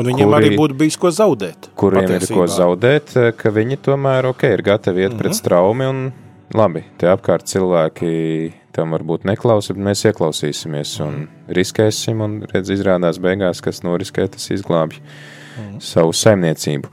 Un 0.00 0.08
viņiem 0.08 0.30
kuri, 0.30 0.38
arī 0.38 0.54
būtu 0.58 0.78
bijis 0.80 0.96
ko 1.00 1.12
zaudēt. 1.14 1.70
Kuriem 1.78 2.06
patiesībā. 2.06 2.30
ir 2.30 2.38
ko 2.38 2.46
zaudēt, 2.54 3.16
eh, 3.16 3.32
ka 3.36 3.52
viņi 3.54 3.80
tomēr 3.84 4.30
ok, 4.32 4.46
ir 4.56 4.64
gatavi 4.70 5.04
iet 5.04 5.12
mm 5.12 5.16
-hmm. 5.16 5.22
pret 5.22 5.34
straumi 5.34 5.88
un 5.88 6.12
labi, 6.54 6.84
tie 6.98 7.10
apkārt 7.12 7.44
cilvēki 7.44 8.52
tam 8.76 8.94
varbūt 8.96 9.26
neklausa, 9.28 9.74
bet 9.74 9.84
mēs 9.88 10.04
ieklausīsimies 10.08 10.94
un 11.04 11.24
riskēsim, 11.54 12.22
un 12.24 12.38
redz, 12.50 12.72
izrādās 12.74 13.20
beigās, 13.22 13.62
kas 13.64 13.82
noriskē, 13.86 14.28
tas 14.32 14.50
izglābj 14.54 15.00
mm. 15.00 15.78
savu 15.84 16.14
saimniecību. 16.16 16.92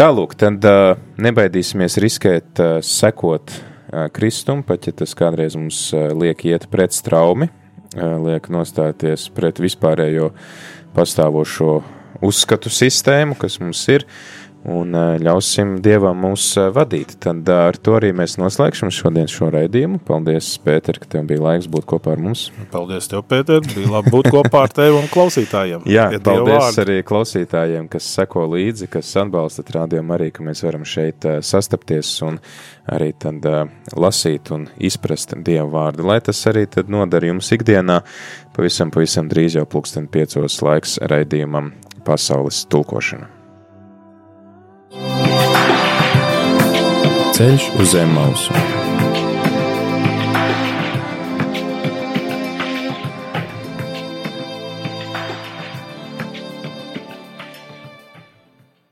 Tālūk, 0.00 0.36
tad 0.40 0.68
uh, 0.68 0.92
nebaidīsimies 1.20 1.98
riskēt, 2.04 2.52
uh, 2.62 2.78
sekot 2.84 3.56
uh, 3.56 4.06
Kristum, 4.14 4.64
pat 4.66 4.90
ja 4.90 4.96
tas 4.96 5.16
kādreiz 5.18 5.58
mums 5.58 5.88
liek 5.94 6.46
iet 6.48 6.68
pret 6.72 6.96
straumi, 6.96 7.50
liek 7.94 8.48
nostāties 8.50 9.28
pret 9.30 9.60
vispārējo 9.62 10.32
pastāvošo 10.96 11.76
uzskatu 12.26 12.72
sistēmu, 12.72 13.36
kas 13.38 13.60
mums 13.62 13.84
ir, 13.92 14.02
uh, 14.02 14.43
un 14.70 14.96
ļausim 15.20 15.76
Dievam 15.84 16.18
mūs 16.24 16.46
vadīt. 16.74 17.14
Tad 17.22 17.48
ar 17.52 17.76
to 17.76 17.96
arī 17.98 18.12
mēs 18.16 18.36
noslēgsim 18.40 18.92
šodien 18.94 19.28
šo 19.30 19.50
raidījumu. 19.54 20.00
Paldies, 20.06 20.54
Pēter, 20.64 20.98
ka 21.02 21.10
tev 21.16 21.26
bija 21.28 21.42
laiks 21.44 21.68
būt 21.70 21.86
kopā 21.90 22.14
ar 22.14 22.22
mums. 22.24 22.46
Paldies, 22.72 23.08
tev, 23.10 23.24
Pēter, 23.28 23.60
bija 23.74 23.92
labi 23.96 24.12
būt 24.14 24.30
kopā 24.32 24.64
ar 24.68 24.74
tevi 24.74 24.96
un 24.98 25.10
klausītājiem. 25.12 25.84
Jā, 25.90 26.08
ja 26.14 26.22
paldies 26.24 26.80
arī 26.80 26.98
klausītājiem, 27.06 27.88
kas 27.92 28.08
seko 28.16 28.46
līdzi, 28.54 28.88
kas 28.92 29.12
atbalsta 29.20 29.66
rādījumu 29.76 30.16
arī, 30.16 30.30
ka 30.34 30.46
mēs 30.46 30.64
varam 30.64 30.86
šeit 30.88 31.28
sastapties 31.44 32.16
un 32.24 32.40
arī 32.90 33.12
tad 33.20 33.44
lasīt 33.96 34.52
un 34.54 34.68
izprast 34.78 35.36
Dievu 35.44 35.72
vārdu. 35.74 36.08
Lai 36.08 36.20
tas 36.24 36.40
arī 36.50 36.66
tad 36.70 36.92
nodara 36.92 37.32
jums 37.32 37.52
ikdienā, 37.56 38.00
pavisam, 38.56 38.92
pavisam 38.94 39.28
drīz 39.30 39.58
jau 39.58 39.68
pulksten 39.68 40.08
piecos 40.08 40.60
laiks 40.64 40.98
raidījumam 41.04 41.72
pasaules 42.04 42.64
tulkošana. 42.72 43.33
Ceļš 47.34 47.64
uz 47.82 47.90
zemes 47.90 48.14
mausu. 48.14 48.83